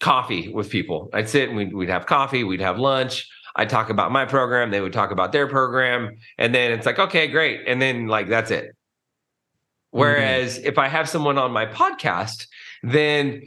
coffee 0.00 0.52
with 0.52 0.70
people. 0.70 1.10
I'd 1.12 1.28
sit 1.28 1.48
and 1.48 1.56
we'd, 1.56 1.74
we'd 1.74 1.88
have 1.88 2.06
coffee, 2.06 2.44
we'd 2.44 2.60
have 2.60 2.78
lunch. 2.78 3.28
I'd 3.54 3.70
talk 3.70 3.88
about 3.88 4.12
my 4.12 4.26
program, 4.26 4.70
they 4.70 4.80
would 4.80 4.92
talk 4.92 5.10
about 5.10 5.32
their 5.32 5.46
program. 5.46 6.16
And 6.36 6.54
then 6.54 6.72
it's 6.72 6.84
like, 6.84 6.98
okay, 6.98 7.26
great. 7.28 7.60
And 7.66 7.80
then 7.80 8.06
like, 8.06 8.28
that's 8.28 8.50
it. 8.50 8.64
Mm-hmm. 8.64 9.98
Whereas 9.98 10.58
mm-hmm. 10.58 10.68
if 10.68 10.78
I 10.78 10.88
have 10.88 11.08
someone 11.08 11.38
on 11.38 11.52
my 11.52 11.66
podcast, 11.66 12.46
then 12.82 13.42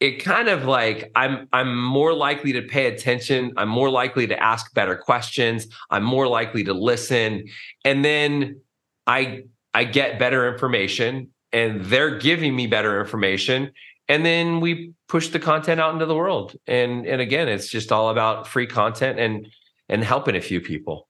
it 0.00 0.24
kind 0.24 0.48
of 0.48 0.64
like 0.64 1.12
I'm 1.14 1.46
I'm 1.52 1.76
more 1.76 2.14
likely 2.14 2.52
to 2.54 2.62
pay 2.62 2.86
attention. 2.86 3.52
I'm 3.56 3.68
more 3.68 3.90
likely 3.90 4.26
to 4.26 4.42
ask 4.42 4.72
better 4.74 4.96
questions. 4.96 5.68
I'm 5.90 6.02
more 6.02 6.26
likely 6.26 6.64
to 6.64 6.72
listen. 6.72 7.44
And 7.84 8.04
then 8.04 8.60
I 9.06 9.44
I 9.74 9.84
get 9.84 10.18
better 10.18 10.50
information 10.50 11.28
and 11.52 11.84
they're 11.84 12.18
giving 12.18 12.56
me 12.56 12.66
better 12.66 13.00
information 13.00 13.72
and 14.08 14.26
then 14.26 14.60
we 14.60 14.92
push 15.08 15.28
the 15.28 15.38
content 15.38 15.80
out 15.80 15.92
into 15.92 16.06
the 16.06 16.14
world 16.14 16.56
and 16.66 17.06
and 17.06 17.20
again 17.20 17.48
it's 17.48 17.68
just 17.68 17.92
all 17.92 18.10
about 18.10 18.46
free 18.46 18.66
content 18.66 19.18
and 19.18 19.46
and 19.88 20.02
helping 20.02 20.36
a 20.36 20.40
few 20.40 20.60
people 20.60 21.08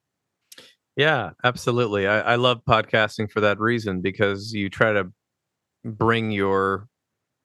yeah 0.96 1.30
absolutely 1.44 2.06
I, 2.06 2.20
I 2.20 2.34
love 2.36 2.60
podcasting 2.68 3.30
for 3.30 3.40
that 3.40 3.58
reason 3.58 4.00
because 4.02 4.52
you 4.52 4.68
try 4.68 4.92
to 4.92 5.10
bring 5.84 6.30
your 6.30 6.88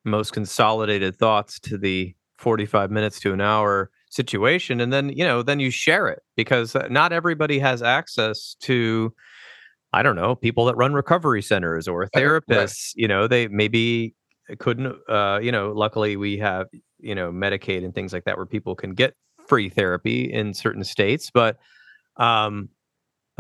most 0.05 0.31
consolidated 0.31 1.15
thoughts 1.15 1.59
to 1.59 1.77
the 1.77 2.15
45 2.37 2.91
minutes 2.91 3.19
to 3.21 3.33
an 3.33 3.41
hour 3.41 3.89
situation 4.09 4.79
and 4.79 4.93
then 4.93 5.09
you 5.09 5.25
know 5.25 5.41
then 5.41 5.59
you 5.59 5.69
share 5.69 6.07
it 6.07 6.19
because 6.37 6.75
uh, 6.75 6.87
not 6.89 7.11
everybody 7.11 7.59
has 7.59 7.81
access 7.81 8.55
to 8.61 9.13
I 9.95 10.03
don't 10.03 10.17
know, 10.17 10.35
people 10.35 10.65
that 10.65 10.75
run 10.75 10.93
recovery 10.93 11.41
centers 11.41 11.87
or 11.87 12.05
therapists, 12.07 12.49
right. 12.49 12.93
you 12.95 13.07
know, 13.07 13.29
they 13.29 13.47
maybe 13.47 14.13
couldn't, 14.59 14.93
uh, 15.07 15.39
you 15.41 15.53
know, 15.53 15.71
luckily 15.71 16.17
we 16.17 16.37
have, 16.39 16.67
you 16.99 17.15
know, 17.15 17.31
Medicaid 17.31 17.85
and 17.85 17.95
things 17.95 18.11
like 18.11 18.25
that 18.25 18.35
where 18.35 18.45
people 18.45 18.75
can 18.75 18.93
get 18.93 19.13
free 19.47 19.69
therapy 19.69 20.29
in 20.31 20.53
certain 20.53 20.83
states, 20.83 21.31
but 21.33 21.59
um, 22.17 22.67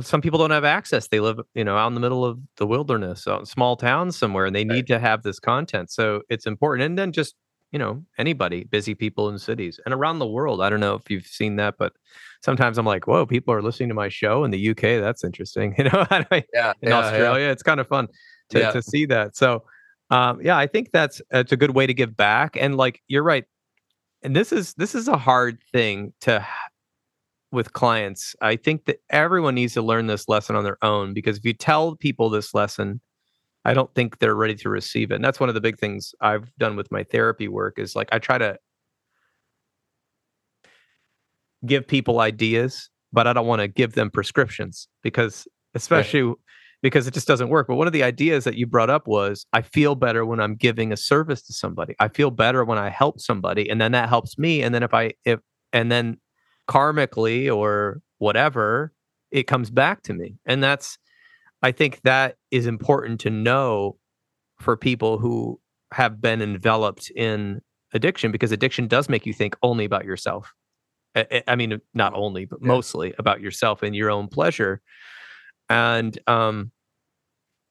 some 0.01 0.21
people 0.21 0.39
don't 0.39 0.51
have 0.51 0.65
access. 0.65 1.07
They 1.07 1.19
live, 1.19 1.39
you 1.53 1.63
know, 1.63 1.77
out 1.77 1.87
in 1.87 1.93
the 1.93 1.99
middle 2.01 2.25
of 2.25 2.39
the 2.57 2.67
wilderness, 2.67 3.27
out 3.27 3.39
in 3.39 3.45
small 3.45 3.77
towns 3.77 4.17
somewhere, 4.17 4.45
and 4.45 4.55
they 4.55 4.65
need 4.65 4.87
to 4.87 4.99
have 4.99 5.23
this 5.23 5.39
content. 5.39 5.89
So 5.89 6.21
it's 6.29 6.45
important. 6.45 6.85
And 6.85 6.97
then 6.97 7.13
just, 7.13 7.35
you 7.71 7.79
know, 7.79 8.03
anybody, 8.17 8.65
busy 8.65 8.93
people 8.93 9.29
in 9.29 9.39
cities 9.39 9.79
and 9.85 9.93
around 9.93 10.19
the 10.19 10.27
world. 10.27 10.61
I 10.61 10.69
don't 10.69 10.81
know 10.81 10.95
if 10.95 11.09
you've 11.09 11.25
seen 11.25 11.55
that, 11.57 11.75
but 11.79 11.93
sometimes 12.41 12.77
I'm 12.77 12.85
like, 12.85 13.07
whoa, 13.07 13.25
people 13.25 13.53
are 13.53 13.61
listening 13.61 13.89
to 13.89 13.95
my 13.95 14.09
show 14.09 14.43
in 14.43 14.51
the 14.51 14.69
UK. 14.69 15.01
That's 15.01 15.23
interesting. 15.23 15.75
You 15.85 15.85
know, 15.85 16.05
yeah, 16.11 16.73
in 16.81 16.89
yeah, 16.89 16.97
Australia, 16.97 17.45
yeah. 17.45 17.51
it's 17.51 17.63
kind 17.63 17.79
of 17.79 17.87
fun 17.87 18.07
to, 18.49 18.59
yeah. 18.59 18.71
to 18.71 18.81
see 18.81 19.05
that. 19.05 19.35
So, 19.35 19.63
um, 20.09 20.39
yeah, 20.41 20.57
I 20.57 20.67
think 20.67 20.91
that's 20.91 21.21
it's 21.31 21.51
a 21.51 21.57
good 21.57 21.75
way 21.75 21.87
to 21.87 21.93
give 21.93 22.15
back. 22.15 22.57
And 22.59 22.75
like 22.75 23.01
you're 23.07 23.23
right, 23.23 23.45
and 24.21 24.35
this 24.35 24.51
is 24.51 24.73
this 24.75 24.95
is 24.95 25.07
a 25.07 25.17
hard 25.17 25.59
thing 25.71 26.13
to 26.21 26.45
with 27.55 27.73
clients. 27.73 28.35
I 28.41 28.55
think 28.55 28.85
that 28.85 28.99
everyone 29.09 29.55
needs 29.55 29.73
to 29.73 29.81
learn 29.81 30.07
this 30.07 30.27
lesson 30.27 30.55
on 30.55 30.63
their 30.63 30.77
own 30.83 31.13
because 31.13 31.37
if 31.37 31.45
you 31.45 31.53
tell 31.53 31.95
people 31.95 32.29
this 32.29 32.53
lesson, 32.53 33.01
I 33.65 33.73
don't 33.73 33.93
think 33.95 34.19
they're 34.19 34.35
ready 34.35 34.55
to 34.55 34.69
receive 34.69 35.11
it. 35.11 35.15
And 35.15 35.25
that's 35.25 35.39
one 35.39 35.49
of 35.49 35.55
the 35.55 35.61
big 35.61 35.79
things 35.79 36.13
I've 36.21 36.55
done 36.57 36.75
with 36.75 36.91
my 36.91 37.03
therapy 37.03 37.47
work 37.47 37.79
is 37.79 37.95
like 37.95 38.09
I 38.11 38.19
try 38.19 38.37
to 38.37 38.59
give 41.65 41.87
people 41.87 42.19
ideas, 42.19 42.89
but 43.11 43.25
I 43.25 43.33
don't 43.33 43.47
want 43.47 43.61
to 43.61 43.67
give 43.67 43.93
them 43.93 44.11
prescriptions 44.11 44.87
because 45.01 45.47
especially 45.73 46.21
right. 46.21 46.35
because 46.83 47.07
it 47.07 47.13
just 47.15 47.27
doesn't 47.27 47.49
work. 47.49 47.67
But 47.67 47.75
one 47.75 47.87
of 47.87 47.93
the 47.93 48.03
ideas 48.03 48.43
that 48.43 48.55
you 48.55 48.67
brought 48.67 48.91
up 48.91 49.07
was 49.07 49.47
I 49.51 49.63
feel 49.63 49.95
better 49.95 50.25
when 50.25 50.39
I'm 50.39 50.55
giving 50.55 50.91
a 50.91 50.97
service 50.97 51.41
to 51.43 51.53
somebody. 51.53 51.95
I 51.99 52.09
feel 52.09 52.29
better 52.29 52.63
when 52.63 52.77
I 52.77 52.89
help 52.89 53.19
somebody 53.19 53.67
and 53.67 53.81
then 53.81 53.93
that 53.93 54.09
helps 54.09 54.37
me 54.37 54.61
and 54.61 54.75
then 54.75 54.83
if 54.83 54.93
I 54.93 55.13
if 55.25 55.39
and 55.73 55.91
then 55.91 56.17
karmically 56.67 57.53
or 57.53 58.01
whatever, 58.17 58.93
it 59.31 59.43
comes 59.43 59.69
back 59.69 60.01
to 60.03 60.13
me. 60.13 60.37
And 60.45 60.63
that's, 60.63 60.97
I 61.61 61.71
think 61.71 62.01
that 62.03 62.35
is 62.51 62.67
important 62.67 63.19
to 63.21 63.29
know 63.29 63.97
for 64.59 64.77
people 64.77 65.17
who 65.17 65.59
have 65.91 66.21
been 66.21 66.41
enveloped 66.41 67.11
in 67.15 67.61
addiction 67.93 68.31
because 68.31 68.51
addiction 68.51 68.87
does 68.87 69.09
make 69.09 69.25
you 69.25 69.33
think 69.33 69.55
only 69.61 69.85
about 69.85 70.05
yourself. 70.05 70.53
I, 71.15 71.43
I 71.47 71.55
mean, 71.55 71.79
not 71.93 72.13
only, 72.13 72.45
but 72.45 72.59
yeah. 72.61 72.67
mostly 72.67 73.13
about 73.17 73.41
yourself 73.41 73.83
and 73.83 73.95
your 73.95 74.11
own 74.11 74.27
pleasure 74.27 74.81
and, 75.69 76.17
um, 76.27 76.71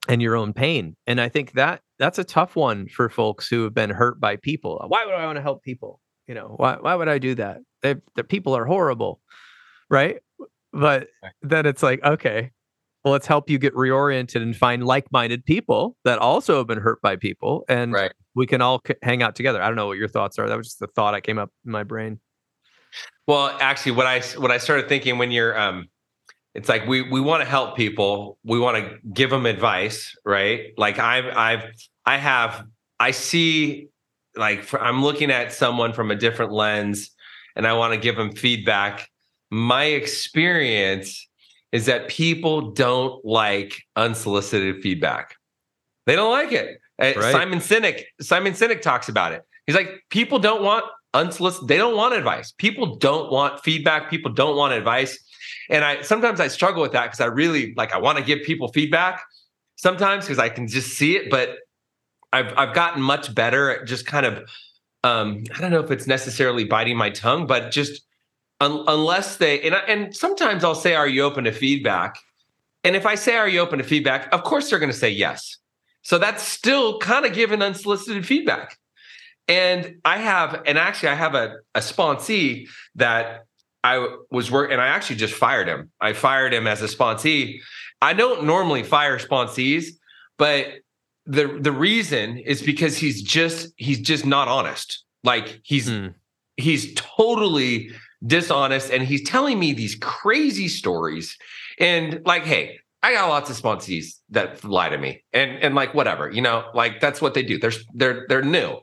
and 0.08 0.20
your 0.20 0.36
own 0.36 0.52
pain. 0.52 0.96
And 1.06 1.20
I 1.20 1.28
think 1.28 1.52
that 1.52 1.80
that's 1.98 2.18
a 2.18 2.24
tough 2.24 2.56
one 2.56 2.88
for 2.88 3.08
folks 3.08 3.48
who 3.48 3.64
have 3.64 3.74
been 3.74 3.90
hurt 3.90 4.20
by 4.20 4.36
people. 4.36 4.82
Why 4.88 5.04
would 5.04 5.14
I 5.14 5.26
want 5.26 5.36
to 5.36 5.42
help 5.42 5.62
people? 5.62 6.00
You 6.26 6.34
know, 6.34 6.54
why 6.56 6.76
why 6.80 6.94
would 6.94 7.08
I 7.08 7.18
do 7.18 7.34
that? 7.34 7.58
They, 7.82 7.96
the 8.16 8.24
people 8.24 8.56
are 8.56 8.64
horrible, 8.64 9.20
right? 9.90 10.18
But 10.72 11.08
then 11.42 11.66
it's 11.66 11.82
like, 11.82 12.02
okay, 12.02 12.50
well, 13.04 13.12
let's 13.12 13.26
help 13.26 13.50
you 13.50 13.58
get 13.58 13.74
reoriented 13.74 14.40
and 14.40 14.56
find 14.56 14.84
like-minded 14.84 15.44
people 15.44 15.96
that 16.04 16.18
also 16.18 16.58
have 16.58 16.66
been 16.66 16.80
hurt 16.80 17.02
by 17.02 17.16
people, 17.16 17.64
and 17.68 17.92
right. 17.92 18.12
we 18.34 18.46
can 18.46 18.62
all 18.62 18.80
c- 18.86 18.94
hang 19.02 19.22
out 19.22 19.36
together. 19.36 19.62
I 19.62 19.66
don't 19.66 19.76
know 19.76 19.86
what 19.86 19.98
your 19.98 20.08
thoughts 20.08 20.38
are. 20.38 20.48
That 20.48 20.56
was 20.56 20.68
just 20.68 20.78
the 20.78 20.86
thought 20.86 21.14
I 21.14 21.20
came 21.20 21.38
up 21.38 21.50
in 21.66 21.72
my 21.72 21.82
brain. 21.82 22.18
Well, 23.26 23.56
actually, 23.60 23.92
what 23.92 24.06
I 24.06 24.20
what 24.38 24.50
I 24.50 24.58
started 24.58 24.88
thinking 24.88 25.18
when 25.18 25.30
you're, 25.30 25.58
um, 25.58 25.88
it's 26.54 26.68
like 26.68 26.86
we 26.86 27.02
we 27.02 27.20
want 27.20 27.42
to 27.42 27.48
help 27.48 27.76
people, 27.76 28.38
we 28.42 28.58
want 28.58 28.78
to 28.78 28.96
give 29.12 29.28
them 29.28 29.44
advice, 29.44 30.16
right? 30.24 30.72
Like 30.78 30.98
I've 30.98 31.26
I've 31.26 31.64
I 32.06 32.16
have 32.16 32.64
I 32.98 33.10
see 33.10 33.88
like 34.36 34.62
for, 34.62 34.80
I'm 34.80 35.02
looking 35.02 35.30
at 35.30 35.52
someone 35.52 35.92
from 35.92 36.10
a 36.10 36.14
different 36.14 36.52
lens 36.52 37.10
and 37.56 37.66
I 37.66 37.72
want 37.74 37.94
to 37.94 38.00
give 38.00 38.16
them 38.16 38.32
feedback. 38.32 39.08
My 39.50 39.84
experience 39.84 41.28
is 41.72 41.86
that 41.86 42.08
people 42.08 42.72
don't 42.72 43.24
like 43.24 43.82
unsolicited 43.96 44.82
feedback. 44.82 45.36
They 46.06 46.16
don't 46.16 46.30
like 46.30 46.52
it. 46.52 46.78
Uh, 47.00 47.12
right. 47.16 47.32
Simon 47.32 47.58
Sinek, 47.58 48.04
Simon 48.20 48.52
Sinek 48.52 48.80
talks 48.80 49.08
about 49.08 49.32
it. 49.32 49.42
He's 49.66 49.74
like, 49.74 50.04
people 50.10 50.38
don't 50.38 50.62
want 50.62 50.84
unsolicited, 51.14 51.68
they 51.68 51.78
don't 51.78 51.96
want 51.96 52.14
advice. 52.14 52.52
People 52.52 52.96
don't 52.96 53.30
want 53.32 53.60
feedback. 53.62 54.10
People 54.10 54.32
don't 54.32 54.56
want 54.56 54.74
advice. 54.74 55.18
And 55.70 55.84
I 55.84 56.02
sometimes 56.02 56.40
I 56.40 56.48
struggle 56.48 56.82
with 56.82 56.92
that 56.92 57.04
because 57.06 57.20
I 57.20 57.26
really 57.26 57.72
like 57.76 57.92
I 57.92 57.98
want 57.98 58.18
to 58.18 58.24
give 58.24 58.42
people 58.42 58.68
feedback 58.68 59.22
sometimes 59.76 60.24
because 60.24 60.38
I 60.38 60.48
can 60.48 60.68
just 60.68 60.96
see 60.96 61.16
it, 61.16 61.30
but 61.30 61.58
I've 62.34 62.52
I've 62.56 62.74
gotten 62.74 63.00
much 63.00 63.32
better 63.34 63.70
at 63.70 63.86
just 63.86 64.06
kind 64.06 64.26
of 64.26 64.50
um, 65.04 65.44
I 65.54 65.60
don't 65.60 65.70
know 65.70 65.80
if 65.80 65.90
it's 65.90 66.06
necessarily 66.06 66.64
biting 66.64 66.96
my 66.96 67.10
tongue, 67.10 67.46
but 67.46 67.70
just 67.70 68.02
un- 68.60 68.84
unless 68.88 69.36
they 69.36 69.60
and 69.60 69.74
I, 69.74 69.80
and 69.80 70.14
sometimes 70.14 70.64
I'll 70.64 70.74
say, 70.74 70.94
"Are 70.94 71.06
you 71.06 71.22
open 71.22 71.44
to 71.44 71.52
feedback?" 71.52 72.16
And 72.82 72.96
if 72.96 73.06
I 73.06 73.14
say, 73.14 73.36
"Are 73.36 73.48
you 73.48 73.60
open 73.60 73.78
to 73.78 73.84
feedback?" 73.84 74.32
Of 74.32 74.42
course 74.42 74.68
they're 74.68 74.80
going 74.80 74.90
to 74.90 74.98
say 74.98 75.10
yes. 75.10 75.58
So 76.02 76.18
that's 76.18 76.42
still 76.42 76.98
kind 76.98 77.24
of 77.24 77.32
giving 77.32 77.62
unsolicited 77.62 78.26
feedback. 78.26 78.76
And 79.46 79.96
I 80.04 80.18
have, 80.18 80.62
and 80.66 80.76
actually, 80.76 81.10
I 81.10 81.14
have 81.14 81.34
a 81.34 81.56
a 81.74 81.80
sponsee 81.80 82.66
that 82.96 83.44
I 83.84 84.08
was 84.30 84.50
work, 84.50 84.72
and 84.72 84.80
I 84.80 84.88
actually 84.88 85.16
just 85.16 85.34
fired 85.34 85.68
him. 85.68 85.90
I 86.00 86.14
fired 86.14 86.52
him 86.52 86.66
as 86.66 86.82
a 86.82 86.86
sponsee. 86.86 87.60
I 88.02 88.12
don't 88.12 88.44
normally 88.44 88.82
fire 88.82 89.18
sponsees, 89.18 89.86
but 90.36 90.66
the 91.26 91.58
the 91.60 91.72
reason 91.72 92.38
is 92.38 92.62
because 92.62 92.96
he's 92.96 93.22
just 93.22 93.72
he's 93.76 94.00
just 94.00 94.26
not 94.26 94.48
honest. 94.48 95.04
Like 95.22 95.60
he's 95.62 95.88
mm. 95.88 96.14
he's 96.56 96.92
totally 96.94 97.90
dishonest 98.26 98.90
and 98.90 99.02
he's 99.02 99.22
telling 99.22 99.58
me 99.58 99.72
these 99.72 99.96
crazy 99.96 100.68
stories 100.68 101.36
and 101.78 102.20
like 102.24 102.44
hey 102.44 102.78
I 103.02 103.12
got 103.12 103.28
lots 103.28 103.50
of 103.50 103.56
sponsees 103.56 104.18
that 104.30 104.64
lie 104.64 104.88
to 104.88 104.98
me 104.98 105.22
and 105.32 105.52
and 105.62 105.74
like 105.74 105.94
whatever, 105.94 106.30
you 106.30 106.40
know, 106.40 106.64
like 106.74 107.00
that's 107.00 107.20
what 107.20 107.34
they 107.34 107.42
do. 107.42 107.58
They're 107.58 107.72
they're 107.94 108.26
they're 108.28 108.42
new. 108.42 108.78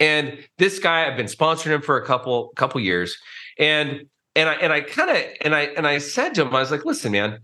And 0.00 0.38
this 0.58 0.78
guy 0.78 1.08
I've 1.08 1.16
been 1.16 1.26
sponsoring 1.26 1.74
him 1.74 1.82
for 1.82 1.96
a 1.96 2.06
couple 2.06 2.48
couple 2.56 2.80
years 2.80 3.16
and 3.58 4.02
and 4.36 4.48
I 4.48 4.54
and 4.54 4.72
I 4.72 4.80
kind 4.80 5.10
of 5.10 5.16
and 5.40 5.54
I 5.54 5.62
and 5.76 5.86
I 5.86 5.98
said 5.98 6.34
to 6.34 6.42
him 6.42 6.54
I 6.54 6.60
was 6.60 6.70
like, 6.70 6.84
"Listen, 6.84 7.12
man, 7.12 7.38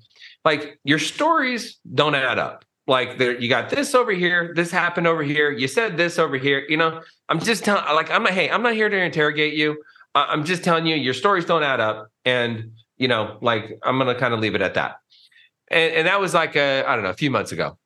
like 0.44 0.78
your 0.84 0.98
stories 0.98 1.78
don't 1.92 2.14
add 2.14 2.38
up 2.38 2.63
like 2.86 3.18
there 3.18 3.38
you 3.40 3.48
got 3.48 3.70
this 3.70 3.94
over 3.94 4.12
here 4.12 4.52
this 4.54 4.70
happened 4.70 5.06
over 5.06 5.22
here 5.22 5.50
you 5.50 5.66
said 5.66 5.96
this 5.96 6.18
over 6.18 6.36
here 6.36 6.64
you 6.68 6.76
know? 6.76 7.00
I'm 7.28 7.40
just 7.40 7.64
telling 7.64 7.84
like 7.94 8.10
i'm 8.10 8.22
not 8.22 8.32
hey 8.32 8.50
i'm 8.50 8.62
not 8.62 8.74
here 8.74 8.88
to 8.88 8.96
interrogate 8.96 9.54
you. 9.54 9.82
I'm 10.16 10.44
just 10.44 10.62
telling 10.62 10.86
you 10.86 10.94
your 10.94 11.14
stories 11.14 11.44
don't 11.44 11.64
add 11.64 11.80
up 11.80 12.08
and 12.24 12.72
you 12.96 13.08
know 13.08 13.38
like 13.42 13.78
i'm 13.82 13.98
gonna 13.98 14.14
kind 14.14 14.34
of 14.34 14.40
leave 14.40 14.54
it 14.54 14.62
at 14.62 14.74
that. 14.74 14.96
And, 15.68 15.94
and 15.94 16.06
that 16.06 16.20
was 16.20 16.34
like 16.34 16.56
a 16.56 16.84
i 16.86 16.94
don't 16.94 17.04
know 17.04 17.10
a 17.10 17.14
few 17.14 17.30
months 17.30 17.52
ago. 17.52 17.78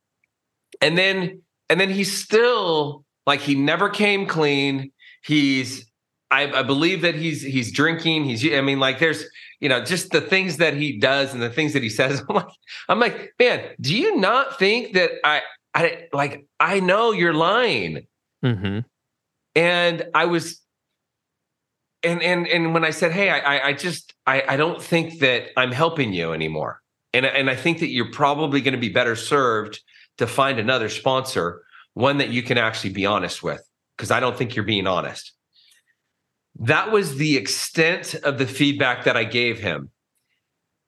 And 0.81 0.99
then 0.99 1.43
and 1.71 1.81
then 1.81 1.91
he's 1.91 2.17
still 2.17 3.05
like 3.27 3.41
he 3.41 3.55
never 3.55 3.89
came 3.89 4.27
clean. 4.27 4.93
He's 5.23 5.91
I, 6.31 6.53
I 6.53 6.63
believe 6.63 7.03
that 7.03 7.15
he's 7.15 7.43
he's 7.43 7.73
drinking 7.73 8.25
he's 8.25 8.45
i 8.53 8.61
mean 8.61 8.81
like 8.81 8.99
there's 8.99 9.25
you 9.61 9.69
know, 9.69 9.83
just 9.83 10.11
the 10.11 10.21
things 10.21 10.59
that 10.59 10.75
he 10.75 10.99
does 10.99 11.33
and 11.33 11.43
the 11.43 11.51
things 11.51 11.73
that 11.73 11.83
he 11.83 11.89
says. 11.89 12.23
I'm 12.29 12.37
like, 12.37 12.49
I'm 12.89 13.01
like, 13.01 13.35
man, 13.39 13.65
do 13.81 13.97
you 13.97 14.17
not 14.17 14.59
think 14.59 14.95
that 14.95 15.11
I, 15.25 15.43
I 15.75 16.07
like, 16.13 16.47
I 16.61 16.81
know 16.81 17.13
you're 17.13 17.35
lying. 17.35 18.07
Mm-hmm. 18.45 18.81
And 19.55 20.07
I 20.15 20.27
was, 20.27 20.61
and 22.05 22.23
and 22.23 22.47
and 22.47 22.75
when 22.75 22.85
I 22.85 22.91
said, 22.91 23.11
hey, 23.11 23.31
I 23.31 23.69
I 23.69 23.73
just 23.73 24.15
I 24.25 24.45
I 24.51 24.57
don't 24.57 24.81
think 24.81 25.19
that 25.19 25.49
I'm 25.57 25.73
helping 25.73 26.13
you 26.13 26.33
anymore, 26.33 26.81
and 27.13 27.27
and 27.27 27.51
I 27.51 27.57
think 27.57 27.81
that 27.81 27.89
you're 27.89 28.13
probably 28.13 28.61
going 28.61 28.75
to 28.75 28.81
be 28.81 28.89
better 28.89 29.17
served 29.17 29.81
to 30.19 30.29
find 30.29 30.61
another 30.61 30.89
sponsor, 30.89 31.63
one 31.95 32.19
that 32.19 32.29
you 32.29 32.43
can 32.43 32.57
actually 32.57 32.91
be 32.91 33.05
honest 33.05 33.43
with, 33.43 33.67
because 33.97 34.13
I 34.13 34.21
don't 34.21 34.37
think 34.37 34.55
you're 34.55 34.65
being 34.65 34.87
honest. 34.87 35.33
That 36.59 36.91
was 36.91 37.17
the 37.17 37.37
extent 37.37 38.15
of 38.15 38.39
the 38.39 38.47
feedback 38.47 39.05
that 39.05 39.17
I 39.17 39.25
gave 39.25 39.61
him. 39.61 39.91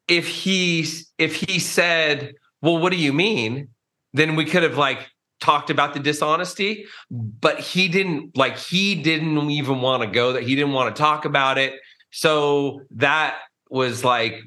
If 0.09 0.27
he 0.27 0.87
if 1.19 1.37
he 1.37 1.59
said, 1.59 2.35
"Well, 2.61 2.79
what 2.79 2.91
do 2.91 2.99
you 2.99 3.13
mean?" 3.13 3.69
then 4.13 4.37
we 4.37 4.45
could 4.45 4.63
have 4.63 4.77
like 4.77 5.09
talked 5.41 5.71
about 5.71 5.95
the 5.95 6.01
dishonesty, 6.01 6.85
but 7.11 7.59
he 7.61 7.89
didn't 7.89 8.37
like 8.37 8.59
he 8.59 8.95
didn't 8.95 9.51
even 9.51 9.81
want 9.81 10.03
to 10.03 10.09
go 10.09 10.33
that 10.33 10.43
he 10.43 10.55
didn't 10.55 10.73
want 10.73 10.95
to 10.95 11.01
talk 11.01 11.25
about 11.25 11.59
it. 11.59 11.75
So 12.11 12.83
that 12.93 13.39
was 13.71 14.05
like 14.05 14.41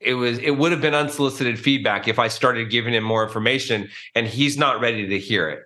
it 0.00 0.14
was 0.14 0.38
it 0.38 0.50
would 0.50 0.72
have 0.72 0.80
been 0.80 0.94
unsolicited 0.94 1.58
feedback 1.58 2.08
if 2.08 2.18
I 2.18 2.28
started 2.28 2.70
giving 2.70 2.94
him 2.94 3.04
more 3.04 3.24
information 3.24 3.88
and 4.14 4.26
he's 4.26 4.58
not 4.58 4.80
ready 4.80 5.06
to 5.06 5.18
hear 5.18 5.48
it. 5.48 5.60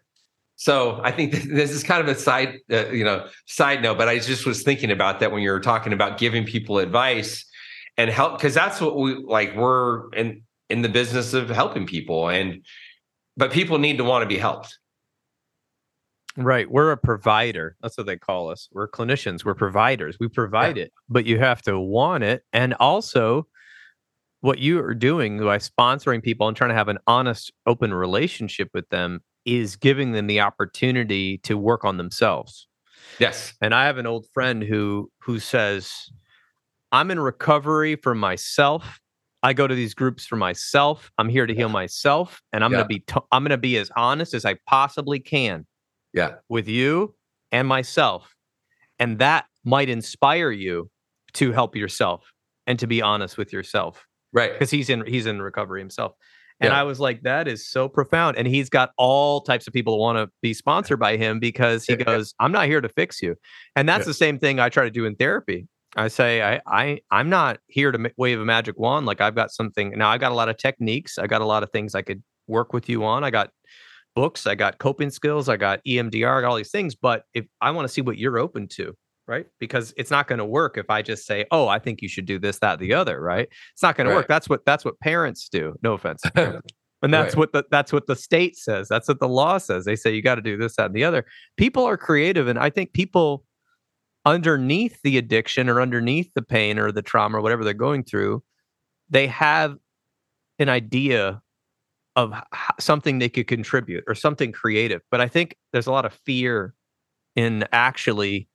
So 0.56 1.00
I 1.02 1.12
think 1.12 1.32
this 1.32 1.70
is 1.70 1.82
kind 1.84 2.00
of 2.00 2.08
a 2.08 2.18
side, 2.18 2.58
uh, 2.70 2.88
you 2.88 3.04
know, 3.04 3.28
side 3.46 3.82
note. 3.82 3.98
But 3.98 4.08
I 4.08 4.18
just 4.18 4.46
was 4.46 4.62
thinking 4.62 4.90
about 4.90 5.20
that 5.20 5.32
when 5.32 5.42
you 5.42 5.50
were 5.50 5.60
talking 5.60 5.92
about 5.92 6.18
giving 6.18 6.44
people 6.44 6.78
advice 6.78 7.44
and 7.96 8.10
help, 8.10 8.38
because 8.38 8.54
that's 8.54 8.80
what 8.80 8.96
we 8.96 9.14
like. 9.16 9.54
We're 9.54 10.10
in 10.10 10.42
in 10.68 10.82
the 10.82 10.88
business 10.88 11.32
of 11.32 11.48
helping 11.48 11.86
people 11.86 12.28
and 12.28 12.64
but 13.36 13.52
people 13.52 13.78
need 13.78 13.98
to 13.98 14.04
want 14.04 14.22
to 14.22 14.26
be 14.26 14.36
helped 14.36 14.76
Right. 16.36 16.70
We're 16.70 16.92
a 16.92 16.96
provider. 16.96 17.76
That's 17.82 17.96
what 17.96 18.06
they 18.06 18.16
call 18.16 18.50
us. 18.50 18.68
We're 18.72 18.88
clinicians. 18.88 19.44
We're 19.44 19.54
providers. 19.54 20.18
We 20.20 20.28
provide 20.28 20.76
yeah. 20.76 20.84
it, 20.84 20.92
but 21.08 21.24
you 21.24 21.38
have 21.38 21.62
to 21.62 21.78
want 21.80 22.24
it. 22.24 22.44
And 22.52 22.74
also, 22.74 23.46
what 24.42 24.58
you 24.58 24.80
are 24.80 24.94
doing 24.94 25.38
by 25.38 25.58
sponsoring 25.58 26.22
people 26.22 26.46
and 26.46 26.56
trying 26.56 26.70
to 26.70 26.74
have 26.74 26.88
an 26.88 26.98
honest, 27.06 27.52
open 27.64 27.94
relationship 27.94 28.68
with 28.74 28.88
them 28.90 29.22
is 29.46 29.76
giving 29.76 30.12
them 30.12 30.26
the 30.26 30.40
opportunity 30.40 31.38
to 31.38 31.56
work 31.56 31.84
on 31.84 31.96
themselves. 31.96 32.68
Yes. 33.18 33.54
And 33.62 33.74
I 33.74 33.86
have 33.86 33.98
an 33.98 34.06
old 34.06 34.26
friend 34.34 34.62
who 34.62 35.10
who 35.20 35.38
says, 35.38 35.92
I'm 36.92 37.10
in 37.10 37.20
recovery 37.20 37.96
for 37.96 38.14
myself. 38.14 39.00
I 39.42 39.52
go 39.52 39.66
to 39.66 39.74
these 39.74 39.94
groups 39.94 40.26
for 40.26 40.36
myself. 40.36 41.10
I'm 41.18 41.28
here 41.28 41.46
to 41.46 41.52
yeah. 41.52 41.58
heal 41.58 41.68
myself, 41.68 42.42
and 42.52 42.64
I'm 42.64 42.72
yeah. 42.72 42.78
gonna 42.78 42.88
be 42.88 42.98
t- 43.00 43.20
I'm 43.32 43.44
gonna 43.44 43.56
be 43.56 43.76
as 43.78 43.90
honest 43.96 44.34
as 44.34 44.44
I 44.44 44.56
possibly 44.66 45.20
can 45.20 45.66
yeah. 46.16 46.36
With 46.48 46.66
you 46.66 47.14
and 47.52 47.68
myself. 47.68 48.34
And 48.98 49.18
that 49.18 49.44
might 49.64 49.90
inspire 49.90 50.50
you 50.50 50.90
to 51.34 51.52
help 51.52 51.76
yourself 51.76 52.32
and 52.66 52.78
to 52.78 52.86
be 52.86 53.02
honest 53.02 53.36
with 53.36 53.52
yourself. 53.52 54.06
Right. 54.32 54.52
Because 54.52 54.70
he's 54.70 54.88
in 54.88 55.06
he's 55.06 55.26
in 55.26 55.40
recovery 55.40 55.80
himself. 55.80 56.14
And 56.60 56.70
yeah. 56.70 56.80
I 56.80 56.84
was 56.84 57.00
like, 57.00 57.22
that 57.22 57.48
is 57.48 57.68
so 57.68 57.88
profound. 57.88 58.38
And 58.38 58.46
he's 58.48 58.70
got 58.70 58.90
all 58.96 59.42
types 59.42 59.66
of 59.66 59.74
people 59.74 59.94
who 59.94 60.00
want 60.00 60.16
to 60.16 60.32
be 60.40 60.54
sponsored 60.54 60.98
by 60.98 61.16
him 61.16 61.38
because 61.38 61.84
he 61.84 61.96
goes, 61.96 62.34
I'm 62.40 62.52
not 62.52 62.66
here 62.66 62.80
to 62.80 62.88
fix 62.88 63.20
you. 63.20 63.36
And 63.74 63.88
that's 63.88 64.02
yeah. 64.02 64.06
the 64.06 64.14
same 64.14 64.38
thing 64.38 64.58
I 64.58 64.70
try 64.70 64.84
to 64.84 64.90
do 64.90 65.04
in 65.04 65.16
therapy. 65.16 65.68
I 65.96 66.08
say, 66.08 66.42
I, 66.42 66.60
I, 66.66 67.00
I'm 67.10 67.28
not 67.28 67.58
here 67.68 67.92
to 67.92 68.10
wave 68.16 68.40
a 68.40 68.44
magic 68.44 68.78
wand. 68.78 69.06
Like 69.06 69.20
I've 69.20 69.34
got 69.34 69.50
something 69.50 69.90
now. 69.96 70.08
I've 70.08 70.20
got 70.20 70.32
a 70.32 70.34
lot 70.34 70.48
of 70.48 70.56
techniques. 70.56 71.18
I 71.18 71.26
got 71.26 71.42
a 71.42 71.46
lot 71.46 71.62
of 71.62 71.70
things 71.70 71.94
I 71.94 72.02
could 72.02 72.22
work 72.46 72.72
with 72.72 72.88
you 72.88 73.04
on. 73.04 73.24
I 73.24 73.30
got 73.30 73.50
books, 74.14 74.46
I 74.46 74.54
got 74.54 74.78
coping 74.78 75.10
skills, 75.10 75.48
I 75.48 75.58
got 75.58 75.80
EMDR, 75.86 76.38
I 76.38 76.40
got 76.40 76.48
all 76.48 76.56
these 76.56 76.70
things. 76.70 76.94
But 76.94 77.24
if 77.34 77.46
I 77.60 77.70
want 77.70 77.86
to 77.86 77.92
see 77.92 78.00
what 78.00 78.18
you're 78.18 78.38
open 78.38 78.66
to, 78.68 78.96
right? 79.26 79.46
Because 79.58 79.92
it's 79.96 80.10
not 80.10 80.28
going 80.28 80.38
to 80.38 80.44
work 80.44 80.78
if 80.78 80.90
I 80.90 81.02
just 81.02 81.26
say, 81.26 81.44
"Oh, 81.50 81.68
I 81.68 81.78
think 81.78 82.02
you 82.02 82.08
should 82.08 82.26
do 82.26 82.38
this, 82.38 82.58
that, 82.60 82.78
the 82.78 82.94
other," 82.94 83.20
right? 83.20 83.48
It's 83.72 83.82
not 83.82 83.96
going 83.96 84.06
right. 84.06 84.12
to 84.12 84.16
work. 84.18 84.28
That's 84.28 84.48
what 84.48 84.64
that's 84.64 84.84
what 84.84 84.98
parents 85.00 85.48
do. 85.48 85.74
No 85.82 85.94
offense. 85.94 86.22
and 86.34 86.62
that's 87.02 87.34
right. 87.34 87.36
what 87.36 87.52
the 87.52 87.64
that's 87.70 87.92
what 87.92 88.06
the 88.06 88.16
state 88.16 88.56
says. 88.56 88.88
That's 88.88 89.08
what 89.08 89.20
the 89.20 89.28
law 89.28 89.58
says. 89.58 89.84
They 89.84 89.96
say 89.96 90.14
you 90.14 90.22
got 90.22 90.36
to 90.36 90.42
do 90.42 90.56
this, 90.56 90.76
that, 90.76 90.86
and 90.86 90.94
the 90.94 91.04
other. 91.04 91.24
People 91.56 91.84
are 91.84 91.96
creative, 91.96 92.48
and 92.48 92.58
I 92.58 92.70
think 92.70 92.92
people 92.92 93.44
underneath 94.24 95.00
the 95.02 95.18
addiction 95.18 95.68
or 95.68 95.80
underneath 95.80 96.32
the 96.34 96.42
pain 96.42 96.78
or 96.78 96.90
the 96.90 97.02
trauma 97.02 97.38
or 97.38 97.40
whatever 97.40 97.62
they're 97.62 97.72
going 97.72 98.02
through, 98.02 98.42
they 99.08 99.28
have 99.28 99.76
an 100.58 100.68
idea 100.68 101.40
of 102.16 102.34
something 102.80 103.18
they 103.18 103.28
could 103.28 103.46
contribute 103.46 104.02
or 104.08 104.14
something 104.14 104.50
creative. 104.50 105.02
But 105.10 105.20
I 105.20 105.28
think 105.28 105.56
there's 105.72 105.86
a 105.86 105.92
lot 105.92 106.06
of 106.06 106.18
fear 106.24 106.74
in 107.36 107.64
actually 107.72 108.48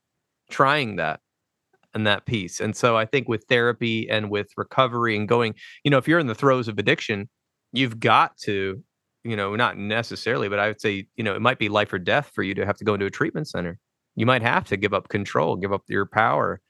trying 0.52 0.98
that 0.98 1.20
and 1.94 2.08
that 2.08 2.26
piece. 2.26 2.60
And 2.60 2.76
so 2.76 2.96
I 2.98 3.06
think 3.06 3.28
with 3.28 3.46
therapy 3.50 4.10
and 4.10 4.30
with 4.30 4.50
recovery 4.58 5.18
and 5.18 5.28
going, 5.28 5.56
you 5.84 5.92
know, 5.92 5.98
if 5.98 6.08
you're 6.08 6.20
in 6.20 6.28
the 6.28 6.36
throes 6.36 6.68
of 6.68 6.78
addiction, 6.78 7.30
you've 7.74 8.00
got 8.00 8.38
to, 8.40 8.82
you 9.24 9.36
know, 9.36 9.56
not 9.56 9.78
necessarily, 9.78 10.48
but 10.48 10.60
I 10.60 10.68
would 10.68 10.82
say, 10.82 11.08
you 11.16 11.24
know, 11.24 11.36
it 11.36 11.42
might 11.42 11.60
be 11.60 11.70
life 11.70 11.92
or 11.92 12.00
death 12.00 12.32
for 12.34 12.44
you 12.44 12.54
to 12.56 12.66
have 12.66 12.78
to 12.78 12.86
go 12.86 12.94
into 12.94 13.06
a 13.06 13.12
treatment 13.12 13.48
center. 13.48 13.78
You 14.16 14.26
might 14.26 14.42
have 14.42 14.66
to 14.66 14.78
give 14.78 14.94
up 14.94 15.10
control, 15.10 15.56
give 15.56 15.74
up 15.74 15.84
your 15.88 16.06
power. 16.06 16.62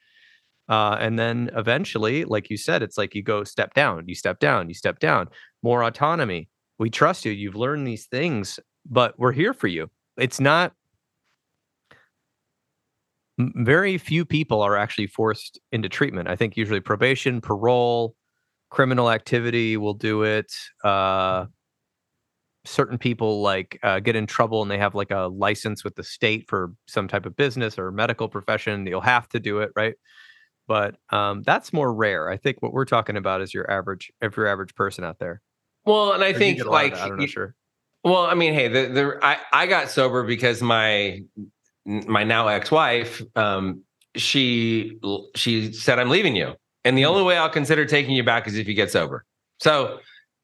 Uh, 0.70 0.98
and 1.00 1.20
then 1.20 1.50
eventually, 1.56 2.24
like 2.24 2.50
you 2.50 2.58
said, 2.58 2.82
it's 2.82 2.98
like 2.98 3.14
you 3.14 3.24
go 3.24 3.44
step 3.44 3.74
down, 3.74 4.08
you 4.08 4.16
step 4.16 4.40
down, 4.40 4.70
you 4.70 4.74
step 4.74 5.00
down, 5.00 5.28
more 5.62 5.84
autonomy 5.84 6.50
we 6.82 6.90
trust 6.90 7.26
you. 7.26 7.32
You've 7.32 7.56
learned 7.56 7.86
these 7.86 8.08
things, 8.08 8.60
but 8.90 9.14
we're 9.20 9.34
here 9.34 9.54
for 9.54 9.68
you. 9.68 9.92
It's 10.18 10.40
not 10.40 10.74
very 13.56 13.98
few 13.98 14.26
people 14.26 14.62
are 14.62 14.78
actually 14.78 15.08
forced 15.08 15.60
into 15.72 15.90
treatment. 15.90 16.28
I 16.28 16.36
think 16.36 16.58
usually 16.58 16.80
probation, 16.80 17.42
parole, 17.42 18.16
criminal 18.70 19.12
activity 19.12 19.78
will 19.78 19.94
do 19.94 20.24
it. 20.24 20.52
Uh, 20.84 21.46
certain 22.66 22.98
people 22.98 23.42
like 23.42 23.80
uh, 23.84 24.00
get 24.00 24.16
in 24.16 24.28
trouble 24.28 24.62
and 24.62 24.70
they 24.70 24.78
have 24.78 24.96
like 24.96 25.12
a 25.12 25.28
license 25.34 25.84
with 25.84 25.96
the 25.96 26.04
state 26.04 26.46
for 26.48 26.74
some 26.88 27.08
type 27.08 27.26
of 27.26 27.36
business 27.36 27.78
or 27.78 27.92
medical 27.92 28.28
profession. 28.30 28.86
You'll 28.86 29.02
have 29.02 29.28
to 29.30 29.40
do 29.40 29.60
it, 29.60 29.72
right? 29.76 29.96
But 30.68 30.96
um, 31.10 31.44
that's 31.44 31.74
more 31.74 31.94
rare. 31.94 32.30
I 32.30 32.38
think 32.38 32.62
what 32.62 32.72
we're 32.72 32.86
talking 32.86 33.18
about 33.18 33.42
is 33.42 33.54
your 33.54 33.70
average, 33.70 34.12
if 34.22 34.38
your 34.38 34.48
average 34.48 34.76
person 34.76 35.04
out 35.04 35.20
there. 35.20 35.42
Well, 35.86 36.14
and 36.14 36.24
I 36.24 36.34
think 36.34 36.64
like 36.64 36.96
I 36.96 37.08
don't 37.08 37.18
know, 37.18 37.26
sure. 37.26 37.56
Well, 38.04 38.24
I 38.24 38.36
mean, 38.36 38.54
hey, 38.54 38.68
the, 38.68 38.88
the 38.88 39.20
I 39.22 39.38
I 39.52 39.68
got 39.68 39.90
sober 39.90 40.24
because 40.24 40.62
my 40.62 41.22
my 41.86 42.24
now 42.24 42.48
ex-wife 42.48 43.22
um 43.36 43.84
she 44.16 45.00
she 45.36 45.72
said 45.74 46.00
I'm 46.00 46.10
leaving 46.10 46.36
you. 46.36 46.54
And 46.84 46.98
the 46.98 47.06
only 47.06 47.22
mm. 47.22 47.28
way 47.28 47.38
I'll 47.38 47.50
consider 47.50 47.86
taking 47.86 48.16
you 48.16 48.24
back 48.24 48.48
is 48.48 48.58
if 48.58 48.68
you 48.68 48.74
get 48.74 48.92
sober. 48.92 49.26
So 49.60 50.00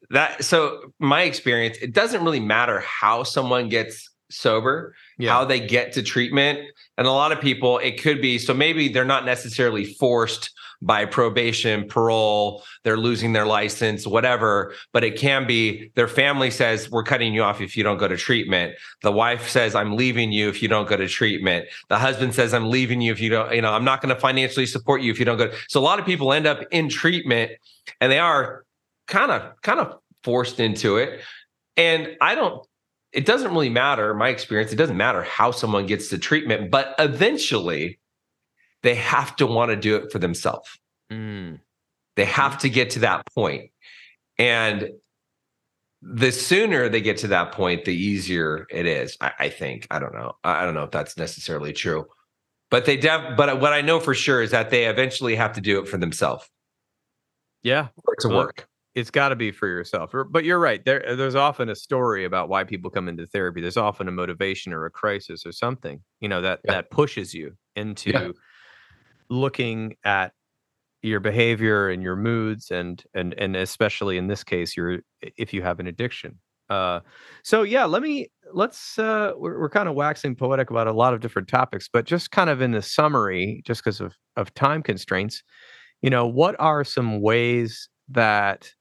that 0.09 0.43
so 0.43 0.93
my 0.99 1.23
experience, 1.23 1.77
it 1.77 1.93
doesn't 1.93 2.23
really 2.23 2.39
matter 2.39 2.79
how 2.79 3.23
someone 3.23 3.69
gets 3.69 4.09
sober, 4.29 4.95
yeah. 5.17 5.31
how 5.31 5.45
they 5.45 5.59
get 5.59 5.93
to 5.93 6.03
treatment. 6.03 6.59
And 6.97 7.07
a 7.07 7.11
lot 7.11 7.31
of 7.31 7.41
people, 7.41 7.79
it 7.79 8.01
could 8.01 8.21
be 8.21 8.37
so 8.37 8.53
maybe 8.53 8.87
they're 8.89 9.05
not 9.05 9.25
necessarily 9.25 9.85
forced 9.85 10.51
by 10.81 11.05
probation, 11.05 11.87
parole, 11.87 12.63
they're 12.83 12.97
losing 12.97 13.33
their 13.33 13.45
license, 13.45 14.05
whatever. 14.05 14.73
But 14.93 15.03
it 15.03 15.17
can 15.17 15.47
be 15.47 15.91
their 15.95 16.07
family 16.07 16.51
says, 16.51 16.89
We're 16.91 17.03
cutting 17.03 17.33
you 17.33 17.43
off 17.43 17.61
if 17.61 17.75
you 17.75 17.83
don't 17.83 17.97
go 17.97 18.07
to 18.07 18.17
treatment. 18.17 18.75
The 19.01 19.11
wife 19.11 19.49
says, 19.49 19.75
I'm 19.75 19.95
leaving 19.95 20.31
you 20.31 20.49
if 20.49 20.61
you 20.61 20.67
don't 20.67 20.87
go 20.87 20.97
to 20.97 21.07
treatment. 21.07 21.65
The 21.89 21.97
husband 21.97 22.35
says, 22.35 22.53
I'm 22.53 22.69
leaving 22.69 23.01
you 23.01 23.11
if 23.11 23.19
you 23.19 23.29
don't, 23.29 23.53
you 23.53 23.61
know, 23.61 23.73
I'm 23.73 23.85
not 23.85 24.01
going 24.01 24.13
to 24.13 24.19
financially 24.19 24.65
support 24.65 25.01
you 25.01 25.11
if 25.11 25.19
you 25.19 25.25
don't 25.25 25.37
go. 25.37 25.51
So 25.69 25.79
a 25.79 25.81
lot 25.81 25.99
of 25.99 26.05
people 26.05 26.33
end 26.33 26.45
up 26.45 26.61
in 26.71 26.89
treatment 26.89 27.51
and 27.99 28.11
they 28.11 28.19
are 28.19 28.65
kind 29.07 29.31
of, 29.31 29.59
kind 29.61 29.79
of 29.79 29.97
forced 30.23 30.59
into 30.59 30.97
it. 30.97 31.21
And 31.75 32.17
I 32.21 32.35
don't, 32.35 32.65
it 33.13 33.25
doesn't 33.25 33.51
really 33.51 33.69
matter, 33.69 34.13
my 34.13 34.29
experience, 34.29 34.71
it 34.71 34.75
doesn't 34.75 34.97
matter 34.97 35.23
how 35.23 35.51
someone 35.51 35.85
gets 35.85 36.09
to 36.09 36.17
treatment, 36.17 36.69
but 36.69 36.93
eventually 36.99 37.99
they 38.87 38.95
have 38.95 39.35
to 39.35 39.45
want 39.45 39.69
to 39.69 39.75
do 39.75 39.97
it 39.97 40.13
for 40.13 40.17
themselves. 40.17 40.79
Mm. 41.11 41.59
They 42.15 42.23
have 42.23 42.57
to 42.59 42.69
get 42.69 42.91
to 42.91 42.99
that 42.99 43.21
point. 43.35 43.71
And 44.39 44.91
the 46.01 46.31
sooner 46.31 46.87
they 46.87 47.01
get 47.01 47.17
to 47.17 47.27
that 47.27 47.51
point, 47.51 47.83
the 47.83 47.93
easier 47.93 48.65
it 48.69 48.85
is. 48.85 49.17
I, 49.19 49.31
I 49.39 49.49
think. 49.49 49.87
I 49.91 49.99
don't 49.99 50.13
know. 50.13 50.37
I 50.45 50.63
don't 50.63 50.73
know 50.73 50.83
if 50.83 50.91
that's 50.91 51.17
necessarily 51.17 51.73
true. 51.73 52.05
But 52.71 52.85
they 52.85 52.95
def 52.95 53.35
but 53.35 53.59
what 53.59 53.73
I 53.73 53.81
know 53.81 53.99
for 53.99 54.13
sure 54.13 54.41
is 54.41 54.51
that 54.51 54.69
they 54.69 54.85
eventually 54.85 55.35
have 55.35 55.51
to 55.53 55.61
do 55.61 55.81
it 55.81 55.89
for 55.89 55.97
themselves. 55.97 56.49
Yeah. 57.63 57.89
For 58.05 58.13
it 58.13 58.21
to 58.21 58.29
well, 58.29 58.37
work. 58.37 58.69
It's 58.95 59.11
got 59.11 59.29
to 59.29 59.35
be 59.35 59.51
for 59.51 59.67
yourself. 59.67 60.13
But 60.31 60.45
you're 60.45 60.59
right. 60.59 60.83
There, 60.85 61.17
there's 61.17 61.35
often 61.35 61.67
a 61.67 61.75
story 61.75 62.23
about 62.23 62.47
why 62.47 62.63
people 62.63 62.89
come 62.89 63.09
into 63.09 63.27
therapy. 63.27 63.59
There's 63.59 63.75
often 63.75 64.07
a 64.07 64.11
motivation 64.11 64.71
or 64.71 64.85
a 64.85 64.89
crisis 64.89 65.45
or 65.45 65.51
something, 65.51 65.99
you 66.21 66.29
know, 66.29 66.39
that 66.39 66.61
yeah. 66.63 66.75
that 66.75 66.89
pushes 66.89 67.33
you 67.33 67.57
into 67.75 68.11
yeah 68.11 68.31
looking 69.29 69.95
at 70.03 70.33
your 71.01 71.19
behavior 71.19 71.89
and 71.89 72.01
your 72.01 72.15
moods 72.15 72.71
and 72.71 73.03
and 73.13 73.33
and 73.35 73.55
especially 73.55 74.17
in 74.17 74.27
this 74.27 74.43
case 74.43 74.75
your 74.75 74.99
if 75.21 75.53
you 75.53 75.61
have 75.61 75.79
an 75.79 75.87
addiction. 75.87 76.39
Uh 76.69 76.99
so 77.43 77.63
yeah 77.63 77.85
let 77.85 78.01
me 78.01 78.27
let's 78.53 78.99
uh 78.99 79.31
we're, 79.37 79.57
we're 79.57 79.69
kind 79.69 79.87
of 79.87 79.95
waxing 79.95 80.35
poetic 80.35 80.69
about 80.69 80.87
a 80.87 80.91
lot 80.91 81.13
of 81.13 81.21
different 81.21 81.47
topics 81.47 81.87
but 81.91 82.03
just 82.03 82.31
kind 82.31 82.49
of 82.49 82.61
in 82.61 82.71
the 82.71 82.81
summary 82.81 83.61
just 83.65 83.81
because 83.81 84.01
of 84.01 84.15
of 84.35 84.53
time 84.53 84.83
constraints 84.83 85.43
you 86.01 86.09
know 86.09 86.27
what 86.27 86.55
are 86.59 86.83
some 86.83 87.21
ways 87.21 87.87
that 88.09 88.73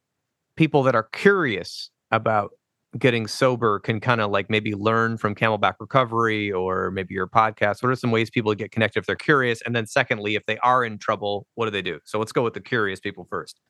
people 0.57 0.83
that 0.83 0.97
are 0.97 1.09
curious 1.13 1.91
about 2.11 2.51
getting 2.99 3.27
sober 3.27 3.79
can 3.79 4.01
kind 4.01 4.21
of 4.21 4.31
like 4.31 4.51
maybe 4.51 4.75
learn 4.75 5.19
from 5.19 5.35
Camelback 5.35 5.75
Recovery 5.81 6.53
or 6.53 6.91
maybe 6.91 7.15
your 7.15 7.27
podcast? 7.27 7.83
What 7.83 7.91
are 7.91 7.97
some 7.97 8.11
ways 8.11 8.31
people 8.31 8.55
get 8.55 8.73
connected 8.73 9.01
if 9.01 9.07
they're 9.07 9.17
curious? 9.17 9.63
And 9.63 9.75
then, 9.75 9.87
secondly, 9.87 10.35
if 10.35 10.47
they 10.47 10.59
are 10.59 10.85
in 10.85 10.99
trouble, 10.99 11.47
what 11.55 11.67
do 11.67 11.71
they 11.71 11.83
do? 11.83 12.01
So 12.05 12.19
let's 12.19 12.33
go 12.33 12.43
with 12.43 12.55
the 12.55 12.61
curious 12.61 13.01
people 13.01 13.27
first. 13.29 13.61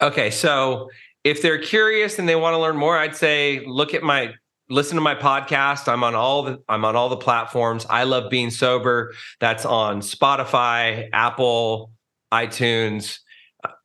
Okay. 0.00 0.30
So 0.30 0.90
if 1.22 1.40
they're 1.40 1.60
curious 1.60 2.18
and 2.18 2.28
they 2.28 2.36
want 2.36 2.54
to 2.54 2.58
learn 2.58 2.76
more, 2.76 2.98
I'd 2.98 3.16
say 3.16 3.64
look 3.66 3.94
at 3.94 4.02
my 4.02 4.34
listen 4.70 4.96
to 4.96 5.00
my 5.00 5.14
podcast. 5.14 5.88
I'm 5.88 6.04
on 6.04 6.14
all 6.14 6.42
the 6.42 6.58
I'm 6.68 6.84
on 6.84 6.96
all 6.96 7.08
the 7.08 7.16
platforms. 7.16 7.86
I 7.88 8.04
love 8.04 8.30
being 8.30 8.50
sober. 8.50 9.14
That's 9.40 9.64
on 9.64 10.00
Spotify, 10.00 11.08
Apple, 11.12 11.92
iTunes. 12.32 13.18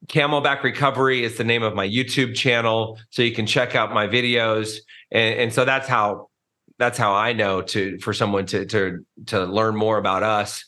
Camelback 0.08 0.64
Recovery 0.64 1.24
is 1.24 1.38
the 1.38 1.44
name 1.44 1.64
of 1.64 1.76
my 1.76 1.88
YouTube 1.88 2.36
channel, 2.36 3.00
so 3.10 3.22
you 3.22 3.32
can 3.32 3.46
check 3.46 3.76
out 3.76 3.94
my 3.94 4.08
videos. 4.08 4.78
And, 5.12 5.40
and 5.40 5.54
so 5.54 5.66
that's 5.66 5.88
how 5.88 6.30
that's 6.78 6.98
how 6.98 7.14
I 7.14 7.34
know 7.34 7.62
to 7.62 7.98
for 8.00 8.14
someone 8.14 8.46
to 8.48 8.66
to 8.66 9.06
to 9.28 9.46
learn 9.46 9.76
more 9.76 9.98
about 9.98 10.24
us. 10.24 10.66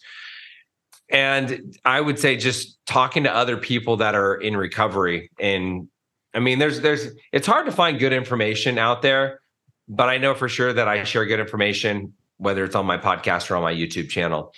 And 1.09 1.75
I 1.83 1.99
would 1.99 2.19
say 2.19 2.37
just 2.37 2.77
talking 2.85 3.23
to 3.23 3.35
other 3.35 3.57
people 3.57 3.97
that 3.97 4.15
are 4.15 4.35
in 4.35 4.55
recovery 4.55 5.29
and 5.39 5.89
I 6.33 6.39
mean, 6.39 6.59
there's 6.59 6.81
there's 6.81 7.07
it's 7.31 7.47
hard 7.47 7.65
to 7.65 7.71
find 7.71 7.99
good 7.99 8.13
information 8.13 8.77
out 8.77 9.01
there, 9.01 9.41
but 9.87 10.09
I 10.09 10.17
know 10.17 10.33
for 10.33 10.47
sure 10.47 10.71
that 10.71 10.87
I 10.87 11.03
share 11.03 11.25
good 11.25 11.39
information, 11.39 12.13
whether 12.37 12.63
it's 12.63 12.75
on 12.75 12.85
my 12.85 12.97
podcast 12.97 13.51
or 13.51 13.57
on 13.57 13.63
my 13.63 13.73
YouTube 13.73 14.09
channel. 14.09 14.53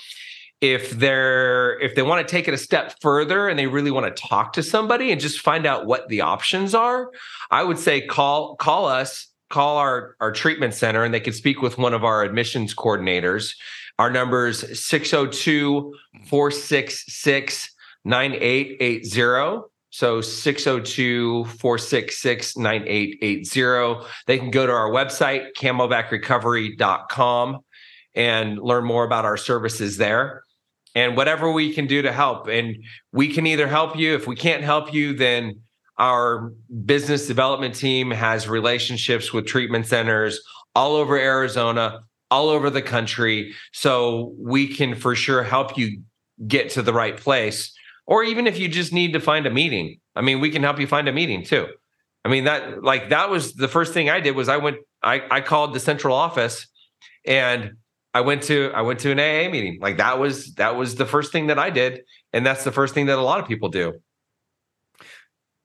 If 0.64 0.92
they're 0.92 1.78
if 1.82 1.94
they 1.94 2.04
want 2.04 2.26
to 2.26 2.32
take 2.32 2.48
it 2.48 2.54
a 2.54 2.58
step 2.58 2.96
further 3.02 3.50
and 3.50 3.60
they 3.60 3.68
really 3.68 3.92
want 3.92 4.06
to 4.06 4.28
talk 4.28 4.54
to 4.54 4.64
somebody 4.64 5.12
and 5.12 5.20
just 5.20 5.42
find 5.42 5.66
out 5.66 5.88
what 5.88 6.08
the 6.08 6.22
options 6.22 6.74
are, 6.74 7.12
I 7.52 7.64
would 7.64 7.78
say 7.78 8.00
call 8.00 8.56
call 8.56 8.86
us, 8.86 9.28
call 9.50 9.76
our 9.76 10.16
our 10.22 10.32
treatment 10.32 10.74
center, 10.74 11.04
and 11.04 11.14
they 11.14 11.20
can 11.20 11.34
speak 11.34 11.62
with 11.62 11.78
one 11.78 11.94
of 11.94 12.06
our 12.06 12.24
admissions 12.24 12.74
coordinators. 12.74 13.56
Our 14.00 14.10
number 14.10 14.48
is 14.48 14.82
602 14.82 15.94
466 16.28 17.70
9880. 18.06 19.68
So 19.90 20.22
602 20.22 21.44
466 21.44 22.56
9880. 22.56 24.08
They 24.28 24.38
can 24.38 24.50
go 24.50 24.66
to 24.66 24.72
our 24.72 24.90
website, 24.90 25.48
camelbackrecovery.com, 25.58 27.60
and 28.16 28.60
learn 28.60 28.86
more 28.86 29.04
about 29.04 29.26
our 29.26 29.36
services 29.36 29.98
there 29.98 30.43
and 30.96 31.18
whatever 31.18 31.52
we 31.52 31.74
can 31.74 31.88
do 31.88 32.02
to 32.02 32.12
help. 32.12 32.48
And 32.48 32.84
we 33.12 33.34
can 33.34 33.48
either 33.48 33.68
help 33.68 33.98
you. 33.98 34.16
If 34.16 34.28
we 34.28 34.36
can't 34.36 34.64
help 34.64 34.94
you, 34.94 35.14
then 35.16 35.60
our 35.98 36.52
business 36.86 37.28
development 37.28 37.76
team 37.76 38.12
has 38.12 38.48
relationships 38.48 39.32
with 39.32 39.46
treatment 39.46 39.88
centers 39.88 40.42
all 40.76 40.96
over 40.96 41.18
Arizona, 41.18 42.02
all 42.32 42.50
over 42.50 42.70
the 42.70 42.82
country. 42.82 43.54
So 43.72 44.34
we 44.38 44.68
can 44.68 44.96
for 44.96 45.16
sure 45.16 45.44
help 45.44 45.78
you 45.78 46.02
get 46.48 46.72
to 46.72 46.82
the 46.82 46.94
right 46.94 47.18
place 47.18 47.74
or 48.06 48.24
even 48.24 48.48
if 48.48 48.60
you 48.60 48.68
just 48.68 48.92
need 48.92 49.14
to 49.14 49.20
find 49.20 49.46
a 49.46 49.50
meeting 49.50 50.00
i 50.16 50.22
mean 50.22 50.40
we 50.40 50.50
can 50.50 50.64
help 50.64 50.80
you 50.80 50.88
find 50.88 51.08
a 51.08 51.14
meeting 51.14 51.44
too 51.44 51.68
i 52.26 52.30
mean 52.30 52.46
that 52.46 52.84
like 52.84 53.10
that 53.10 53.30
was 53.30 53.54
the 53.54 53.68
first 53.68 53.94
thing 53.94 54.10
i 54.10 54.20
did 54.20 54.36
was 54.36 54.50
i 54.50 54.58
went 54.58 54.78
i 55.02 55.22
i 55.32 55.42
called 55.42 55.74
the 55.74 55.80
central 55.80 56.16
office 56.16 56.68
and 57.26 57.74
i 58.14 58.22
went 58.22 58.44
to 58.44 58.72
i 58.74 58.82
went 58.82 59.00
to 59.00 59.12
an 59.12 59.20
aa 59.20 59.50
meeting 59.50 59.78
like 59.82 59.98
that 59.98 60.20
was 60.20 60.54
that 60.56 60.76
was 60.76 60.96
the 60.96 61.06
first 61.06 61.32
thing 61.32 61.48
that 61.48 61.60
i 61.60 61.70
did 61.70 62.02
and 62.32 62.46
that's 62.46 62.64
the 62.64 62.72
first 62.72 62.94
thing 62.94 63.06
that 63.06 63.18
a 63.18 63.22
lot 63.22 63.40
of 63.40 63.48
people 63.48 63.70
do 63.70 63.94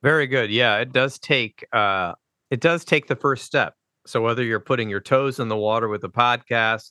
very 0.02 0.26
good 0.26 0.50
yeah 0.50 0.78
it 0.78 0.92
does 0.92 1.18
take 1.18 1.66
uh 1.72 2.12
it 2.50 2.60
does 2.60 2.84
take 2.84 3.06
the 3.06 3.16
first 3.16 3.44
step 3.44 3.74
so 4.06 4.22
whether 4.22 4.42
you're 4.42 4.60
putting 4.60 4.88
your 4.88 5.00
toes 5.00 5.38
in 5.38 5.48
the 5.48 5.56
water 5.56 5.88
with 5.88 6.02
a 6.04 6.08
podcast 6.08 6.90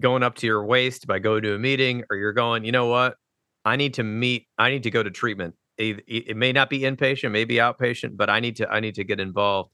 going 0.00 0.22
up 0.22 0.34
to 0.34 0.46
your 0.46 0.64
waist 0.64 1.06
by 1.06 1.18
going 1.18 1.42
to 1.42 1.54
a 1.54 1.58
meeting 1.58 2.04
or 2.10 2.16
you're 2.16 2.32
going 2.32 2.64
you 2.64 2.72
know 2.72 2.86
what 2.86 3.16
I 3.64 3.76
need 3.76 3.94
to 3.94 4.02
meet. 4.02 4.46
I 4.58 4.70
need 4.70 4.82
to 4.82 4.90
go 4.90 5.02
to 5.02 5.10
treatment. 5.10 5.54
It, 5.78 6.04
it, 6.06 6.36
may 6.36 6.52
not 6.52 6.70
be 6.70 6.80
inpatient, 6.80 7.32
maybe 7.32 7.56
outpatient, 7.56 8.16
but 8.16 8.30
I 8.30 8.38
need 8.40 8.56
to. 8.56 8.70
I 8.70 8.80
need 8.80 8.94
to 8.96 9.04
get 9.04 9.18
involved. 9.18 9.70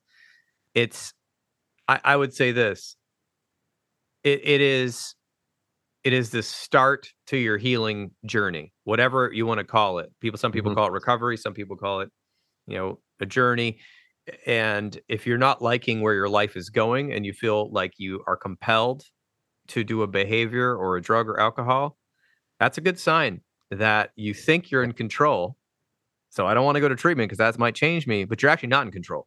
It's. 0.75 1.13
I, 1.87 2.01
I 2.03 2.17
would 2.17 2.33
say 2.33 2.53
this. 2.53 2.97
It 4.25 4.41
it 4.45 4.61
is. 4.61 5.15
It 6.03 6.15
is 6.15 6.31
the 6.31 6.43
start 6.43 7.13
to 7.27 7.37
your 7.37 7.59
healing 7.59 8.13
journey, 8.25 8.73
whatever 8.85 9.31
you 9.35 9.45
want 9.45 9.59
to 9.59 9.65
call 9.65 9.99
it. 9.99 10.11
People, 10.21 10.39
some 10.39 10.51
people 10.51 10.71
mm-hmm. 10.71 10.79
call 10.79 10.87
it 10.87 10.93
recovery, 10.93 11.37
some 11.37 11.53
people 11.53 11.77
call 11.77 12.01
it, 12.01 12.09
you 12.67 12.79
know, 12.79 13.01
a 13.21 13.27
journey. 13.27 13.79
And 14.47 14.99
if 15.09 15.27
you're 15.27 15.37
not 15.37 15.61
liking 15.61 16.01
where 16.01 16.15
your 16.15 16.29
life 16.29 16.57
is 16.57 16.71
going, 16.71 17.13
and 17.13 17.27
you 17.27 17.35
feel 17.35 17.71
like 17.71 17.95
you 17.99 18.25
are 18.27 18.37
compelled 18.37 19.05
to 19.69 19.85
do 19.85 20.01
a 20.01 20.07
behavior 20.07 20.75
or 20.75 20.97
a 20.97 21.03
drug 21.03 21.29
or 21.29 21.39
alcohol, 21.39 21.99
that's 22.59 22.79
a 22.79 22.81
good 22.81 22.99
sign 22.99 23.43
that 23.71 24.11
you 24.17 24.35
think 24.35 24.71
you're 24.71 24.83
in 24.83 24.93
control. 24.93 25.57
So 26.31 26.47
I 26.47 26.55
don't 26.55 26.65
want 26.65 26.77
to 26.77 26.81
go 26.81 26.89
to 26.89 26.97
treatment 26.97 27.29
because 27.29 27.39
that 27.39 27.59
might 27.59 27.75
change 27.75 28.07
me, 28.07 28.25
but 28.25 28.43
you're 28.43 28.51
actually 28.51 28.69
not 28.69 28.87
in 28.87 28.93
control. 28.93 29.27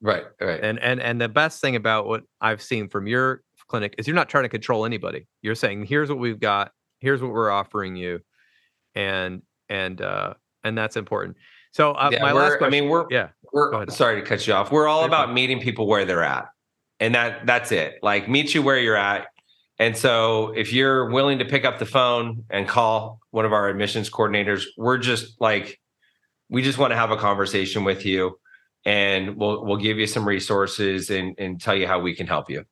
Right, 0.00 0.24
right. 0.40 0.60
And 0.62 0.78
and 0.78 1.00
and 1.00 1.20
the 1.20 1.28
best 1.28 1.60
thing 1.60 1.76
about 1.76 2.06
what 2.06 2.22
I've 2.40 2.62
seen 2.62 2.88
from 2.88 3.06
your 3.06 3.42
clinic 3.72 3.94
is 3.96 4.06
you're 4.06 4.14
not 4.14 4.28
trying 4.28 4.44
to 4.44 4.50
control 4.50 4.84
anybody. 4.84 5.26
You're 5.40 5.54
saying, 5.54 5.86
here's 5.86 6.10
what 6.10 6.18
we've 6.18 6.38
got, 6.38 6.72
here's 7.00 7.22
what 7.22 7.30
we're 7.30 7.50
offering 7.50 7.96
you, 7.96 8.20
and 8.94 9.40
and 9.70 10.00
uh 10.02 10.34
and 10.62 10.76
that's 10.76 10.96
important. 10.96 11.38
So 11.72 11.92
uh, 11.92 12.10
yeah, 12.12 12.20
my 12.20 12.32
last 12.32 12.58
question, 12.58 12.66
I 12.66 12.70
mean, 12.70 12.90
we're 12.90 13.06
yeah. 13.10 13.28
We're 13.50 13.88
sorry 13.88 14.20
to 14.20 14.26
cut 14.26 14.46
you 14.46 14.52
off. 14.52 14.70
We're 14.70 14.88
all 14.88 15.04
about 15.04 15.32
meeting 15.32 15.58
people 15.58 15.86
where 15.86 16.04
they're 16.04 16.22
at, 16.22 16.48
and 17.00 17.14
that 17.14 17.46
that's 17.46 17.72
it. 17.72 17.98
Like 18.02 18.28
meet 18.28 18.54
you 18.54 18.62
where 18.62 18.78
you're 18.78 18.96
at. 18.96 19.28
And 19.78 19.96
so 19.96 20.52
if 20.54 20.70
you're 20.72 21.10
willing 21.10 21.38
to 21.38 21.46
pick 21.46 21.64
up 21.64 21.78
the 21.78 21.86
phone 21.86 22.44
and 22.50 22.68
call 22.68 23.20
one 23.30 23.46
of 23.46 23.54
our 23.54 23.70
admissions 23.70 24.10
coordinators, 24.10 24.64
we're 24.76 24.98
just 24.98 25.40
like, 25.40 25.80
we 26.50 26.62
just 26.62 26.76
want 26.78 26.92
to 26.92 26.96
have 26.96 27.10
a 27.10 27.16
conversation 27.16 27.82
with 27.84 28.04
you 28.04 28.38
and 28.84 29.36
we'll 29.36 29.64
we'll 29.64 29.78
give 29.78 29.98
you 29.98 30.06
some 30.06 30.28
resources 30.28 31.10
and, 31.10 31.34
and 31.38 31.60
tell 31.60 31.74
you 31.74 31.86
how 31.86 31.98
we 31.98 32.14
can 32.14 32.26
help 32.26 32.50
you. 32.50 32.64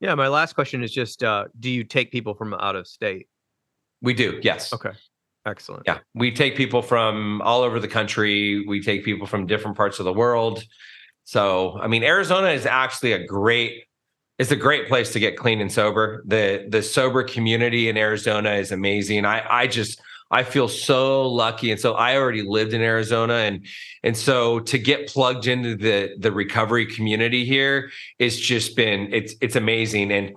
Yeah, 0.00 0.14
my 0.14 0.28
last 0.28 0.54
question 0.54 0.82
is 0.82 0.92
just 0.92 1.24
uh, 1.24 1.46
do 1.58 1.70
you 1.70 1.84
take 1.84 2.12
people 2.12 2.34
from 2.34 2.54
out 2.54 2.76
of 2.76 2.86
state? 2.86 3.28
We 4.00 4.14
do, 4.14 4.38
yes. 4.42 4.72
Okay. 4.72 4.92
Excellent. 5.46 5.84
Yeah. 5.86 5.98
We 6.14 6.30
take 6.30 6.56
people 6.56 6.82
from 6.82 7.40
all 7.42 7.62
over 7.62 7.80
the 7.80 7.88
country. 7.88 8.64
We 8.66 8.82
take 8.82 9.04
people 9.04 9.26
from 9.26 9.46
different 9.46 9.76
parts 9.76 9.98
of 9.98 10.04
the 10.04 10.12
world. 10.12 10.62
So, 11.24 11.78
I 11.80 11.88
mean, 11.88 12.04
Arizona 12.04 12.48
is 12.48 12.66
actually 12.66 13.12
a 13.12 13.26
great 13.26 13.84
it's 14.38 14.52
a 14.52 14.56
great 14.56 14.86
place 14.86 15.12
to 15.14 15.20
get 15.20 15.36
clean 15.36 15.60
and 15.60 15.70
sober. 15.70 16.22
The 16.26 16.66
the 16.68 16.82
sober 16.82 17.24
community 17.24 17.88
in 17.88 17.96
Arizona 17.96 18.52
is 18.52 18.70
amazing. 18.70 19.24
I 19.24 19.44
I 19.62 19.66
just 19.66 20.00
I 20.30 20.42
feel 20.42 20.68
so 20.68 21.28
lucky. 21.28 21.70
And 21.70 21.80
so 21.80 21.94
I 21.94 22.16
already 22.16 22.42
lived 22.42 22.74
in 22.74 22.82
Arizona 22.82 23.34
and 23.34 23.66
and 24.02 24.16
so 24.16 24.60
to 24.60 24.78
get 24.78 25.08
plugged 25.08 25.46
into 25.46 25.76
the 25.76 26.14
the 26.18 26.32
recovery 26.32 26.86
community 26.86 27.44
here 27.44 27.90
it's 28.18 28.36
just 28.36 28.76
been 28.76 29.12
it's 29.12 29.34
it's 29.40 29.56
amazing. 29.56 30.12
And 30.12 30.36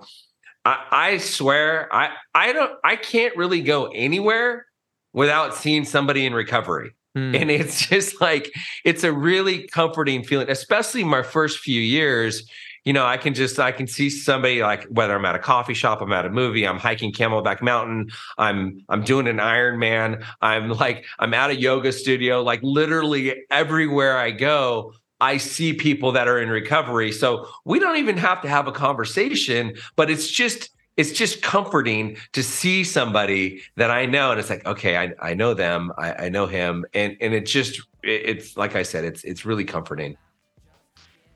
I, 0.64 0.84
I 0.90 1.16
swear 1.18 1.94
I 1.94 2.10
I 2.34 2.52
don't 2.52 2.72
I 2.84 2.96
can't 2.96 3.36
really 3.36 3.60
go 3.60 3.86
anywhere 3.88 4.66
without 5.12 5.54
seeing 5.54 5.84
somebody 5.84 6.24
in 6.24 6.34
recovery. 6.34 6.94
Mm. 7.16 7.40
And 7.42 7.50
it's 7.50 7.86
just 7.86 8.20
like 8.20 8.52
it's 8.84 9.04
a 9.04 9.12
really 9.12 9.68
comforting 9.68 10.24
feeling, 10.24 10.48
especially 10.50 11.04
my 11.04 11.22
first 11.22 11.58
few 11.58 11.80
years 11.80 12.48
you 12.84 12.92
know, 12.92 13.06
I 13.06 13.16
can 13.16 13.34
just 13.34 13.58
I 13.58 13.72
can 13.72 13.86
see 13.86 14.10
somebody 14.10 14.62
like 14.62 14.84
whether 14.84 15.14
I'm 15.14 15.24
at 15.24 15.34
a 15.34 15.38
coffee 15.38 15.74
shop, 15.74 16.00
I'm 16.00 16.12
at 16.12 16.26
a 16.26 16.30
movie, 16.30 16.66
I'm 16.66 16.78
hiking 16.78 17.12
Camelback 17.12 17.62
Mountain, 17.62 18.10
I'm 18.38 18.80
I'm 18.88 19.02
doing 19.04 19.28
an 19.28 19.36
Ironman, 19.36 20.24
I'm 20.40 20.70
like 20.70 21.04
I'm 21.18 21.32
at 21.34 21.50
a 21.50 21.56
yoga 21.56 21.92
studio, 21.92 22.42
like 22.42 22.60
literally 22.62 23.44
everywhere 23.50 24.18
I 24.18 24.32
go, 24.32 24.94
I 25.20 25.36
see 25.36 25.72
people 25.72 26.10
that 26.12 26.26
are 26.26 26.40
in 26.40 26.48
recovery. 26.48 27.12
So 27.12 27.46
we 27.64 27.78
don't 27.78 27.96
even 27.98 28.16
have 28.16 28.42
to 28.42 28.48
have 28.48 28.66
a 28.66 28.72
conversation, 28.72 29.74
but 29.94 30.10
it's 30.10 30.28
just 30.28 30.70
it's 30.96 31.12
just 31.12 31.40
comforting 31.40 32.16
to 32.32 32.42
see 32.42 32.84
somebody 32.84 33.62
that 33.76 33.90
I 33.90 34.04
know. 34.04 34.32
And 34.32 34.38
it's 34.38 34.50
like, 34.50 34.66
okay, 34.66 34.96
I, 34.96 35.14
I 35.20 35.34
know 35.34 35.54
them, 35.54 35.92
I, 35.96 36.26
I 36.26 36.28
know 36.28 36.46
him. 36.46 36.84
And 36.92 37.16
and 37.20 37.32
it 37.32 37.46
just 37.46 37.80
it's 38.02 38.56
like 38.56 38.74
I 38.74 38.82
said, 38.82 39.04
it's 39.04 39.22
it's 39.22 39.44
really 39.44 39.64
comforting. 39.64 40.16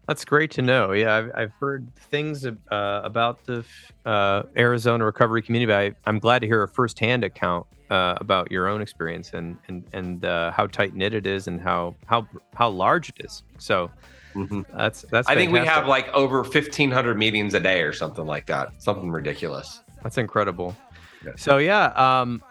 That's 0.06 0.24
great 0.24 0.50
to 0.52 0.62
know. 0.62 0.92
Yeah, 0.92 1.16
I've, 1.16 1.30
I've 1.34 1.52
heard 1.58 1.92
things 1.96 2.46
uh, 2.46 2.54
about 2.70 3.44
the 3.44 3.64
uh, 4.04 4.44
Arizona 4.56 5.04
recovery 5.04 5.42
community. 5.42 5.66
but 5.66 5.96
I, 6.06 6.10
am 6.10 6.18
glad 6.18 6.40
to 6.40 6.46
hear 6.46 6.62
a 6.62 6.68
firsthand 6.68 7.24
account 7.24 7.66
uh, 7.90 8.14
about 8.20 8.50
your 8.50 8.68
own 8.68 8.80
experience 8.80 9.32
and 9.32 9.56
and 9.68 9.84
and 9.92 10.24
uh, 10.24 10.52
how 10.52 10.66
tight 10.66 10.94
knit 10.94 11.14
it 11.14 11.26
is 11.26 11.48
and 11.48 11.60
how 11.60 11.96
how 12.06 12.26
how 12.54 12.68
large 12.68 13.08
it 13.10 13.24
is. 13.24 13.42
So 13.58 13.90
mm-hmm. 14.34 14.62
that's 14.76 15.02
that's. 15.02 15.28
I 15.28 15.34
think 15.34 15.52
we 15.52 15.58
have 15.58 15.88
like 15.88 16.08
over 16.08 16.42
1,500 16.42 17.18
meetings 17.18 17.54
a 17.54 17.60
day 17.60 17.82
or 17.82 17.92
something 17.92 18.26
like 18.26 18.46
that. 18.46 18.80
Something 18.80 19.10
ridiculous. 19.10 19.82
That's 20.02 20.18
incredible. 20.18 20.76
Yeah. 21.24 21.32
So 21.36 21.58
yeah, 21.58 21.86
um, 21.96 22.42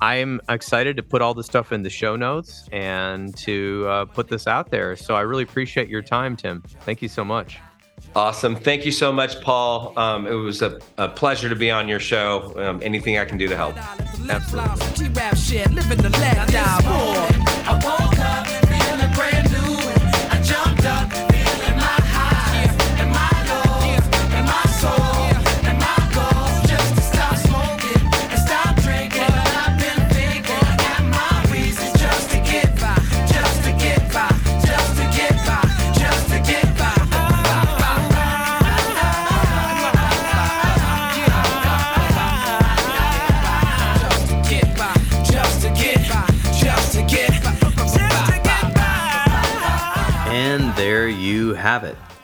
I'm 0.00 0.40
excited 0.48 0.96
to 0.96 1.02
put 1.02 1.22
all 1.22 1.34
this 1.34 1.46
stuff 1.46 1.72
in 1.72 1.82
the 1.82 1.90
show 1.90 2.16
notes 2.16 2.68
and 2.72 3.36
to 3.38 3.86
uh, 3.88 4.04
put 4.04 4.28
this 4.28 4.46
out 4.46 4.70
there. 4.70 4.96
So 4.96 5.14
I 5.14 5.22
really 5.22 5.42
appreciate 5.42 5.88
your 5.88 6.02
time, 6.02 6.36
Tim. 6.36 6.62
Thank 6.80 7.02
you 7.02 7.08
so 7.08 7.24
much. 7.24 7.58
Awesome. 8.14 8.56
Thank 8.56 8.84
you 8.84 8.92
so 8.92 9.12
much, 9.12 9.40
Paul. 9.40 9.98
Um, 9.98 10.26
it 10.26 10.32
was 10.32 10.62
a, 10.62 10.80
a, 10.98 11.08
pleasure 11.08 11.48
to 11.48 11.56
be 11.56 11.70
on 11.70 11.88
your 11.88 12.00
show. 12.00 12.52
Um, 12.56 12.80
anything 12.82 13.18
I 13.18 13.24
can 13.24 13.38
do 13.38 13.48
to 13.48 13.56
help. 13.56 13.76
Absolutely. 13.76 14.76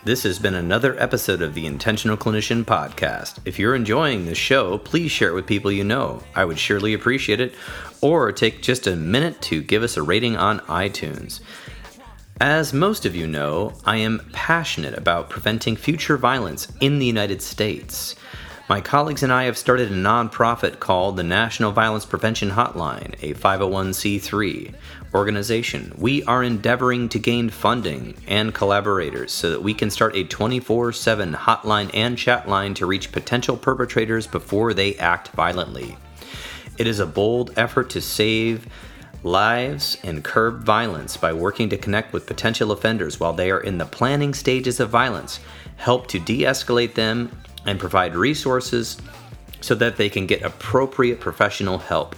This 0.05 0.25
has 0.25 0.41
been 0.41 0.55
another 0.55 1.01
episode 1.01 1.43
of 1.43 1.55
the 1.55 1.65
Intentional 1.65 2.17
Clinician 2.17 2.65
Podcast. 2.65 3.39
If 3.45 3.57
you're 3.57 3.77
enjoying 3.77 4.25
this 4.25 4.37
show, 4.37 4.79
please 4.79 5.13
share 5.13 5.29
it 5.29 5.35
with 5.35 5.47
people 5.47 5.71
you 5.71 5.85
know. 5.85 6.25
I 6.35 6.45
would 6.45 6.59
surely 6.59 6.93
appreciate 6.93 7.41
it. 7.41 7.55
Or 8.01 8.33
take 8.33 8.63
just 8.63 8.89
a 8.89 8.97
minute 8.97 9.41
to 9.43 9.63
give 9.63 9.85
us 9.85 9.97
a 9.97 10.03
rating 10.03 10.37
on 10.37 10.59
iTunes. 10.61 11.39
As 12.41 12.73
most 12.73 13.07
of 13.07 13.15
you 13.15 13.29
know, 13.29 13.75
I 13.85 13.99
am 13.99 14.29
passionate 14.33 14.99
about 14.99 15.31
preventing 15.31 15.77
future 15.77 16.17
violence 16.17 16.67
in 16.81 16.99
the 16.99 17.07
United 17.07 17.41
States. 17.41 18.17
My 18.69 18.81
colleagues 18.81 19.23
and 19.23 19.33
I 19.33 19.45
have 19.45 19.57
started 19.57 19.93
a 19.93 19.95
nonprofit 19.95 20.81
called 20.81 21.17
the 21.17 21.23
National 21.23 21.71
Violence 21.71 22.07
Prevention 22.07 22.51
Hotline, 22.51 23.15
a 23.23 23.35
501c3 23.35 24.75
organization. 25.15 25.93
We 25.97 26.23
are 26.25 26.43
endeavoring 26.43 27.09
to 27.11 27.19
gain 27.19 27.51
funding 27.51 28.15
and 28.27 28.55
collaborators 28.55 29.33
so 29.33 29.51
that 29.51 29.63
we 29.63 29.75
can 29.75 29.91
start 29.91 30.17
a 30.17 30.25
24 30.25 30.93
7 30.93 31.35
hotline 31.35 31.91
and 31.95 32.17
chat 32.17 32.49
line 32.49 32.75
to 32.75 32.87
reach 32.87 33.13
potential 33.13 33.57
perpetrators 33.57 34.27
before 34.27 34.75
they 34.75 34.95
act 34.97 35.29
violently. 35.29 35.97
It 36.79 36.87
is 36.87 37.01
a 37.01 37.07
bold 37.07 37.53
effort 37.57 37.91
to 37.91 38.01
save 38.01 38.67
lives 39.23 39.99
and 40.03 40.25
curb 40.25 40.65
violence 40.65 41.17
by 41.17 41.33
working 41.33 41.69
to 41.69 41.77
connect 41.77 42.13
with 42.13 42.27
potential 42.27 42.73
offenders 42.73 43.21
while 43.21 43.33
they 43.33 43.51
are 43.51 43.61
in 43.61 43.79
the 43.79 43.87
planning 43.87 44.35
stages 44.35 44.81
of 44.81 44.91
violence, 44.91 45.41
help 45.77 46.07
to 46.09 46.19
de 46.19 46.41
escalate 46.43 46.95
them 46.95 47.31
and 47.67 47.79
provide 47.79 48.17
resources 48.17 48.97
so 49.61 49.75
that 49.77 49.97
they 49.97 50.09
can 50.09 50.27
get 50.27 50.43
appropriate 50.43 51.21
professional 51.21 51.79
help. 51.79 52.17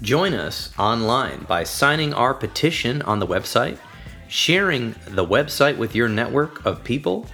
Join 0.02 0.34
us 0.34 0.74
online 0.78 1.46
by 1.48 1.64
signing 1.64 2.14
our 2.14 2.34
petition 2.34 3.02
on 3.04 3.20
the 3.20 3.28
website, 3.28 3.78
sharing 4.28 4.94
the 5.08 5.26
website 5.26 5.78
with 5.78 5.96
your 5.96 6.10
network 6.10 6.66
of 6.66 6.84
people, 6.84 7.28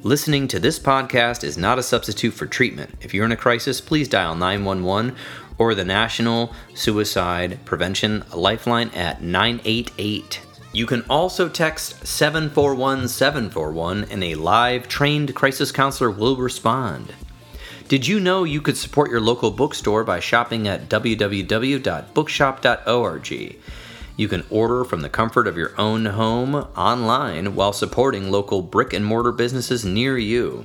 Listening 0.04 0.48
to 0.48 0.58
this 0.58 0.80
podcast 0.80 1.44
is 1.44 1.56
not 1.56 1.78
a 1.78 1.82
substitute 1.82 2.34
for 2.34 2.46
treatment. 2.46 2.90
If 3.00 3.14
you're 3.14 3.24
in 3.24 3.30
a 3.30 3.36
crisis, 3.36 3.80
please 3.80 4.08
dial 4.08 4.34
911 4.34 5.14
or 5.58 5.76
the 5.76 5.84
National 5.84 6.52
Suicide 6.74 7.64
Prevention 7.64 8.24
Lifeline 8.34 8.90
at 8.96 9.22
988. 9.22 10.40
You 10.72 10.86
can 10.86 11.04
also 11.08 11.48
text 11.48 12.04
741 12.04 13.06
741 13.06 14.06
and 14.10 14.24
a 14.24 14.34
live 14.34 14.88
trained 14.88 15.36
crisis 15.36 15.70
counselor 15.70 16.10
will 16.10 16.34
respond. 16.34 17.14
Did 17.86 18.08
you 18.08 18.18
know 18.18 18.42
you 18.42 18.60
could 18.60 18.76
support 18.76 19.08
your 19.08 19.20
local 19.20 19.52
bookstore 19.52 20.02
by 20.02 20.18
shopping 20.18 20.66
at 20.66 20.88
www.bookshop.org? 20.88 23.56
You 24.22 24.28
can 24.28 24.44
order 24.50 24.84
from 24.84 25.00
the 25.00 25.08
comfort 25.08 25.48
of 25.48 25.56
your 25.56 25.72
own 25.78 26.04
home 26.04 26.54
online 26.54 27.56
while 27.56 27.72
supporting 27.72 28.30
local 28.30 28.62
brick 28.62 28.92
and 28.92 29.04
mortar 29.04 29.32
businesses 29.32 29.84
near 29.84 30.16
you. 30.16 30.64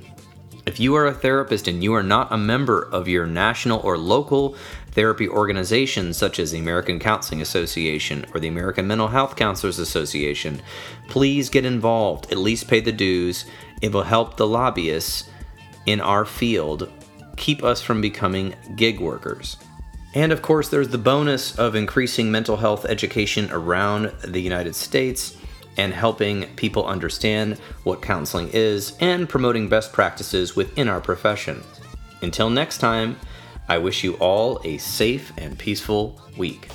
If 0.68 0.80
you 0.80 0.94
are 0.94 1.08
a 1.08 1.12
therapist 1.12 1.68
and 1.68 1.84
you 1.84 1.96
are 1.96 2.04
not 2.04 2.32
a 2.32 2.38
member 2.38 2.84
of 2.84 3.08
your 3.08 3.26
national 3.26 3.80
or 3.80 3.98
local 3.98 4.56
therapy 4.92 5.28
organizations 5.28 6.18
such 6.18 6.38
as 6.38 6.52
the 6.52 6.60
American 6.60 7.00
Counseling 7.00 7.42
Association 7.42 8.28
or 8.32 8.40
the 8.40 8.48
American 8.48 8.86
Mental 8.86 9.08
Health 9.08 9.36
Counselors 9.36 9.80
Association, 9.80 10.62
please 11.08 11.50
get 11.50 11.66
involved. 11.66 12.32
At 12.32 12.38
least 12.38 12.68
pay 12.68 12.80
the 12.80 12.92
dues. 12.92 13.46
It 13.82 13.92
will 13.92 14.04
help 14.04 14.38
the 14.38 14.46
lobbyists 14.46 15.28
in 15.88 16.00
our 16.00 16.26
field 16.26 16.92
keep 17.38 17.64
us 17.64 17.82
from 17.82 18.02
becoming 18.02 18.54
gig 18.76 19.00
workers. 19.00 19.58
And 20.14 20.32
of 20.32 20.42
course, 20.42 20.70
there's 20.70 20.90
the 20.90 20.98
bonus 20.98 21.58
of 21.60 21.76
increasing 21.76 22.32
mental 22.32 22.58
health 22.58 22.86
education 22.86 23.50
around 23.52 24.12
the 24.24 24.42
United 24.42 24.76
States 24.76 25.38
and 25.78 25.94
helping 25.94 26.46
people 26.56 26.86
understand 26.86 27.60
what 27.84 28.02
counseling 28.02 28.50
is 28.52 28.98
and 29.00 29.30
promoting 29.30 29.70
best 29.70 29.94
practices 29.94 30.56
within 30.56 30.90
our 30.90 31.00
profession. 31.00 31.64
Until 32.22 32.50
next 32.50 32.80
time, 32.80 33.18
I 33.70 33.78
wish 33.78 34.04
you 34.04 34.16
all 34.16 34.62
a 34.64 34.78
safe 34.78 35.32
and 35.38 35.58
peaceful 35.58 36.20
week. 36.38 36.70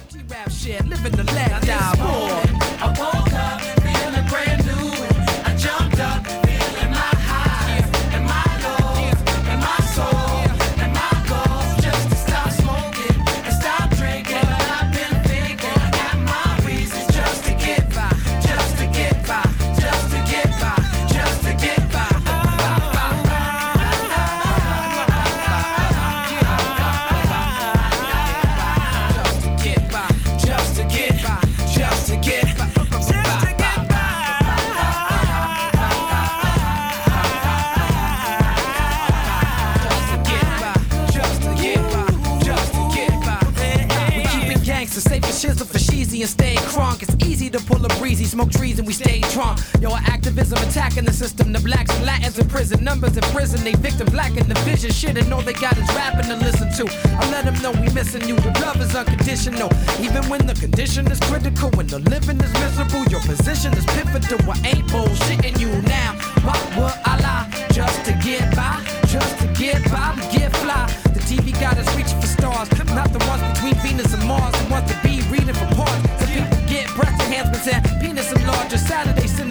and 46.22 46.30
stay 46.30 46.54
crunk. 46.70 47.02
It's 47.02 47.16
easy 47.26 47.50
to 47.50 47.58
pull 47.58 47.84
a 47.84 47.88
breezy, 47.98 48.24
smoke 48.24 48.50
trees 48.50 48.78
and 48.78 48.86
we 48.86 48.92
stay 48.92 49.20
drunk. 49.34 49.58
Yo, 49.80 49.90
our 49.90 49.98
activism 50.06 50.58
attacking 50.58 51.04
the 51.04 51.12
system. 51.12 51.52
The 51.52 51.58
blacks 51.58 51.92
and 51.96 52.06
Latins 52.06 52.38
in 52.38 52.48
prison, 52.48 52.84
numbers 52.84 53.16
in 53.16 53.24
prison. 53.34 53.64
They 53.64 53.74
victim 53.74 54.06
black 54.06 54.36
in 54.36 54.48
the 54.48 54.54
vision. 54.60 54.92
Shit, 54.92 55.18
and 55.18 55.32
all 55.32 55.42
they 55.42 55.52
got 55.52 55.76
is 55.76 55.88
rapping 55.88 56.28
to 56.30 56.36
listen 56.36 56.70
to. 56.78 56.84
I 57.18 57.30
let 57.30 57.44
them 57.44 57.60
know 57.60 57.72
we 57.72 57.92
missing 57.92 58.26
you. 58.28 58.36
The 58.36 58.52
love 58.60 58.80
is 58.80 58.94
unconditional. 58.94 59.68
Even 60.00 60.22
when 60.28 60.46
the 60.46 60.54
condition 60.54 61.10
is 61.10 61.18
critical, 61.20 61.70
when 61.70 61.88
the 61.88 61.98
living 61.98 62.40
is 62.40 62.52
miserable, 62.54 63.04
your 63.10 63.20
position 63.22 63.74
is 63.74 63.84
pivotal. 63.86 64.38
I 64.50 64.58
ain't 64.64 64.86
bullshitting 64.88 65.58
you 65.58 65.70
now. 65.82 66.14
Why 66.46 66.58
would 66.76 66.94
I 67.04 67.18
lie? 67.20 67.66
Just 67.72 68.04
to 68.04 68.12
get 68.22 68.54
by, 68.54 68.78
just 69.08 69.38
to 69.40 69.46
get 69.58 69.82
by, 69.90 70.14
get 70.30 70.54
fly. 70.58 70.86
The 71.14 71.20
TV 71.20 71.52
got 71.58 71.78
us 71.78 71.88
reaching 71.96 72.20
for 72.20 72.31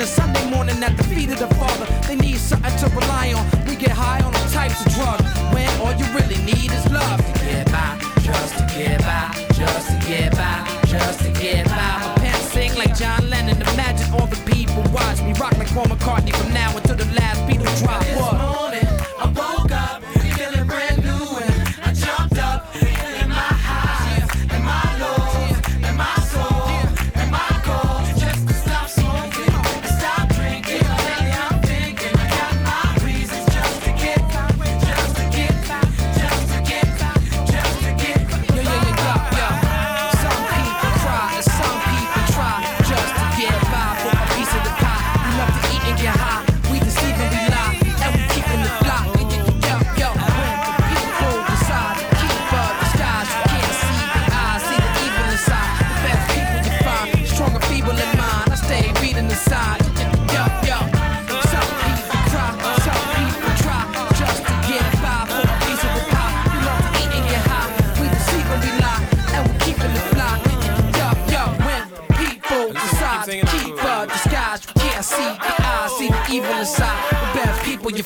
a 0.02 0.06
Sunday 0.06 0.50
morning 0.50 0.82
at 0.84 0.98
the 0.98 1.04
feet 1.04 1.30
of 1.30 1.38
the 1.38 1.48
Father. 1.56 1.86
They 2.08 2.16
need 2.16 2.38
something 2.38 2.76
to 2.78 2.88
rely 2.96 3.34
on. 3.34 3.46
We 3.68 3.76
get 3.76 3.92
high 3.92 4.20
on 4.26 4.34
all 4.36 4.50
types 4.50 4.84
of 4.84 4.92
drugs. 4.96 5.24
When 5.54 5.70
all 5.80 5.94
you 5.94 6.06
really 6.18 6.42
need 6.44 6.72
is 6.72 6.92
love 6.92 7.20
to 7.20 7.40
get 7.46 7.72
by, 7.72 8.00
just 8.22 8.58
to 8.58 8.66
get 8.76 9.00
by, 9.02 9.30
just 9.54 9.90
to 9.90 10.08
get 10.08 10.32
by, 10.32 10.82
just 10.88 11.20
to 11.20 11.32
get 11.32 11.66
by. 11.68 11.71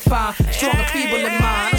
fine, 0.08 0.34
strong 0.52 0.74
and 0.76 0.90
feeble 0.90 1.24
in 1.24 1.40
mind. 1.40 1.75